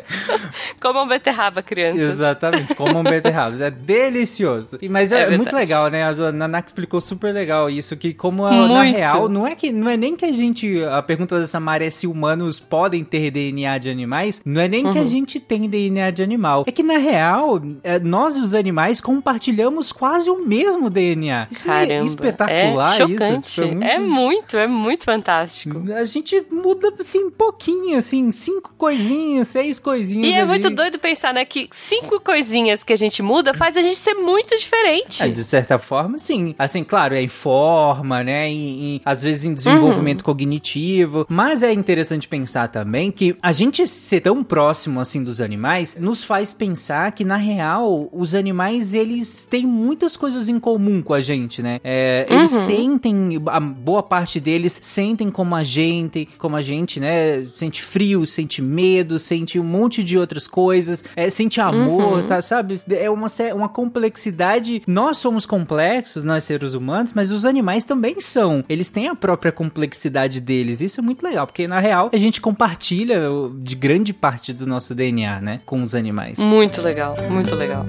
Como 0.80 1.02
um 1.02 1.08
beterraba, 1.08 1.63
crianças. 1.64 2.14
Exatamente, 2.14 2.76
como 2.76 3.00
um 3.00 3.04
beterrabas. 3.04 3.60
É 3.64 3.70
delicioso. 3.72 4.78
E- 4.82 4.90
Mas 4.90 5.12
é, 5.12 5.24
É 5.34 5.38
muito 5.38 5.56
legal, 5.56 5.88
né? 5.90 6.04
A 6.04 6.32
Nanak 6.32 6.68
explicou 6.68 7.00
super 7.02 7.34
legal 7.34 7.70
isso, 7.70 7.96
que 7.96 8.14
como 8.14 8.46
a- 8.46 8.68
na 8.68 8.82
real, 8.84 9.28
não 9.30 9.48
é 9.48 9.56
que 9.56 9.72
não 9.72 9.90
é 9.90 9.96
nem 9.98 10.16
que 10.16 10.26
a 10.26 10.32
gente. 10.32 10.84
A 10.84 11.02
pergunta 11.02 11.40
da 11.40 11.48
Samara 11.48 11.86
é 11.86 11.90
se 11.90 12.06
humanos 12.08 12.60
podem 12.60 13.04
ter 13.04 13.32
DNA 13.32 13.78
de 13.78 13.90
animais. 13.90 14.42
Não 14.46 14.62
é 14.62 14.68
nem 14.68 14.90
que 14.92 14.98
a 14.98 15.02
Uhum. 15.02 15.08
gente 15.08 15.40
tem 15.40 15.70
DNA 15.70 16.12
de 16.12 16.22
animal. 16.24 16.64
É 16.68 16.72
que 16.72 16.84
na 16.84 16.98
real, 16.98 17.62
é, 17.84 18.00
nós 18.00 18.36
e 18.38 18.42
os 18.42 18.54
animais 18.54 19.00
compartilhamos 19.02 19.92
quase 19.92 20.30
o 20.30 20.46
mesmo 20.46 20.90
DNA. 20.90 21.48
Isso 21.50 21.70
é 21.70 21.86
Caramba. 21.88 22.06
espetacular 22.06 23.02
é 23.02 23.06
isso. 23.06 23.42
Tipo, 23.42 23.68
muito- 23.68 23.84
É 23.86 24.00
muito, 24.00 24.58
é 24.58 24.68
muito 24.68 25.04
fantástico. 25.06 25.82
A 25.96 26.06
gente 26.06 26.44
muda, 26.52 26.94
assim, 27.00 27.26
um 27.26 27.32
pouquinho, 27.32 27.98
assim, 27.98 28.32
cinco 28.32 28.74
coisinhas, 28.78 29.48
seis 29.48 29.80
coisinhas 29.80 30.28
E 30.28 30.34
é 30.34 30.40
ali. 30.42 30.48
muito 30.48 30.70
doido 30.70 31.00
pensar, 31.00 31.34
né, 31.34 31.46
que 31.54 31.70
cinco 31.72 32.20
coisinhas 32.20 32.84
que 32.84 32.92
a 32.92 32.96
gente 32.98 33.22
muda 33.22 33.54
faz 33.54 33.78
a 33.78 33.82
gente 33.84 33.96
ser 33.98 34.16
muito 34.16 34.58
diferente. 34.58 35.22
É, 35.22 35.28
de 35.28 35.44
certa 35.44 35.78
forma, 35.78 36.18
sim. 36.18 36.56
Assim, 36.58 36.84
claro, 36.84 37.14
é 37.14 37.22
em 37.22 37.28
forma, 37.28 38.24
né? 38.24 38.50
Em, 38.50 38.96
em- 38.96 39.02
às 39.06 39.22
vezes 39.22 39.46
em 39.46 39.54
desenvolvimento 39.54 40.22
Uhum. 40.22 40.26
cognitivo. 40.26 41.26
Mas 41.30 41.62
é 41.62 41.72
interessante 41.72 42.28
pensar 42.28 42.70
também 42.70 43.12
que 43.12 43.36
a 43.40 43.52
gente 43.52 43.88
ser 43.88 44.22
tão 44.22 44.44
próximo, 44.44 45.00
assim, 45.00 45.24
dos 45.24 45.40
animais, 45.40 45.96
nos 46.00 46.24
faz 46.24 46.52
pensar 46.54 47.12
que, 47.12 47.24
na 47.24 47.36
real, 47.38 48.10
os 48.12 48.34
animais, 48.34 48.96
eles 48.96 49.44
têm 49.48 49.66
muitas 49.68 50.18
coisas 50.18 50.50
em 50.50 50.60
comum 50.60 51.04
com 51.04 51.14
a 51.14 51.22
gente, 51.22 51.62
né? 51.62 51.80
É, 51.84 52.26
eles 52.30 52.52
Uhum. 52.52 52.66
sentem, 52.66 53.42
a 53.46 53.60
boa 53.60 54.02
parte 54.02 54.40
deles 54.40 54.80
sentem 54.82 55.30
como 55.30 55.54
a 55.56 55.64
gente, 55.64 56.28
como 56.40 56.56
a 56.56 56.62
gente, 56.64 57.00
né? 57.00 57.46
Sente 57.54 57.84
frio, 57.84 58.26
sente 58.26 58.60
medo, 58.60 59.20
sente 59.20 59.60
um 59.60 59.64
monte 59.64 60.04
de 60.04 60.18
outras 60.18 60.48
coisas, 60.48 61.04
é, 61.16 61.30
sente 61.30 61.43
amor, 61.62 62.20
Uhum. 62.20 62.24
tá, 62.24 62.42
sabe? 62.42 62.80
É 62.90 63.10
uma, 63.10 63.28
uma 63.56 63.70
complexidade. 63.70 64.82
Nós 64.88 65.18
somos 65.18 65.46
complexos, 65.46 66.24
nós 66.24 66.44
seres 66.44 66.74
humanos, 66.74 67.12
mas 67.14 67.32
os 67.32 67.46
animais 67.46 67.84
também 67.84 68.20
são. 68.20 68.64
Eles 68.70 68.90
têm 68.90 69.08
a 69.08 69.16
própria 69.16 69.52
complexidade 69.52 70.40
deles. 70.40 70.82
Isso 70.82 71.00
é 71.00 71.04
muito 71.04 71.24
legal, 71.24 71.46
porque 71.48 71.68
na 71.68 71.80
real 71.80 72.10
a 72.14 72.18
gente 72.18 72.40
compartilha 72.42 73.22
de 73.60 73.76
grande 73.76 74.14
parte 74.14 74.54
do 74.54 74.66
nosso 74.68 74.94
DNA, 74.96 75.40
né? 75.42 75.60
Com 75.66 75.84
os 75.84 75.96
animais. 75.96 76.40
Muito 76.40 76.82
legal, 76.82 77.16
muito 77.30 77.56
legal. 77.56 77.86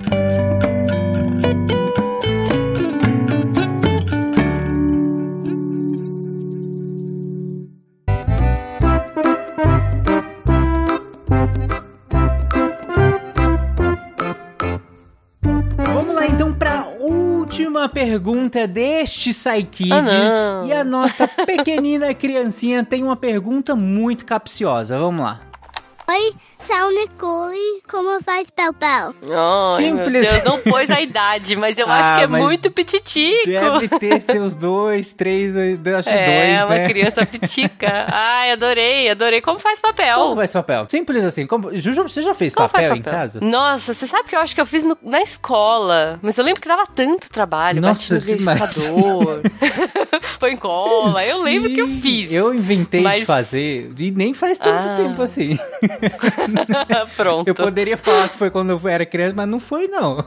Última 17.54 17.88
pergunta 17.88 18.66
deste 18.66 19.30
Psykids. 19.30 19.92
Ah, 19.92 20.64
e 20.66 20.72
a 20.72 20.82
nossa 20.82 21.28
pequenina 21.28 22.12
criancinha 22.12 22.84
tem 22.84 23.04
uma 23.04 23.14
pergunta 23.14 23.76
muito 23.76 24.26
capciosa. 24.26 24.98
Vamos 24.98 25.24
lá. 25.24 25.40
Oi, 26.08 26.34
sou 26.58 26.90
Nicole. 26.94 27.82
Como 27.90 28.22
faz 28.22 28.50
pel-pel? 28.50 29.14
Ai, 29.22 29.76
Simples. 29.82 30.10
meu 30.10 30.22
Deus, 30.22 30.44
não 30.44 30.58
pôs 30.60 30.90
a 30.90 31.00
idade, 31.00 31.54
mas 31.56 31.78
eu 31.78 31.86
Ah, 31.88 31.98
acho 31.98 32.16
que 32.18 32.22
é 32.24 32.26
muito 32.26 32.70
pititico. 32.70 33.46
Deve 33.46 33.88
ter 33.98 34.20
seus 34.20 34.56
dois, 34.56 35.12
três, 35.12 35.54
eu 35.54 35.96
acho 35.98 36.08
é, 36.08 36.24
dois, 36.56 36.64
uma 36.66 36.74
né? 36.78 36.88
criança 36.88 37.26
pitica. 37.26 38.06
Ai, 38.08 38.52
adorei, 38.52 39.10
adorei. 39.10 39.40
Como 39.40 39.58
faz 39.58 39.80
papel? 39.80 40.16
Como 40.18 40.36
faz 40.36 40.52
papel? 40.52 40.86
Simples 40.88 41.24
assim. 41.24 41.46
Como... 41.46 41.74
Juju, 41.76 42.02
você 42.04 42.22
já 42.22 42.34
fez 42.34 42.54
papel, 42.54 42.68
faz 42.68 42.98
em 42.98 43.02
papel? 43.02 43.18
casa? 43.20 43.40
Nossa, 43.40 43.92
você 43.92 44.06
sabe 44.06 44.28
que 44.28 44.34
eu 44.36 44.40
acho 44.40 44.54
que 44.54 44.60
eu 44.60 44.66
fiz 44.66 44.84
no- 44.84 44.98
na 45.02 45.20
escola, 45.22 46.18
mas 46.22 46.36
eu 46.38 46.44
lembro 46.44 46.60
que 46.62 46.68
dava 46.68 46.86
tanto 46.86 47.28
trabalho. 47.30 47.80
Nossa, 47.80 48.14
bati 48.18 48.30
no 48.30 48.36
liquidificador, 48.36 49.40
põe 50.40 50.52
em 50.52 50.56
cola. 50.56 51.24
Eu 51.24 51.42
lembro 51.42 51.68
que 51.70 51.80
eu 51.80 51.88
fiz. 51.88 52.32
Eu 52.32 52.54
inventei 52.54 53.00
de 53.00 53.04
Mas- 53.04 53.24
fazer 53.24 53.92
e 53.98 54.10
nem 54.10 54.32
faz 54.32 54.58
tanto 54.58 54.88
Ah. 54.88 54.96
tempo 54.96 55.22
assim. 55.22 55.58
Pronto. 57.16 57.48
Eu 57.48 57.54
poderia 57.54 57.96
falar 57.96 58.28
que 58.28 58.36
foi 58.36 58.50
quando 58.50 58.70
eu 58.70 58.80
era 58.88 59.04
criança, 59.06 59.34
mas 59.36 59.48
não 59.48 59.58
foi 59.60 59.86
não. 59.88 60.24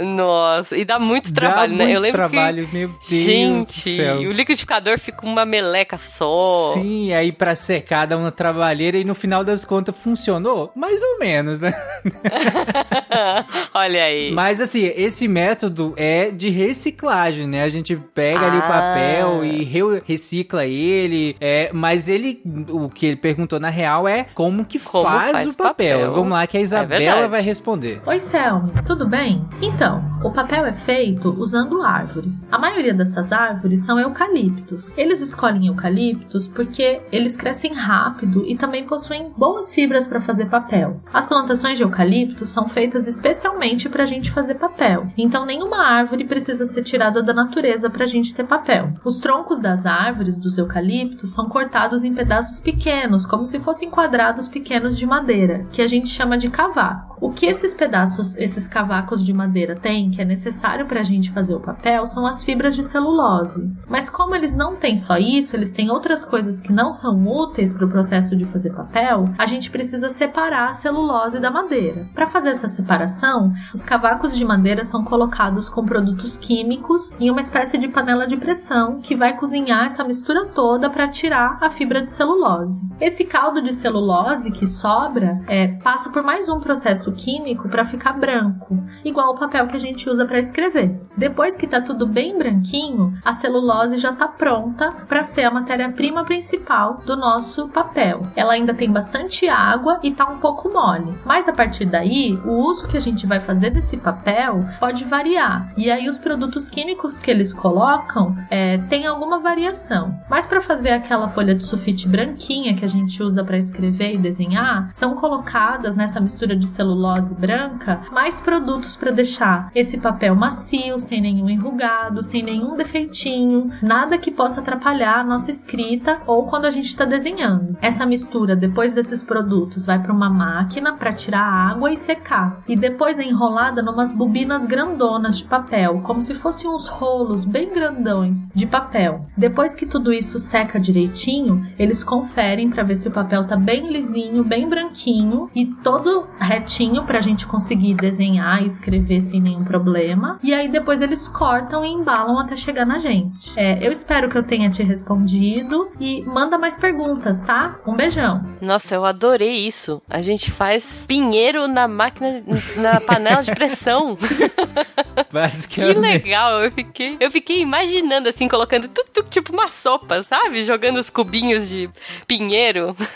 Nossa, 0.00 0.76
e 0.76 0.84
dá 0.84 0.98
muito 0.98 1.32
trabalho, 1.32 1.72
Dá 1.72 1.78
né? 1.78 1.84
muito 1.84 1.96
eu 1.96 2.00
lembro 2.00 2.18
trabalho, 2.18 2.66
que... 2.68 2.74
meu 2.74 2.88
Deus 2.88 3.06
Gente, 3.08 4.00
o 4.26 4.32
liquidificador 4.32 4.98
fica 4.98 5.24
uma 5.26 5.44
meleca 5.44 5.98
só. 5.98 6.72
Sim, 6.74 7.12
aí 7.12 7.30
pra 7.32 7.54
secar 7.54 8.06
dá 8.06 8.16
uma 8.16 8.32
trabalheira 8.32 8.96
e 8.96 9.04
no 9.04 9.14
final 9.14 9.44
das 9.44 9.64
contas 9.64 9.94
funcionou? 9.96 10.72
Mais 10.74 11.00
ou 11.02 11.18
menos, 11.18 11.60
né? 11.60 11.72
Olha 13.74 14.04
aí. 14.04 14.32
Mas 14.32 14.60
assim, 14.60 14.92
esse 14.96 15.28
método 15.28 15.92
é 15.96 16.30
de 16.30 16.48
reciclagem, 16.48 17.46
né? 17.46 17.62
A 17.64 17.68
gente 17.68 17.96
pega 17.96 18.46
ali 18.46 18.56
o 18.56 18.62
Ah. 18.62 18.68
papel 18.68 19.44
e 19.44 19.64
re- 19.64 20.02
recicla 20.06 20.64
ele. 20.66 21.36
É, 21.40 21.70
mas 21.72 22.08
ele, 22.08 22.40
o 22.70 22.88
que 22.88 23.06
ele 23.06 23.16
perguntou 23.16 23.58
na 23.60 23.68
real 23.68 24.06
é 24.08 24.26
como 24.34 24.64
que 24.64 24.78
Como 24.78 25.04
faz, 25.04 25.32
faz 25.32 25.48
o 25.48 25.51
papel. 25.56 25.98
papel. 25.98 26.12
Vamos 26.12 26.32
lá 26.32 26.46
que 26.46 26.56
a 26.56 26.60
Isabela 26.60 26.98
verdade. 26.98 27.28
vai 27.28 27.42
responder. 27.42 28.00
Oi, 28.06 28.20
Selmi, 28.20 28.72
tudo 28.86 29.06
bem? 29.06 29.44
Então, 29.60 30.02
o 30.24 30.30
papel 30.30 30.64
é 30.66 30.72
feito 30.72 31.34
usando 31.38 31.82
árvores. 31.82 32.48
A 32.52 32.58
maioria 32.58 32.94
dessas 32.94 33.32
árvores 33.32 33.80
são 33.80 33.98
eucaliptos. 33.98 34.96
Eles 34.96 35.20
escolhem 35.20 35.66
eucaliptos 35.66 36.46
porque 36.46 37.00
eles 37.10 37.36
crescem 37.36 37.74
rápido 37.74 38.44
e 38.46 38.56
também 38.56 38.86
possuem 38.86 39.32
boas 39.36 39.74
fibras 39.74 40.06
para 40.06 40.20
fazer 40.20 40.46
papel. 40.46 41.00
As 41.12 41.26
plantações 41.26 41.76
de 41.76 41.82
eucalipto 41.82 42.46
são 42.46 42.68
feitas 42.68 43.08
especialmente 43.08 43.88
para 43.88 44.04
a 44.04 44.06
gente 44.06 44.30
fazer 44.30 44.54
papel. 44.54 45.08
Então, 45.16 45.44
nenhuma 45.44 45.78
árvore 45.84 46.24
precisa 46.24 46.66
ser 46.66 46.82
tirada 46.82 47.22
da 47.22 47.32
natureza 47.34 47.90
para 47.90 48.04
a 48.04 48.06
gente 48.06 48.34
ter 48.34 48.44
papel. 48.44 48.92
Os 49.04 49.18
troncos 49.18 49.58
das 49.58 49.84
árvores 49.84 50.36
dos 50.36 50.56
eucaliptos 50.56 51.30
são 51.30 51.48
cortados 51.48 52.04
em 52.04 52.14
pedaços 52.14 52.60
pequenos, 52.60 53.26
como 53.26 53.46
se 53.46 53.58
fossem 53.58 53.90
quadrados 53.90 54.46
pequenos 54.46 54.96
de 54.96 55.06
madeira, 55.06 55.32
que 55.70 55.82
a 55.82 55.86
gente 55.86 56.08
chama 56.08 56.38
de 56.38 56.48
cavaco. 56.50 57.12
O 57.22 57.30
que 57.30 57.46
esses 57.46 57.72
pedaços, 57.72 58.36
esses 58.36 58.66
cavacos 58.66 59.24
de 59.24 59.32
madeira 59.32 59.76
têm, 59.76 60.10
que 60.10 60.20
é 60.20 60.24
necessário 60.24 60.86
para 60.86 61.00
a 61.00 61.04
gente 61.04 61.30
fazer 61.30 61.54
o 61.54 61.60
papel, 61.60 62.04
são 62.04 62.26
as 62.26 62.42
fibras 62.42 62.74
de 62.74 62.82
celulose. 62.82 63.72
Mas 63.88 64.10
como 64.10 64.34
eles 64.34 64.52
não 64.52 64.74
têm 64.74 64.96
só 64.96 65.16
isso, 65.16 65.54
eles 65.54 65.70
têm 65.70 65.88
outras 65.88 66.24
coisas 66.24 66.60
que 66.60 66.72
não 66.72 66.92
são 66.92 67.24
úteis 67.24 67.72
para 67.72 67.86
o 67.86 67.88
processo 67.88 68.34
de 68.34 68.44
fazer 68.44 68.70
papel, 68.70 69.28
a 69.38 69.46
gente 69.46 69.70
precisa 69.70 70.08
separar 70.08 70.70
a 70.70 70.72
celulose 70.72 71.38
da 71.38 71.48
madeira. 71.48 72.08
Para 72.12 72.26
fazer 72.26 72.50
essa 72.50 72.66
separação, 72.66 73.52
os 73.72 73.84
cavacos 73.84 74.36
de 74.36 74.44
madeira 74.44 74.84
são 74.84 75.04
colocados 75.04 75.68
com 75.68 75.84
produtos 75.84 76.36
químicos 76.36 77.16
em 77.20 77.30
uma 77.30 77.40
espécie 77.40 77.78
de 77.78 77.86
panela 77.86 78.26
de 78.26 78.36
pressão 78.36 79.00
que 79.00 79.14
vai 79.14 79.36
cozinhar 79.36 79.86
essa 79.86 80.02
mistura 80.02 80.46
toda 80.46 80.90
para 80.90 81.06
tirar 81.06 81.56
a 81.60 81.70
fibra 81.70 82.02
de 82.02 82.10
celulose. 82.10 82.82
Esse 83.00 83.24
caldo 83.24 83.62
de 83.62 83.72
celulose 83.72 84.50
que 84.50 84.66
sobra 84.66 85.31
é, 85.46 85.68
passa 85.82 86.10
por 86.10 86.22
mais 86.22 86.48
um 86.48 86.60
processo 86.60 87.12
químico 87.12 87.68
para 87.68 87.84
ficar 87.84 88.12
branco, 88.12 88.82
igual 89.04 89.34
o 89.34 89.38
papel 89.38 89.66
que 89.66 89.76
a 89.76 89.80
gente 89.80 90.08
usa 90.08 90.24
para 90.24 90.38
escrever. 90.38 91.00
Depois 91.16 91.56
que 91.56 91.66
tá 91.66 91.80
tudo 91.80 92.06
bem 92.06 92.36
branquinho, 92.36 93.14
a 93.24 93.32
celulose 93.32 93.98
já 93.98 94.12
tá 94.12 94.26
pronta 94.28 94.90
para 95.08 95.24
ser 95.24 95.44
a 95.44 95.50
matéria-prima 95.50 96.24
principal 96.24 97.00
do 97.04 97.16
nosso 97.16 97.68
papel. 97.68 98.22
Ela 98.34 98.54
ainda 98.54 98.74
tem 98.74 98.90
bastante 98.90 99.48
água 99.48 99.98
e 100.02 100.10
tá 100.10 100.26
um 100.26 100.38
pouco 100.38 100.72
mole. 100.72 101.12
Mas 101.24 101.48
a 101.48 101.52
partir 101.52 101.84
daí, 101.84 102.38
o 102.44 102.52
uso 102.52 102.88
que 102.88 102.96
a 102.96 103.00
gente 103.00 103.26
vai 103.26 103.40
fazer 103.40 103.70
desse 103.70 103.96
papel 103.96 104.64
pode 104.80 105.04
variar. 105.04 105.72
E 105.76 105.90
aí 105.90 106.08
os 106.08 106.18
produtos 106.18 106.68
químicos 106.68 107.20
que 107.20 107.30
eles 107.30 107.52
colocam 107.52 108.36
é, 108.50 108.78
tem 108.88 109.06
alguma 109.06 109.38
variação. 109.38 110.18
Mas 110.28 110.46
para 110.46 110.60
fazer 110.60 110.90
aquela 110.90 111.28
folha 111.28 111.54
de 111.54 111.64
sulfite 111.64 112.08
branquinha 112.08 112.74
que 112.74 112.84
a 112.84 112.88
gente 112.88 113.22
usa 113.22 113.44
para 113.44 113.58
escrever 113.58 114.14
e 114.14 114.18
desenhar, 114.18 114.90
são 114.92 115.16
colocadas 115.22 115.94
nessa 115.94 116.18
mistura 116.18 116.56
de 116.56 116.66
celulose 116.66 117.32
branca 117.32 118.00
mais 118.10 118.40
produtos 118.40 118.96
para 118.96 119.12
deixar 119.12 119.70
esse 119.72 119.96
papel 119.96 120.34
macio, 120.34 120.98
sem 120.98 121.20
nenhum 121.20 121.48
enrugado, 121.48 122.24
sem 122.24 122.42
nenhum 122.42 122.76
defeitinho, 122.76 123.70
nada 123.80 124.18
que 124.18 124.32
possa 124.32 124.58
atrapalhar 124.58 125.20
a 125.20 125.24
nossa 125.24 125.48
escrita 125.48 126.18
ou 126.26 126.48
quando 126.48 126.64
a 126.64 126.72
gente 126.72 126.86
está 126.86 127.04
desenhando. 127.04 127.78
Essa 127.80 128.04
mistura 128.04 128.56
depois 128.56 128.92
desses 128.92 129.22
produtos 129.22 129.86
vai 129.86 130.02
para 130.02 130.12
uma 130.12 130.28
máquina 130.28 130.92
para 130.94 131.12
tirar 131.12 131.44
a 131.44 131.70
água 131.70 131.92
e 131.92 131.96
secar, 131.96 132.60
e 132.66 132.74
depois 132.74 133.16
é 133.16 133.22
enrolada 133.22 133.80
numas 133.80 134.12
bobinas 134.12 134.66
grandonas 134.66 135.38
de 135.38 135.44
papel, 135.44 136.00
como 136.00 136.20
se 136.20 136.34
fossem 136.34 136.68
uns 136.68 136.88
rolos 136.88 137.44
bem 137.44 137.72
grandões 137.72 138.50
de 138.52 138.66
papel. 138.66 139.24
Depois 139.36 139.76
que 139.76 139.86
tudo 139.86 140.12
isso 140.12 140.40
seca 140.40 140.80
direitinho, 140.80 141.64
eles 141.78 142.02
conferem 142.02 142.68
para 142.68 142.82
ver 142.82 142.96
se 142.96 143.06
o 143.06 143.12
papel 143.12 143.46
tá 143.46 143.54
bem 143.54 143.88
lisinho, 143.92 144.42
bem 144.42 144.68
branquinho 144.68 145.11
e 145.54 145.66
todo 145.66 146.26
retinho 146.38 147.04
para 147.04 147.18
a 147.18 147.20
gente 147.20 147.46
conseguir 147.46 147.94
desenhar 147.94 148.62
e 148.62 148.66
escrever 148.66 149.20
sem 149.20 149.40
nenhum 149.40 149.64
problema. 149.64 150.38
E 150.42 150.54
aí 150.54 150.68
depois 150.68 151.02
eles 151.02 151.28
cortam 151.28 151.84
e 151.84 151.88
embalam 151.88 152.38
até 152.38 152.56
chegar 152.56 152.86
na 152.86 152.98
gente. 152.98 153.58
É, 153.58 153.86
eu 153.86 153.92
espero 153.92 154.28
que 154.28 154.36
eu 154.36 154.42
tenha 154.42 154.70
te 154.70 154.82
respondido 154.82 155.90
e 156.00 156.22
manda 156.22 156.58
mais 156.58 156.76
perguntas, 156.76 157.40
tá? 157.42 157.78
Um 157.86 157.94
beijão. 157.94 158.44
Nossa, 158.60 158.94
eu 158.94 159.04
adorei 159.04 159.66
isso. 159.66 160.00
A 160.08 160.20
gente 160.20 160.50
faz 160.50 161.04
pinheiro 161.06 161.66
na 161.68 161.86
máquina, 161.86 162.42
na 162.78 163.00
panela 163.00 163.42
de 163.42 163.52
pressão. 163.54 164.16
Que 165.72 165.80
Basicamente. 165.80 166.24
legal, 166.24 166.62
eu 166.62 166.70
fiquei, 166.70 167.16
eu 167.18 167.30
fiquei 167.30 167.60
imaginando 167.60 168.28
assim, 168.28 168.46
colocando 168.46 168.86
tuk, 168.88 169.10
tuk, 169.10 169.30
tipo 169.30 169.52
uma 169.52 169.68
sopa, 169.68 170.22
sabe? 170.22 170.62
Jogando 170.62 170.98
os 170.98 171.08
cubinhos 171.08 171.68
de 171.68 171.88
pinheiro. 172.26 172.94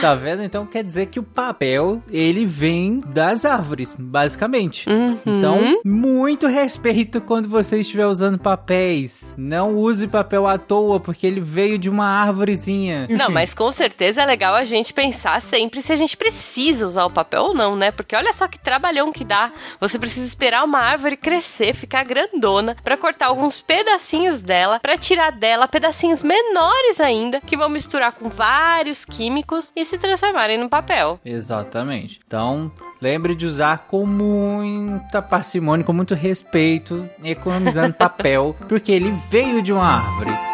Tá 0.00 0.14
vendo? 0.14 0.42
Então 0.42 0.64
quer 0.64 0.84
dizer 0.84 1.06
que 1.06 1.18
o 1.18 1.22
papel, 1.22 2.00
ele 2.08 2.46
vem 2.46 3.00
das 3.06 3.44
árvores, 3.44 3.94
basicamente. 3.98 4.88
Uhum. 4.88 5.18
Então, 5.26 5.80
muito 5.84 6.46
respeito 6.46 7.20
quando 7.20 7.48
você 7.48 7.80
estiver 7.80 8.06
usando 8.06 8.38
papéis. 8.38 9.34
Não 9.36 9.74
use 9.74 10.06
papel 10.06 10.46
à 10.46 10.56
toa, 10.56 11.00
porque 11.00 11.26
ele 11.26 11.40
veio 11.40 11.78
de 11.78 11.90
uma 11.90 12.06
árvorezinha. 12.06 13.06
Não, 13.08 13.24
Enfim. 13.24 13.32
mas 13.32 13.54
com 13.54 13.70
certeza 13.72 14.22
é 14.22 14.24
legal 14.24 14.54
a 14.54 14.64
gente 14.64 14.92
pensar 14.92 15.40
sempre 15.42 15.82
se 15.82 15.92
a 15.92 15.96
gente 15.96 16.16
precisa 16.16 16.86
usar 16.86 17.04
o 17.04 17.10
papel 17.10 17.42
ou 17.42 17.54
não, 17.54 17.74
né? 17.74 17.90
Porque 17.90 18.14
olha 18.14 18.32
só 18.32 18.46
que 18.46 18.58
trabalhão 18.58 19.12
que 19.12 19.24
dá. 19.24 19.50
Você 19.80 19.98
precisa 19.98 20.26
esperar 20.26 20.64
uma 20.64 20.78
árvore 20.78 21.16
crescer, 21.18 21.74
ficar 21.74 22.04
grandona, 22.04 22.76
pra 22.82 22.96
cortar 22.96 23.26
alguns 23.26 23.60
pedacinhos 23.60 24.40
dela, 24.40 24.80
pra 24.80 24.96
tirar 24.96 25.30
dela 25.32 25.68
pedacinhos 25.68 26.22
menores 26.22 27.00
ainda, 27.00 27.40
que 27.40 27.56
vão 27.56 27.68
misturar 27.68 28.12
com 28.12 28.28
vários 28.28 29.04
químicos 29.04 29.72
e 29.76 29.84
se 29.84 29.98
transformarem 29.98 30.58
no 30.58 30.68
papel. 30.68 31.20
Exatamente. 31.24 32.20
Então, 32.26 32.70
lembre 33.00 33.34
de 33.34 33.46
usar 33.46 33.86
com 33.88 34.06
muita 34.06 35.20
parcimônia, 35.20 35.84
com 35.84 35.92
muito 35.92 36.14
respeito, 36.14 37.08
economizando 37.22 37.94
papel, 37.94 38.56
porque 38.68 38.92
ele 38.92 39.14
veio 39.30 39.62
de 39.62 39.72
uma 39.72 39.84
árvore. 39.84 40.47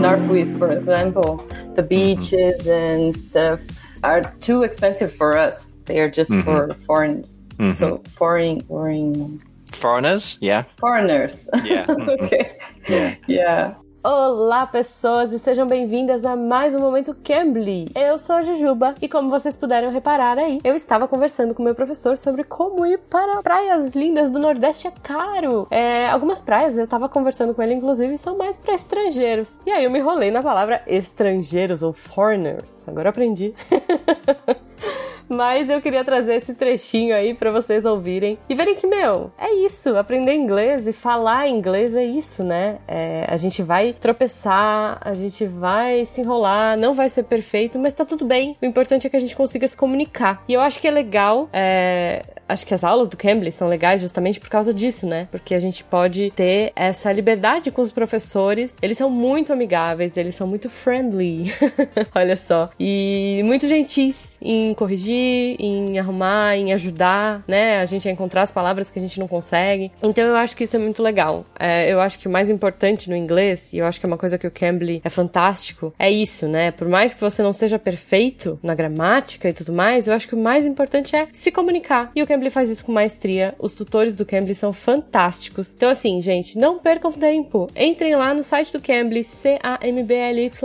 Northwest, 0.00 0.56
for 0.56 0.70
example, 0.72 1.46
the 1.76 1.82
beaches 1.82 2.66
and 2.66 3.14
stuff 3.16 3.60
are 4.02 4.22
too 4.40 4.62
expensive 4.62 5.12
for 5.12 5.36
us. 5.36 5.76
They 5.84 6.00
are 6.00 6.10
just 6.10 6.32
for 6.44 6.74
foreigners. 6.86 7.48
Mhm. 7.58 7.74
So 7.74 8.02
foreign, 8.08 8.60
foreign 8.62 9.42
Foreigners? 9.72 10.36
Yeah. 10.40 10.64
foreigners. 10.78 11.48
Yeah. 11.64 11.86
Mhm. 11.88 12.08
okay. 12.22 12.58
Yeah. 12.88 13.14
Yeah. 13.26 13.74
Olá, 14.02 14.66
pessoas, 14.66 15.30
e 15.30 15.38
sejam 15.38 15.66
bem-vindas 15.66 16.24
a 16.24 16.34
mais 16.34 16.74
um 16.74 16.78
Momento 16.78 17.14
Cambly. 17.22 17.86
Eu 17.94 18.16
sou 18.16 18.36
a 18.36 18.40
Jujuba 18.40 18.94
e, 19.02 19.06
como 19.06 19.28
vocês 19.28 19.58
puderam 19.58 19.90
reparar 19.90 20.38
aí, 20.38 20.58
eu 20.64 20.74
estava 20.74 21.06
conversando 21.06 21.54
com 21.54 21.62
meu 21.62 21.74
professor 21.74 22.16
sobre 22.16 22.42
como 22.42 22.86
ir 22.86 22.98
para 23.10 23.42
praias 23.42 23.92
lindas 23.92 24.30
do 24.30 24.38
Nordeste 24.38 24.88
é 24.88 24.90
caro. 25.02 25.68
É, 25.70 26.08
algumas 26.08 26.40
praias 26.40 26.78
eu 26.78 26.84
estava 26.84 27.10
conversando 27.10 27.54
com 27.54 27.62
ele, 27.62 27.74
inclusive, 27.74 28.16
são 28.16 28.38
mais 28.38 28.56
para 28.56 28.72
estrangeiros. 28.72 29.60
E 29.66 29.70
aí 29.70 29.84
eu 29.84 29.90
me 29.90 29.98
enrolei 29.98 30.30
na 30.30 30.42
palavra 30.42 30.80
estrangeiros 30.86 31.82
ou 31.82 31.92
foreigners. 31.92 32.88
Agora 32.88 33.10
aprendi. 33.10 33.52
Mas 35.30 35.70
eu 35.70 35.80
queria 35.80 36.02
trazer 36.02 36.34
esse 36.34 36.54
trechinho 36.54 37.14
aí 37.14 37.32
pra 37.32 37.52
vocês 37.52 37.86
ouvirem 37.86 38.36
e 38.48 38.54
verem 38.54 38.74
que, 38.74 38.86
meu, 38.86 39.30
é 39.38 39.54
isso. 39.64 39.96
Aprender 39.96 40.34
inglês 40.34 40.88
e 40.88 40.92
falar 40.92 41.48
inglês 41.48 41.94
é 41.94 42.04
isso, 42.04 42.42
né? 42.42 42.78
É, 42.88 43.24
a 43.28 43.36
gente 43.36 43.62
vai 43.62 43.92
tropeçar, 43.92 44.98
a 45.00 45.14
gente 45.14 45.46
vai 45.46 46.04
se 46.04 46.20
enrolar, 46.20 46.76
não 46.76 46.92
vai 46.94 47.08
ser 47.08 47.22
perfeito, 47.22 47.78
mas 47.78 47.94
tá 47.94 48.04
tudo 48.04 48.24
bem. 48.24 48.56
O 48.60 48.66
importante 48.66 49.06
é 49.06 49.10
que 49.10 49.16
a 49.16 49.20
gente 49.20 49.36
consiga 49.36 49.68
se 49.68 49.76
comunicar. 49.76 50.42
E 50.48 50.52
eu 50.52 50.60
acho 50.60 50.80
que 50.80 50.88
é 50.88 50.90
legal, 50.90 51.48
é, 51.52 52.22
acho 52.48 52.66
que 52.66 52.74
as 52.74 52.82
aulas 52.82 53.08
do 53.08 53.16
Cambly 53.16 53.52
são 53.52 53.68
legais 53.68 54.00
justamente 54.00 54.40
por 54.40 54.48
causa 54.48 54.74
disso, 54.74 55.06
né? 55.06 55.28
Porque 55.30 55.54
a 55.54 55.58
gente 55.58 55.84
pode 55.84 56.30
ter 56.32 56.72
essa 56.74 57.12
liberdade 57.12 57.70
com 57.70 57.82
os 57.82 57.92
professores. 57.92 58.78
Eles 58.82 58.98
são 58.98 59.08
muito 59.08 59.52
amigáveis, 59.52 60.16
eles 60.16 60.34
são 60.34 60.46
muito 60.46 60.68
friendly. 60.68 61.44
Olha 62.14 62.36
só. 62.36 62.70
E 62.78 63.42
muito 63.44 63.68
gentis 63.68 64.36
em 64.42 64.74
corrigir, 64.74 65.19
em 65.58 65.98
arrumar, 65.98 66.56
em 66.56 66.72
ajudar, 66.72 67.42
né? 67.46 67.80
A 67.80 67.84
gente 67.84 68.08
a 68.08 68.12
encontrar 68.12 68.42
as 68.42 68.52
palavras 68.52 68.90
que 68.90 68.98
a 68.98 69.02
gente 69.02 69.18
não 69.18 69.28
consegue. 69.28 69.90
Então 70.02 70.24
eu 70.24 70.36
acho 70.36 70.56
que 70.56 70.64
isso 70.64 70.76
é 70.76 70.78
muito 70.78 71.02
legal. 71.02 71.44
É, 71.58 71.92
eu 71.92 72.00
acho 72.00 72.18
que 72.18 72.28
o 72.28 72.30
mais 72.30 72.50
importante 72.50 73.08
no 73.08 73.16
inglês, 73.16 73.72
e 73.72 73.78
eu 73.78 73.86
acho 73.86 73.98
que 73.98 74.06
é 74.06 74.08
uma 74.08 74.18
coisa 74.18 74.38
que 74.38 74.46
o 74.46 74.50
Cambly 74.50 75.00
é 75.04 75.10
fantástico, 75.10 75.92
é 75.98 76.10
isso, 76.10 76.46
né? 76.48 76.70
Por 76.70 76.88
mais 76.88 77.14
que 77.14 77.20
você 77.20 77.42
não 77.42 77.52
seja 77.52 77.78
perfeito 77.78 78.58
na 78.62 78.74
gramática 78.74 79.48
e 79.48 79.52
tudo 79.52 79.72
mais, 79.72 80.06
eu 80.06 80.14
acho 80.14 80.28
que 80.28 80.34
o 80.34 80.38
mais 80.38 80.66
importante 80.66 81.14
é 81.16 81.28
se 81.32 81.50
comunicar. 81.50 82.10
E 82.14 82.22
o 82.22 82.26
Cambly 82.26 82.50
faz 82.50 82.70
isso 82.70 82.84
com 82.84 82.92
maestria. 82.92 83.54
Os 83.58 83.74
tutores 83.74 84.16
do 84.16 84.24
Cambly 84.24 84.54
são 84.54 84.72
fantásticos. 84.72 85.74
Então, 85.74 85.88
assim, 85.90 86.20
gente, 86.20 86.58
não 86.58 86.78
percam 86.78 87.10
tempo. 87.12 87.68
Entrem 87.76 88.14
lá 88.16 88.32
no 88.34 88.42
site 88.42 88.72
do 88.72 88.80
Cambly, 88.80 89.22
c-a-m-b-l-y.com. 89.24 90.60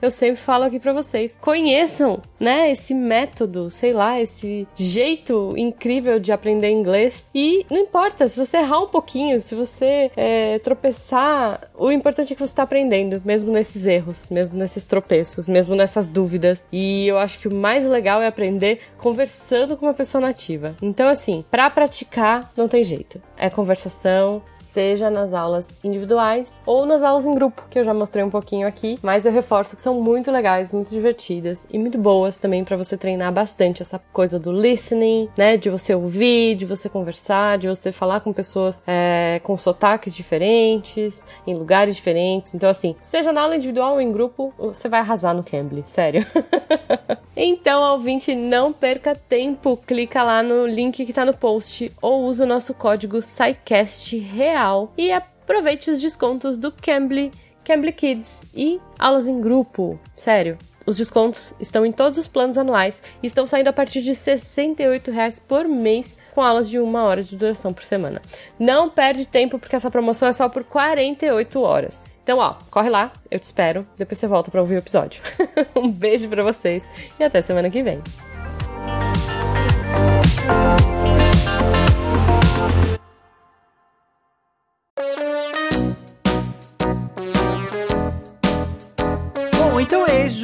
Eu 0.00 0.10
sempre 0.10 0.36
falo 0.36 0.64
aqui 0.64 0.78
pra 0.78 0.92
vocês. 0.92 1.38
Conheçam, 1.40 2.20
né, 2.38 2.70
esse 2.70 2.94
método, 2.94 3.53
sei 3.70 3.92
lá, 3.92 4.20
esse 4.20 4.66
jeito 4.74 5.54
incrível 5.56 6.18
de 6.18 6.32
aprender 6.32 6.70
inglês. 6.70 7.28
E 7.34 7.64
não 7.70 7.78
importa, 7.78 8.28
se 8.28 8.38
você 8.38 8.58
errar 8.58 8.80
um 8.80 8.88
pouquinho, 8.88 9.40
se 9.40 9.54
você 9.54 10.10
é, 10.16 10.58
tropeçar, 10.58 11.70
o 11.76 11.90
importante 11.90 12.32
é 12.32 12.36
que 12.36 12.46
você 12.46 12.54
tá 12.54 12.62
aprendendo, 12.62 13.20
mesmo 13.24 13.52
nesses 13.52 13.86
erros, 13.86 14.28
mesmo 14.30 14.56
nesses 14.56 14.86
tropeços, 14.86 15.48
mesmo 15.48 15.74
nessas 15.74 16.08
dúvidas. 16.08 16.68
E 16.72 17.06
eu 17.06 17.18
acho 17.18 17.38
que 17.38 17.48
o 17.48 17.54
mais 17.54 17.86
legal 17.86 18.20
é 18.20 18.26
aprender 18.26 18.80
conversando 18.98 19.76
com 19.76 19.86
uma 19.86 19.94
pessoa 19.94 20.20
nativa. 20.20 20.76
Então, 20.82 21.08
assim, 21.08 21.44
pra 21.50 21.70
praticar, 21.70 22.52
não 22.56 22.68
tem 22.68 22.84
jeito. 22.84 23.20
É 23.44 23.50
conversação, 23.50 24.40
seja 24.54 25.10
nas 25.10 25.34
aulas 25.34 25.76
individuais 25.84 26.62
ou 26.64 26.86
nas 26.86 27.02
aulas 27.02 27.26
em 27.26 27.34
grupo, 27.34 27.66
que 27.68 27.78
eu 27.78 27.84
já 27.84 27.92
mostrei 27.92 28.24
um 28.24 28.30
pouquinho 28.30 28.66
aqui, 28.66 28.98
mas 29.02 29.26
eu 29.26 29.32
reforço 29.32 29.76
que 29.76 29.82
são 29.82 30.00
muito 30.00 30.30
legais, 30.30 30.72
muito 30.72 30.88
divertidas 30.88 31.66
e 31.70 31.78
muito 31.78 31.98
boas 31.98 32.38
também 32.38 32.64
para 32.64 32.74
você 32.74 32.96
treinar 32.96 33.30
bastante 33.30 33.82
essa 33.82 34.00
coisa 34.14 34.38
do 34.38 34.50
listening, 34.50 35.28
né? 35.36 35.58
De 35.58 35.68
você 35.68 35.94
ouvir, 35.94 36.54
de 36.54 36.64
você 36.64 36.88
conversar, 36.88 37.58
de 37.58 37.68
você 37.68 37.92
falar 37.92 38.20
com 38.20 38.32
pessoas 38.32 38.82
é, 38.86 39.42
com 39.44 39.58
sotaques 39.58 40.14
diferentes, 40.14 41.26
em 41.46 41.54
lugares 41.54 41.96
diferentes. 41.96 42.54
Então, 42.54 42.70
assim, 42.70 42.96
seja 42.98 43.30
na 43.30 43.42
aula 43.42 43.56
individual 43.56 43.92
ou 43.92 44.00
em 44.00 44.10
grupo, 44.10 44.54
você 44.56 44.88
vai 44.88 45.00
arrasar 45.00 45.34
no 45.34 45.44
Cambly, 45.44 45.82
sério. 45.84 46.24
Então, 47.36 47.82
ouvinte, 47.92 48.34
não 48.34 48.72
perca 48.72 49.14
tempo. 49.14 49.76
Clica 49.76 50.22
lá 50.22 50.42
no 50.42 50.66
link 50.66 51.04
que 51.04 51.12
tá 51.12 51.24
no 51.24 51.34
post 51.36 51.90
ou 52.00 52.24
usa 52.24 52.44
o 52.44 52.46
nosso 52.46 52.72
código 52.74 53.20
SciCast 53.34 54.16
Real 54.16 54.92
e 54.96 55.10
aproveite 55.10 55.90
os 55.90 56.00
descontos 56.00 56.56
do 56.56 56.70
Cambly, 56.70 57.32
Cambly 57.64 57.92
Kids 57.92 58.46
e 58.54 58.80
aulas 58.98 59.26
em 59.26 59.40
grupo. 59.40 59.98
Sério. 60.14 60.56
Os 60.86 60.98
descontos 60.98 61.54
estão 61.58 61.84
em 61.84 61.90
todos 61.90 62.18
os 62.18 62.28
planos 62.28 62.58
anuais 62.58 63.02
e 63.22 63.26
estão 63.26 63.46
saindo 63.46 63.68
a 63.68 63.72
partir 63.72 64.02
de 64.02 64.10
R$ 64.10 64.16
68,00 64.16 65.40
por 65.48 65.66
mês, 65.66 66.18
com 66.34 66.42
aulas 66.42 66.68
de 66.68 66.78
uma 66.78 67.04
hora 67.04 67.22
de 67.22 67.36
duração 67.36 67.72
por 67.72 67.82
semana. 67.82 68.20
Não 68.58 68.90
perde 68.90 69.26
tempo, 69.26 69.58
porque 69.58 69.74
essa 69.74 69.90
promoção 69.90 70.28
é 70.28 70.32
só 70.34 70.46
por 70.46 70.62
48 70.62 71.62
horas. 71.62 72.06
Então, 72.22 72.38
ó, 72.38 72.56
corre 72.70 72.90
lá, 72.90 73.12
eu 73.30 73.38
te 73.38 73.44
espero. 73.44 73.86
Depois 73.96 74.18
você 74.18 74.26
volta 74.26 74.50
para 74.50 74.60
ouvir 74.60 74.74
o 74.74 74.78
episódio. 74.78 75.22
um 75.74 75.90
beijo 75.90 76.28
para 76.28 76.42
vocês 76.42 76.88
e 77.18 77.24
até 77.24 77.40
semana 77.40 77.70
que 77.70 77.82
vem. 77.82 77.96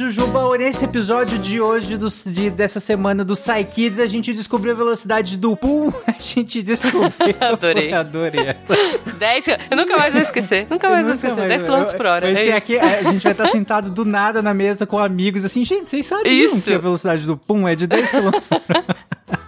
Jujuba. 0.01 0.57
Nesse 0.57 0.85
episódio 0.85 1.37
de 1.37 1.61
hoje, 1.61 1.97
do, 1.97 2.07
de- 2.27 2.49
dessa 2.49 2.79
semana 2.79 3.23
do 3.23 3.33
Psy 3.33 3.63
Kids, 3.69 3.99
a 3.99 4.07
gente 4.07 4.33
descobriu 4.33 4.73
a 4.73 4.75
velocidade 4.75 5.37
do 5.37 5.55
Pum. 5.55 5.91
A 6.07 6.15
gente 6.19 6.61
descobriu. 6.61 7.11
Adorei. 7.39 7.93
Adorei 7.93 8.47
essa. 8.47 8.75
10 9.17 9.45
Eu 9.69 9.77
nunca 9.77 9.97
mais 9.97 10.13
vou 10.13 10.21
esquecer. 10.21 10.67
Nunca 10.69 10.89
mais 10.89 11.05
vou 11.05 11.15
esquecer. 11.15 11.47
10 11.47 11.63
km 11.63 11.97
por 11.97 12.05
hora. 12.05 12.21
Vai 12.21 12.31
é 12.31 12.45
ser 12.45 12.51
aqui, 12.53 12.77
a 12.77 13.03
gente 13.03 13.23
vai 13.23 13.31
estar 13.31 13.47
sentado 13.47 13.89
do 13.89 14.05
nada 14.05 14.41
na 14.41 14.53
mesa 14.53 14.85
com 14.85 14.99
amigos, 14.99 15.43
assim, 15.45 15.63
gente, 15.63 15.89
vocês 15.89 16.05
sabiam 16.05 16.55
Isso. 16.55 16.61
que 16.61 16.73
a 16.73 16.77
velocidade 16.77 17.25
do 17.25 17.37
Pum 17.37 17.67
é 17.67 17.75
de 17.75 17.87
10 17.87 18.11
km 18.11 18.31
por 18.47 18.61
hora? 18.75 18.85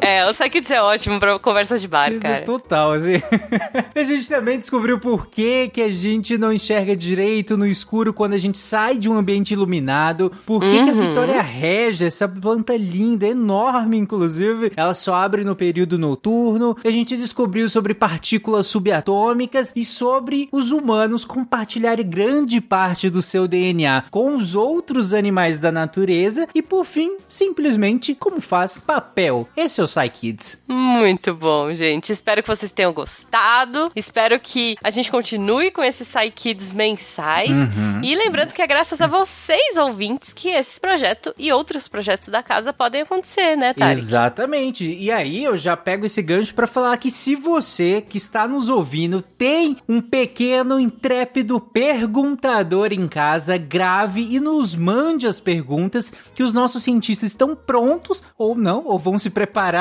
É, 0.00 0.26
o 0.26 0.30
Psykids 0.30 0.70
é 0.70 0.80
ótimo 0.80 1.20
pra 1.20 1.38
conversa 1.38 1.78
de 1.78 1.86
bar, 1.86 2.10
cara. 2.18 2.42
Total, 2.42 2.92
assim. 2.92 3.20
a 3.94 4.02
gente 4.02 4.28
também 4.28 4.56
descobriu 4.58 4.98
por 4.98 5.26
que, 5.26 5.68
que 5.68 5.82
a 5.82 5.90
gente 5.90 6.38
não 6.38 6.52
enxerga 6.52 6.96
direito 6.96 7.56
no 7.56 7.66
escuro 7.66 8.12
quando 8.12 8.32
a 8.32 8.38
gente 8.38 8.58
sai 8.58 8.96
de 8.96 9.08
um 9.08 9.14
ambiente 9.16 9.52
iluminado. 9.52 10.32
Por 10.46 10.60
que, 10.60 10.82
que 10.84 10.90
a 10.90 10.92
Uhum. 10.92 11.08
Vitória 11.08 11.40
Regia, 11.40 12.06
essa 12.06 12.28
planta 12.28 12.76
linda, 12.76 13.26
enorme, 13.26 13.96
inclusive, 13.96 14.72
ela 14.76 14.92
só 14.94 15.14
abre 15.14 15.44
no 15.44 15.54
período 15.56 15.98
noturno. 15.98 16.76
A 16.84 16.90
gente 16.90 17.16
descobriu 17.16 17.68
sobre 17.68 17.94
partículas 17.94 18.66
subatômicas 18.66 19.72
e 19.74 19.84
sobre 19.84 20.48
os 20.52 20.70
humanos 20.70 21.24
compartilharem 21.24 22.08
grande 22.08 22.60
parte 22.60 23.08
do 23.08 23.22
seu 23.22 23.46
DNA 23.48 24.04
com 24.10 24.36
os 24.36 24.54
outros 24.54 25.12
animais 25.12 25.58
da 25.58 25.70
natureza. 25.72 26.46
E 26.54 26.62
por 26.62 26.84
fim, 26.84 27.16
simplesmente 27.28 28.14
como 28.14 28.40
faz 28.40 28.82
papel. 28.84 29.48
Esse 29.56 29.80
é 29.80 29.84
o 29.84 29.88
PsyKids. 29.94 30.58
Muito 30.66 31.34
bom, 31.34 31.74
gente. 31.74 32.12
Espero 32.12 32.42
que 32.42 32.48
vocês 32.48 32.72
tenham 32.72 32.92
gostado. 32.92 33.90
Espero 33.94 34.38
que 34.38 34.76
a 34.82 34.90
gente 34.90 35.10
continue 35.10 35.70
com 35.70 35.82
esses 35.82 36.08
Psykids 36.08 36.72
mensais. 36.72 37.50
Uhum. 37.50 38.00
E 38.02 38.14
lembrando 38.14 38.52
que 38.52 38.62
é 38.62 38.66
graças 38.66 39.00
a 39.00 39.06
vocês, 39.06 39.76
ouvintes, 39.76 40.32
que 40.32 40.48
esse 40.48 40.80
projeto 40.80 41.34
e 41.38 41.52
outros 41.52 41.88
projetos 41.88 42.28
da 42.28 42.42
casa 42.42 42.72
podem 42.72 43.02
acontecer, 43.02 43.56
né, 43.56 43.72
Tarek? 43.74 43.98
Exatamente. 43.98 44.84
E 44.84 45.10
aí 45.10 45.44
eu 45.44 45.56
já 45.56 45.76
pego 45.76 46.06
esse 46.06 46.22
gancho 46.22 46.54
pra 46.54 46.66
falar 46.66 46.96
que 46.96 47.10
se 47.10 47.34
você 47.34 48.00
que 48.00 48.16
está 48.16 48.46
nos 48.46 48.68
ouvindo 48.68 49.22
tem 49.22 49.76
um 49.88 50.00
pequeno 50.00 50.78
intrépido 50.78 51.60
perguntador 51.60 52.92
em 52.92 53.06
casa, 53.08 53.56
grave 53.56 54.26
e 54.30 54.40
nos 54.40 54.74
mande 54.74 55.26
as 55.26 55.40
perguntas 55.40 56.12
que 56.34 56.42
os 56.42 56.52
nossos 56.52 56.82
cientistas 56.82 57.30
estão 57.30 57.54
prontos 57.54 58.22
ou 58.36 58.54
não, 58.54 58.84
ou 58.86 58.98
vão 58.98 59.18
se 59.18 59.30
preparar 59.30 59.79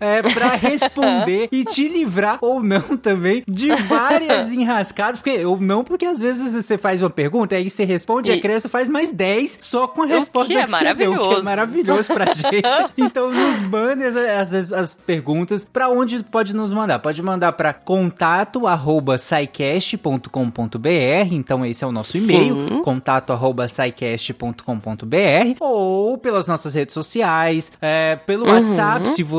é, 0.00 0.22
para 0.22 0.48
responder 0.56 1.48
e 1.52 1.64
te 1.64 1.88
livrar 1.88 2.38
ou 2.40 2.62
não 2.62 2.96
também 2.96 3.42
de 3.48 3.68
várias 3.86 4.50
enrascadas, 4.52 5.20
porque 5.20 5.44
ou 5.44 5.58
não, 5.60 5.84
porque 5.84 6.06
às 6.06 6.20
vezes 6.20 6.52
você 6.52 6.76
faz 6.78 7.02
uma 7.02 7.10
pergunta, 7.10 7.54
aí 7.56 7.68
você 7.70 7.84
responde 7.84 8.30
e 8.30 8.34
a 8.34 8.40
criança 8.40 8.68
faz 8.68 8.88
mais 8.88 9.10
10 9.10 9.58
só 9.62 9.86
com 9.86 10.02
a 10.02 10.06
resposta 10.06 10.52
que 10.52 10.58
é 10.58 10.66
você 10.66 10.94
deu, 10.94 11.18
que 11.18 11.34
é 11.34 11.42
maravilhoso. 11.42 12.12
pra 12.12 12.26
gente. 12.32 12.90
Então 12.96 13.32
nos 13.32 13.60
mande 13.68 14.04
as, 14.04 14.52
as, 14.54 14.72
as 14.72 14.94
perguntas 14.94 15.64
pra 15.70 15.88
onde 15.88 16.22
pode 16.24 16.54
nos 16.54 16.72
mandar. 16.72 16.98
Pode 16.98 17.22
mandar 17.22 17.52
pra 17.52 17.72
contato 17.72 18.66
arroba 18.66 19.16
scicast.com.br, 19.18 21.32
então 21.32 21.64
esse 21.64 21.84
é 21.84 21.86
o 21.86 21.92
nosso 21.92 22.16
e-mail, 22.18 22.80
contato 22.82 23.32
arroba 23.32 23.68
scicast.com.br, 23.68 25.56
ou 25.60 26.18
pelas 26.18 26.46
nossas 26.46 26.74
redes 26.74 26.94
sociais, 26.94 27.72
é, 27.80 28.16
pelo 28.16 28.44
Uhum. 28.44 28.52
WhatsApp, 28.54 29.08
se 29.08 29.22
você 29.22 29.33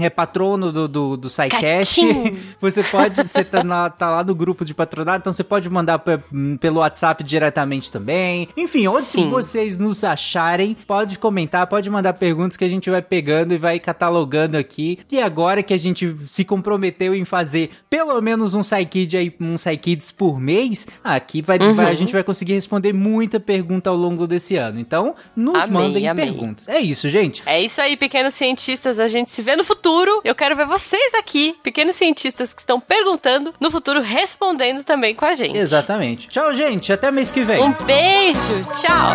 é 0.00 0.10
patrono 0.10 0.70
do, 0.72 0.88
do, 0.88 1.16
do 1.16 1.30
SciCast, 1.30 2.00
você 2.60 2.82
pode, 2.82 3.16
você 3.26 3.44
tá, 3.44 3.62
na- 3.64 3.90
tá 3.90 4.10
lá 4.10 4.24
no 4.24 4.34
grupo 4.34 4.64
de 4.64 4.74
patronato, 4.74 5.18
então 5.20 5.32
você 5.32 5.44
pode 5.44 5.68
mandar 5.70 5.98
pe- 5.98 6.20
pelo 6.60 6.80
WhatsApp 6.80 7.22
diretamente 7.24 7.90
também. 7.90 8.48
Enfim, 8.56 8.86
onde 8.88 9.02
Sim. 9.02 9.28
vocês 9.30 9.78
nos 9.78 10.04
acharem, 10.04 10.76
pode 10.86 11.18
comentar, 11.18 11.66
pode 11.66 11.88
mandar 11.90 12.12
perguntas 12.14 12.56
que 12.56 12.64
a 12.64 12.68
gente 12.68 12.90
vai 12.90 13.02
pegando 13.02 13.54
e 13.54 13.58
vai 13.58 13.78
catalogando 13.78 14.56
aqui. 14.58 14.98
E 15.10 15.20
agora 15.20 15.62
que 15.62 15.72
a 15.74 15.78
gente 15.78 16.14
se 16.26 16.44
comprometeu 16.44 17.14
em 17.14 17.24
fazer 17.24 17.70
pelo 17.88 18.20
menos 18.20 18.54
um 18.54 18.60
SciKid 18.62 19.16
aí, 19.16 19.34
um 19.40 19.56
SciKids 19.56 20.10
por 20.10 20.40
mês, 20.40 20.86
aqui 21.02 21.40
vai, 21.42 21.58
Uhum. 21.58 21.74
vai- 21.74 21.90
a 21.90 21.94
gente 21.94 22.12
vai 22.12 22.22
conseguir 22.22 22.54
responder 22.54 22.92
muita 22.92 23.38
pergunta 23.40 23.88
ao 23.90 23.96
longo 23.96 24.26
desse 24.26 24.56
ano. 24.56 24.78
Então, 24.80 25.14
nos 25.36 25.54
Amei, 25.54 25.70
mandem 25.82 26.08
amei. 26.08 26.26
perguntas. 26.26 26.68
É 26.68 26.80
isso, 26.80 27.08
gente. 27.08 27.42
É 27.46 27.62
isso 27.62 27.80
aí, 27.80 27.96
pequenos 27.96 28.34
cientistas. 28.34 28.98
A 28.98 29.06
gente 29.14 29.30
se 29.30 29.42
vê 29.42 29.56
no 29.56 29.64
futuro. 29.64 30.20
Eu 30.24 30.34
quero 30.34 30.56
ver 30.56 30.66
vocês 30.66 31.14
aqui, 31.14 31.56
pequenos 31.62 31.96
cientistas 31.96 32.52
que 32.52 32.60
estão 32.60 32.80
perguntando, 32.80 33.54
no 33.60 33.70
futuro 33.70 34.00
respondendo 34.00 34.82
também 34.84 35.14
com 35.14 35.24
a 35.24 35.34
gente. 35.34 35.56
Exatamente. 35.56 36.28
Tchau, 36.28 36.52
gente. 36.52 36.92
Até 36.92 37.10
mês 37.10 37.30
que 37.30 37.42
vem. 37.42 37.62
Um 37.62 37.72
beijo. 37.84 38.64
Tchau. 38.80 39.14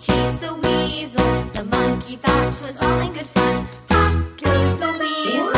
Chased 0.00 0.40
the 0.40 0.54
weasel. 0.62 1.26
The 1.54 1.64
monkey 1.64 2.16
thought 2.16 2.54
'twas 2.56 2.80
all 2.80 3.00
in 3.00 3.12
good 3.12 3.26
fun. 3.26 3.66
Pop 3.88 4.14
goes 4.42 4.78
the 4.78 4.90
weasel. 5.00 5.57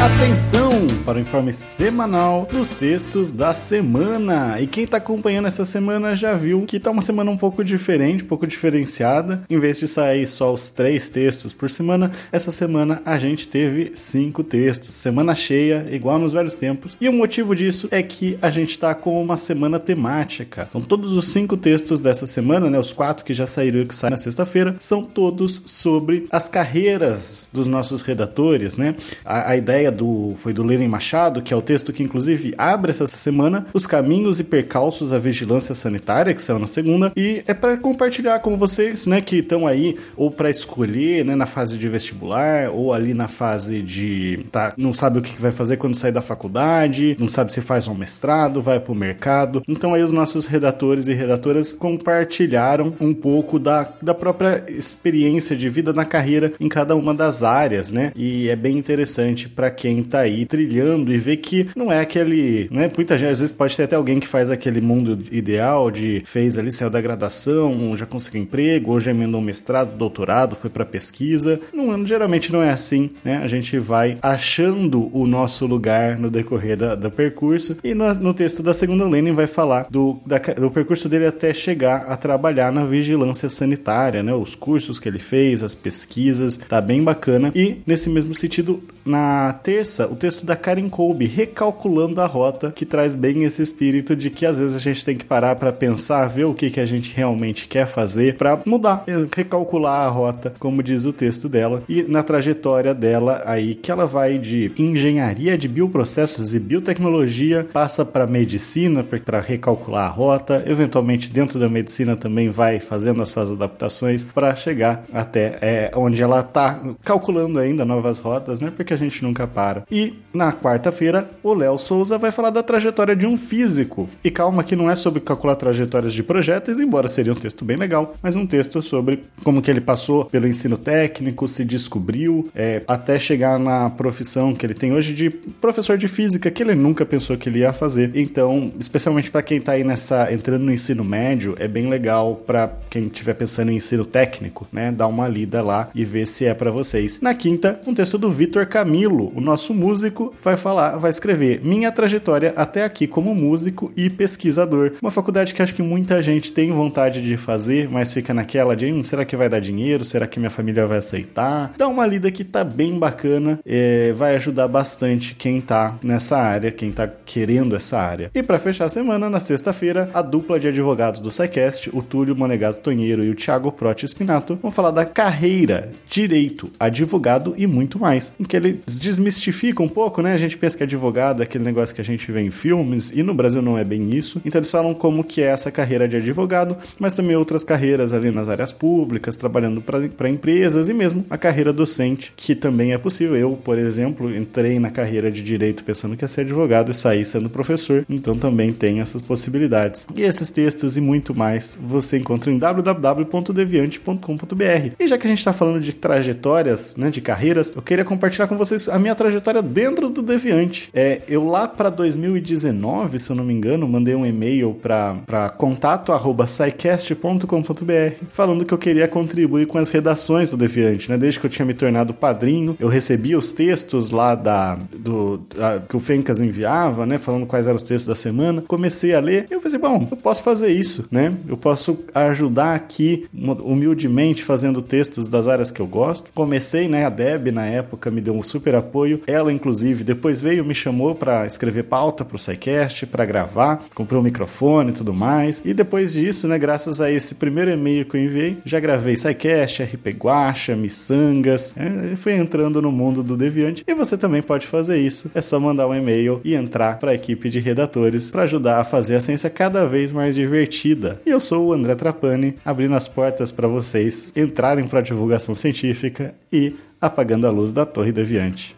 Atenção 0.00 0.86
para 1.04 1.18
o 1.18 1.20
informe 1.20 1.52
semanal 1.52 2.46
dos 2.52 2.72
textos 2.72 3.32
da 3.32 3.52
semana. 3.52 4.60
E 4.60 4.66
quem 4.68 4.86
tá 4.86 4.98
acompanhando 4.98 5.48
essa 5.48 5.64
semana 5.64 6.14
já 6.14 6.34
viu 6.34 6.64
que 6.66 6.78
tá 6.78 6.92
uma 6.92 7.02
semana 7.02 7.32
um 7.32 7.36
pouco 7.36 7.64
diferente, 7.64 8.22
um 8.22 8.26
pouco 8.28 8.46
diferenciada. 8.46 9.42
Em 9.50 9.58
vez 9.58 9.80
de 9.80 9.88
sair 9.88 10.28
só 10.28 10.54
os 10.54 10.70
três 10.70 11.08
textos 11.08 11.52
por 11.52 11.68
semana, 11.68 12.12
essa 12.30 12.52
semana 12.52 13.02
a 13.04 13.18
gente 13.18 13.48
teve 13.48 13.90
cinco 13.96 14.44
textos. 14.44 14.94
Semana 14.94 15.34
cheia, 15.34 15.84
igual 15.90 16.16
nos 16.16 16.32
velhos 16.32 16.54
tempos. 16.54 16.96
E 17.00 17.08
o 17.08 17.12
motivo 17.12 17.56
disso 17.56 17.88
é 17.90 18.00
que 18.00 18.38
a 18.40 18.50
gente 18.50 18.78
tá 18.78 18.94
com 18.94 19.20
uma 19.20 19.36
semana 19.36 19.80
temática. 19.80 20.68
Então 20.70 20.80
todos 20.80 21.12
os 21.12 21.26
cinco 21.28 21.56
textos 21.56 22.00
dessa 22.00 22.24
semana, 22.24 22.70
né, 22.70 22.78
os 22.78 22.92
quatro 22.92 23.24
que 23.24 23.34
já 23.34 23.48
saíram 23.48 23.80
e 23.80 23.86
que 23.86 23.96
saem 23.96 24.12
na 24.12 24.16
sexta-feira, 24.16 24.76
são 24.78 25.02
todos 25.02 25.60
sobre 25.66 26.28
as 26.30 26.48
carreiras 26.48 27.48
dos 27.52 27.66
nossos 27.66 28.02
redatores, 28.02 28.78
né? 28.78 28.94
A, 29.24 29.50
a 29.50 29.56
ideia 29.56 29.87
do 29.90 30.34
foi 30.36 30.52
do 30.52 30.62
Lenin 30.62 30.88
Machado, 30.88 31.42
que 31.42 31.52
é 31.52 31.56
o 31.56 31.62
texto 31.62 31.92
que 31.92 32.02
inclusive 32.02 32.54
abre 32.56 32.90
essa 32.90 33.06
semana, 33.06 33.66
os 33.72 33.86
caminhos 33.86 34.40
e 34.40 34.44
percalços 34.44 35.12
à 35.12 35.18
vigilância 35.18 35.74
sanitária, 35.74 36.34
que 36.34 36.42
saiu 36.42 36.58
na 36.58 36.66
segunda, 36.66 37.12
e 37.16 37.42
é 37.46 37.54
para 37.54 37.76
compartilhar 37.76 38.38
com 38.40 38.56
vocês, 38.56 39.06
né, 39.06 39.20
que 39.20 39.36
estão 39.36 39.66
aí 39.66 39.96
ou 40.16 40.30
para 40.30 40.50
escolher, 40.50 41.24
né, 41.24 41.34
na 41.34 41.46
fase 41.46 41.76
de 41.76 41.88
vestibular 41.88 42.70
ou 42.70 42.92
ali 42.92 43.14
na 43.14 43.28
fase 43.28 43.82
de 43.82 44.46
tá, 44.50 44.74
não 44.76 44.92
sabe 44.94 45.18
o 45.18 45.22
que 45.22 45.40
vai 45.40 45.52
fazer 45.52 45.76
quando 45.76 45.94
sair 45.94 46.12
da 46.12 46.22
faculdade, 46.22 47.16
não 47.18 47.28
sabe 47.28 47.52
se 47.52 47.60
faz 47.60 47.88
um 47.88 47.94
mestrado, 47.94 48.60
vai 48.60 48.80
pro 48.80 48.94
mercado. 48.94 49.62
Então 49.68 49.94
aí 49.94 50.02
os 50.02 50.12
nossos 50.12 50.46
redatores 50.46 51.08
e 51.08 51.14
redatoras 51.14 51.72
compartilharam 51.72 52.94
um 53.00 53.14
pouco 53.14 53.58
da, 53.58 53.92
da 54.02 54.14
própria 54.14 54.64
experiência 54.68 55.56
de 55.56 55.68
vida 55.68 55.92
na 55.92 56.04
carreira 56.04 56.52
em 56.60 56.68
cada 56.68 56.94
uma 56.94 57.14
das 57.14 57.42
áreas, 57.42 57.92
né? 57.92 58.12
E 58.14 58.48
é 58.48 58.56
bem 58.56 58.76
interessante 58.76 59.48
para 59.48 59.70
quem 59.78 60.02
tá 60.02 60.20
aí 60.20 60.44
trilhando 60.44 61.12
e 61.12 61.18
ver 61.18 61.36
que 61.36 61.68
não 61.76 61.92
é 61.92 62.00
aquele, 62.00 62.68
né? 62.70 62.90
Muita 62.94 63.16
gente, 63.16 63.30
às 63.30 63.38
vezes 63.38 63.54
pode 63.54 63.76
ter 63.76 63.84
até 63.84 63.94
alguém 63.94 64.18
que 64.18 64.26
faz 64.26 64.50
aquele 64.50 64.80
mundo 64.80 65.20
ideal 65.30 65.88
de 65.88 66.20
fez 66.24 66.58
ali, 66.58 66.72
saiu 66.72 66.90
da 66.90 67.00
graduação, 67.00 67.96
já 67.96 68.04
conseguiu 68.04 68.42
emprego, 68.42 68.92
hoje 68.92 69.08
emendou 69.08 69.40
mestrado, 69.40 69.96
doutorado, 69.96 70.56
foi 70.56 70.68
para 70.68 70.84
pesquisa. 70.84 71.60
Não, 71.72 72.04
geralmente 72.04 72.52
não 72.52 72.60
é 72.60 72.70
assim, 72.70 73.10
né? 73.24 73.38
A 73.38 73.46
gente 73.46 73.78
vai 73.78 74.18
achando 74.20 75.08
o 75.16 75.26
nosso 75.26 75.64
lugar 75.64 76.18
no 76.18 76.28
decorrer 76.28 76.76
da, 76.76 76.96
do 76.96 77.10
percurso 77.10 77.76
e 77.84 77.94
no, 77.94 78.12
no 78.14 78.34
texto 78.34 78.62
da 78.62 78.74
segunda 78.74 79.06
Lenin 79.06 79.32
vai 79.32 79.46
falar 79.46 79.86
do, 79.88 80.18
da, 80.26 80.38
do 80.38 80.70
percurso 80.70 81.08
dele 81.08 81.26
até 81.26 81.54
chegar 81.54 82.06
a 82.08 82.16
trabalhar 82.16 82.72
na 82.72 82.84
vigilância 82.84 83.48
sanitária, 83.48 84.24
né? 84.24 84.34
Os 84.34 84.56
cursos 84.56 84.98
que 84.98 85.08
ele 85.08 85.20
fez, 85.20 85.62
as 85.62 85.74
pesquisas, 85.74 86.56
tá 86.56 86.80
bem 86.80 87.02
bacana. 87.02 87.52
E 87.54 87.76
nesse 87.86 88.10
mesmo 88.10 88.34
sentido, 88.34 88.82
na 89.04 89.52
terça, 89.68 90.06
o 90.06 90.16
texto 90.16 90.46
da 90.46 90.56
Karen 90.56 90.88
Kolbe, 90.88 91.26
recalculando 91.26 92.22
a 92.22 92.26
rota, 92.26 92.72
que 92.74 92.86
traz 92.86 93.14
bem 93.14 93.44
esse 93.44 93.60
espírito 93.60 94.16
de 94.16 94.30
que 94.30 94.46
às 94.46 94.56
vezes 94.56 94.74
a 94.74 94.78
gente 94.78 95.04
tem 95.04 95.14
que 95.14 95.26
parar 95.26 95.56
para 95.56 95.70
pensar, 95.70 96.26
ver 96.26 96.44
o 96.44 96.54
que, 96.54 96.70
que 96.70 96.80
a 96.80 96.86
gente 96.86 97.14
realmente 97.14 97.68
quer 97.68 97.86
fazer 97.86 98.36
para 98.38 98.58
mudar, 98.64 99.04
recalcular 99.36 100.06
a 100.06 100.08
rota, 100.08 100.54
como 100.58 100.82
diz 100.82 101.04
o 101.04 101.12
texto 101.12 101.50
dela. 101.50 101.82
E 101.86 102.02
na 102.02 102.22
trajetória 102.22 102.94
dela 102.94 103.42
aí, 103.44 103.74
que 103.74 103.92
ela 103.92 104.06
vai 104.06 104.38
de 104.38 104.72
engenharia 104.78 105.58
de 105.58 105.68
bioprocessos 105.68 106.54
e 106.54 106.58
biotecnologia, 106.58 107.68
passa 107.70 108.06
para 108.06 108.26
medicina 108.26 109.04
para 109.04 109.38
recalcular 109.38 110.06
a 110.06 110.10
rota, 110.10 110.64
eventualmente 110.66 111.28
dentro 111.28 111.60
da 111.60 111.68
medicina 111.68 112.16
também 112.16 112.48
vai 112.48 112.80
fazendo 112.80 113.20
as 113.20 113.28
suas 113.28 113.52
adaptações 113.52 114.24
para 114.24 114.54
chegar 114.54 115.04
até 115.12 115.58
é, 115.60 115.90
onde 115.94 116.22
ela 116.22 116.42
tá 116.42 116.80
calculando 117.04 117.58
ainda 117.58 117.84
novas 117.84 118.18
rotas, 118.18 118.62
né? 118.62 118.72
Porque 118.74 118.94
a 118.94 118.96
gente 118.96 119.22
nunca 119.22 119.46
E 119.90 120.14
na 120.32 120.52
quarta-feira, 120.52 121.30
o 121.42 121.54
Léo 121.54 121.78
Souza 121.78 122.18
vai 122.18 122.30
falar 122.30 122.50
da 122.50 122.62
trajetória 122.62 123.16
de 123.16 123.26
um 123.26 123.36
físico. 123.36 124.08
E 124.22 124.30
calma 124.30 124.62
que 124.62 124.76
não 124.76 124.90
é 124.90 124.94
sobre 124.94 125.20
calcular 125.20 125.56
trajetórias 125.56 126.12
de 126.12 126.22
projetos, 126.22 126.78
embora 126.78 127.08
seria 127.08 127.32
um 127.32 127.36
texto 127.36 127.64
bem 127.64 127.76
legal, 127.76 128.14
mas 128.22 128.36
um 128.36 128.46
texto 128.46 128.82
sobre 128.82 129.24
como 129.42 129.60
que 129.60 129.70
ele 129.70 129.80
passou 129.80 130.24
pelo 130.26 130.46
ensino 130.46 130.76
técnico, 130.76 131.48
se 131.48 131.64
descobriu, 131.64 132.48
é, 132.54 132.82
até 132.86 133.18
chegar 133.18 133.58
na 133.58 133.90
profissão 133.90 134.54
que 134.54 134.64
ele 134.64 134.74
tem 134.74 134.92
hoje 134.92 135.12
de 135.14 135.30
professor 135.30 135.96
de 135.98 136.08
física, 136.08 136.50
que 136.50 136.62
ele 136.62 136.74
nunca 136.74 137.04
pensou 137.04 137.36
que 137.36 137.48
ele 137.48 137.60
ia 137.60 137.72
fazer. 137.72 138.12
Então, 138.14 138.72
especialmente 138.78 139.30
para 139.30 139.42
quem 139.42 139.60
tá 139.60 139.72
aí 139.72 139.84
nessa 139.84 140.32
entrando 140.32 140.64
no 140.64 140.72
ensino 140.72 141.02
médio, 141.02 141.54
é 141.58 141.66
bem 141.66 141.88
legal 141.88 142.36
para 142.36 142.72
quem 142.90 143.06
estiver 143.06 143.34
pensando 143.34 143.70
em 143.70 143.76
ensino 143.76 144.04
técnico, 144.04 144.66
né, 144.72 144.92
dar 144.92 145.06
uma 145.06 145.26
lida 145.26 145.62
lá 145.62 145.90
e 145.94 146.04
ver 146.04 146.26
se 146.26 146.44
é 146.44 146.54
para 146.54 146.70
vocês. 146.70 147.20
Na 147.20 147.34
quinta, 147.34 147.80
um 147.86 147.94
texto 147.94 148.18
do 148.18 148.30
Vitor 148.30 148.66
Camilo, 148.66 149.32
o 149.34 149.40
nosso 149.48 149.74
músico, 149.74 150.34
vai 150.42 150.56
falar, 150.56 150.96
vai 150.96 151.10
escrever 151.10 151.60
minha 151.64 151.90
trajetória 151.90 152.52
até 152.54 152.84
aqui 152.84 153.06
como 153.06 153.34
músico 153.34 153.90
e 153.96 154.10
pesquisador. 154.10 154.92
Uma 155.02 155.10
faculdade 155.10 155.54
que 155.54 155.62
acho 155.62 155.74
que 155.74 155.82
muita 155.82 156.22
gente 156.22 156.52
tem 156.52 156.70
vontade 156.70 157.22
de 157.22 157.36
fazer, 157.36 157.88
mas 157.90 158.12
fica 158.12 158.34
naquela 158.34 158.76
de, 158.76 158.92
hum, 158.92 159.02
será 159.02 159.24
que 159.24 159.36
vai 159.36 159.48
dar 159.48 159.60
dinheiro? 159.60 160.04
Será 160.04 160.26
que 160.26 160.38
minha 160.38 160.50
família 160.50 160.86
vai 160.86 160.98
aceitar? 160.98 161.72
Dá 161.76 161.88
uma 161.88 162.06
lida 162.06 162.30
que 162.30 162.44
tá 162.44 162.62
bem 162.62 162.98
bacana, 162.98 163.58
é, 163.64 164.12
vai 164.12 164.36
ajudar 164.36 164.68
bastante 164.68 165.34
quem 165.34 165.60
tá 165.60 165.96
nessa 166.02 166.36
área, 166.36 166.70
quem 166.70 166.92
tá 166.92 167.08
querendo 167.08 167.74
essa 167.74 167.98
área. 167.98 168.30
E 168.34 168.42
para 168.42 168.58
fechar 168.58 168.84
a 168.84 168.90
semana, 168.90 169.30
na 169.30 169.40
sexta-feira, 169.40 170.10
a 170.12 170.20
dupla 170.20 170.60
de 170.60 170.68
advogados 170.68 171.20
do 171.20 171.30
SciCast, 171.30 171.90
o 171.92 172.02
Túlio 172.02 172.36
Monegato 172.36 172.80
Tonheiro 172.80 173.24
e 173.24 173.30
o 173.30 173.34
Thiago 173.34 173.72
Prote 173.72 174.06
Spinato, 174.06 174.58
vão 174.60 174.70
falar 174.70 174.90
da 174.90 175.06
carreira, 175.06 175.90
direito, 176.08 176.70
advogado 176.78 177.54
e 177.56 177.66
muito 177.66 177.98
mais, 177.98 178.32
em 178.38 178.44
que 178.44 178.56
eles 178.56 178.98
desmistificam 178.98 179.37
um 179.80 179.88
pouco, 179.88 180.22
né? 180.22 180.32
A 180.32 180.36
gente 180.36 180.56
pensa 180.56 180.76
que 180.76 180.82
advogado 180.82 181.40
é 181.40 181.44
aquele 181.44 181.64
negócio 181.64 181.94
que 181.94 182.00
a 182.00 182.04
gente 182.04 182.30
vê 182.32 182.40
em 182.40 182.50
filmes, 182.50 183.12
e 183.14 183.22
no 183.22 183.34
Brasil 183.34 183.62
não 183.62 183.78
é 183.78 183.84
bem 183.84 184.14
isso. 184.14 184.40
Então 184.44 184.58
eles 184.58 184.70
falam 184.70 184.94
como 184.94 185.24
que 185.24 185.42
é 185.42 185.46
essa 185.46 185.70
carreira 185.70 186.08
de 186.08 186.16
advogado, 186.16 186.76
mas 186.98 187.12
também 187.12 187.36
outras 187.36 187.62
carreiras 187.64 188.12
ali 188.12 188.30
nas 188.30 188.48
áreas 188.48 188.72
públicas, 188.72 189.36
trabalhando 189.36 189.80
para 189.80 190.28
empresas 190.28 190.88
e 190.88 190.94
mesmo 190.94 191.24
a 191.30 191.38
carreira 191.38 191.72
docente, 191.72 192.32
que 192.36 192.54
também 192.54 192.92
é 192.92 192.98
possível. 192.98 193.36
Eu, 193.36 193.52
por 193.52 193.78
exemplo, 193.78 194.34
entrei 194.34 194.78
na 194.78 194.90
carreira 194.90 195.30
de 195.30 195.42
direito 195.42 195.84
pensando 195.84 196.16
que 196.16 196.24
ia 196.24 196.28
ser 196.28 196.42
advogado 196.42 196.90
e 196.90 196.94
saí 196.94 197.24
sendo 197.24 197.48
professor, 197.48 198.04
então 198.08 198.36
também 198.36 198.72
tem 198.72 199.00
essas 199.00 199.22
possibilidades. 199.22 200.06
E 200.14 200.22
esses 200.22 200.50
textos 200.50 200.96
e 200.96 201.00
muito 201.00 201.34
mais 201.34 201.78
você 201.80 202.18
encontra 202.18 202.50
em 202.50 202.58
www.deviante.com.br. 202.58 204.94
E 204.98 205.06
já 205.06 205.16
que 205.16 205.26
a 205.26 205.30
gente 205.30 205.38
está 205.38 205.52
falando 205.52 205.80
de 205.80 205.92
trajetórias, 205.92 206.96
né, 206.96 207.10
de 207.10 207.20
carreiras, 207.20 207.72
eu 207.74 207.82
queria 207.82 208.04
compartilhar 208.04 208.48
com 208.48 208.56
vocês 208.56 208.88
a 208.88 208.98
minha 208.98 209.14
trajetória 209.14 209.27
dentro 209.62 210.10
do 210.10 210.22
Deviante. 210.22 210.90
É, 210.92 211.22
eu 211.28 211.44
lá 211.44 211.68
para 211.68 211.90
2019, 211.90 213.18
se 213.18 213.30
eu 213.30 213.36
não 213.36 213.44
me 213.44 213.52
engano, 213.52 213.88
mandei 213.88 214.14
um 214.14 214.26
e-mail 214.26 214.76
para 214.80 215.48
contato@saicast.com.br 215.56 218.24
falando 218.30 218.64
que 218.64 218.72
eu 218.72 218.78
queria 218.78 219.08
contribuir 219.08 219.66
com 219.66 219.78
as 219.78 219.90
redações 219.90 220.50
do 220.50 220.56
Deviante, 220.56 221.10
né? 221.10 221.18
Desde 221.18 221.40
que 221.40 221.46
eu 221.46 221.50
tinha 221.50 221.66
me 221.66 221.74
tornado 221.74 222.14
padrinho, 222.14 222.76
eu 222.78 222.88
recebia 222.88 223.38
os 223.38 223.52
textos 223.52 224.10
lá 224.10 224.34
da 224.34 224.78
do 224.92 225.38
da, 225.54 225.80
que 225.80 225.96
o 225.96 226.00
Fencas 226.00 226.40
enviava, 226.40 227.06
né, 227.06 227.18
falando 227.18 227.46
quais 227.46 227.66
eram 227.66 227.76
os 227.76 227.82
textos 227.82 228.06
da 228.06 228.14
semana. 228.14 228.62
Comecei 228.66 229.14
a 229.14 229.20
ler, 229.20 229.46
eu 229.50 229.60
pensei, 229.60 229.78
bom, 229.78 230.06
eu 230.10 230.16
posso 230.16 230.42
fazer 230.42 230.68
isso, 230.68 231.06
né? 231.10 231.34
Eu 231.46 231.56
posso 231.56 231.98
ajudar 232.14 232.74
aqui 232.74 233.26
humildemente 233.32 234.44
fazendo 234.44 234.82
textos 234.82 235.28
das 235.28 235.46
áreas 235.46 235.70
que 235.70 235.80
eu 235.80 235.86
gosto. 235.86 236.30
Comecei, 236.34 236.88
né, 236.88 237.04
a 237.04 237.10
Deb 237.10 237.48
na 237.48 237.66
época 237.66 238.10
me 238.10 238.20
deu 238.20 238.34
um 238.34 238.42
super 238.42 238.74
apoio. 238.74 239.17
Ela 239.26 239.52
inclusive 239.52 240.04
depois 240.04 240.40
veio 240.40 240.64
me 240.64 240.74
chamou 240.74 241.14
para 241.14 241.46
escrever 241.46 241.84
pauta 241.84 242.24
pro 242.24 242.38
SciCast, 242.38 243.06
para 243.06 243.24
gravar, 243.24 243.84
comprou 243.94 244.20
um 244.20 244.24
microfone 244.24 244.90
e 244.90 244.94
tudo 244.94 245.12
mais. 245.12 245.60
E 245.64 245.72
depois 245.72 246.12
disso, 246.12 246.46
né, 246.46 246.58
graças 246.58 247.00
a 247.00 247.10
esse 247.10 247.34
primeiro 247.34 247.70
e-mail 247.70 248.04
que 248.04 248.16
eu 248.16 248.22
enviei, 248.22 248.58
já 248.64 248.78
gravei 248.80 249.16
SciCast, 249.16 249.82
RP 249.82 250.08
Guacha, 250.16 250.76
Missangas, 250.76 251.74
é, 251.76 252.16
fui 252.16 252.34
entrando 252.34 252.80
no 252.82 252.92
mundo 252.92 253.22
do 253.22 253.36
Deviante. 253.36 253.84
E 253.86 253.94
você 253.94 254.16
também 254.16 254.42
pode 254.42 254.66
fazer 254.66 254.98
isso. 254.98 255.30
É 255.34 255.40
só 255.40 255.58
mandar 255.58 255.86
um 255.88 255.94
e-mail 255.94 256.40
e 256.44 256.54
entrar 256.54 256.98
para 256.98 257.10
a 257.10 257.14
equipe 257.14 257.48
de 257.48 257.60
redatores 257.60 258.30
para 258.30 258.42
ajudar 258.42 258.80
a 258.80 258.84
fazer 258.84 259.16
a 259.16 259.20
ciência 259.20 259.50
cada 259.50 259.86
vez 259.86 260.12
mais 260.12 260.34
divertida. 260.34 261.20
E 261.24 261.30
eu 261.30 261.40
sou 261.40 261.68
o 261.68 261.72
André 261.72 261.94
Trapani, 261.94 262.54
abrindo 262.64 262.94
as 262.94 263.08
portas 263.08 263.50
para 263.50 263.68
vocês 263.68 264.32
entrarem 264.36 264.86
para 264.86 265.00
a 265.00 265.02
divulgação 265.02 265.54
científica 265.54 266.34
e 266.52 266.74
apagando 267.00 267.46
a 267.46 267.50
luz 267.50 267.72
da 267.72 267.86
Torre 267.86 268.12
Deviante. 268.12 268.77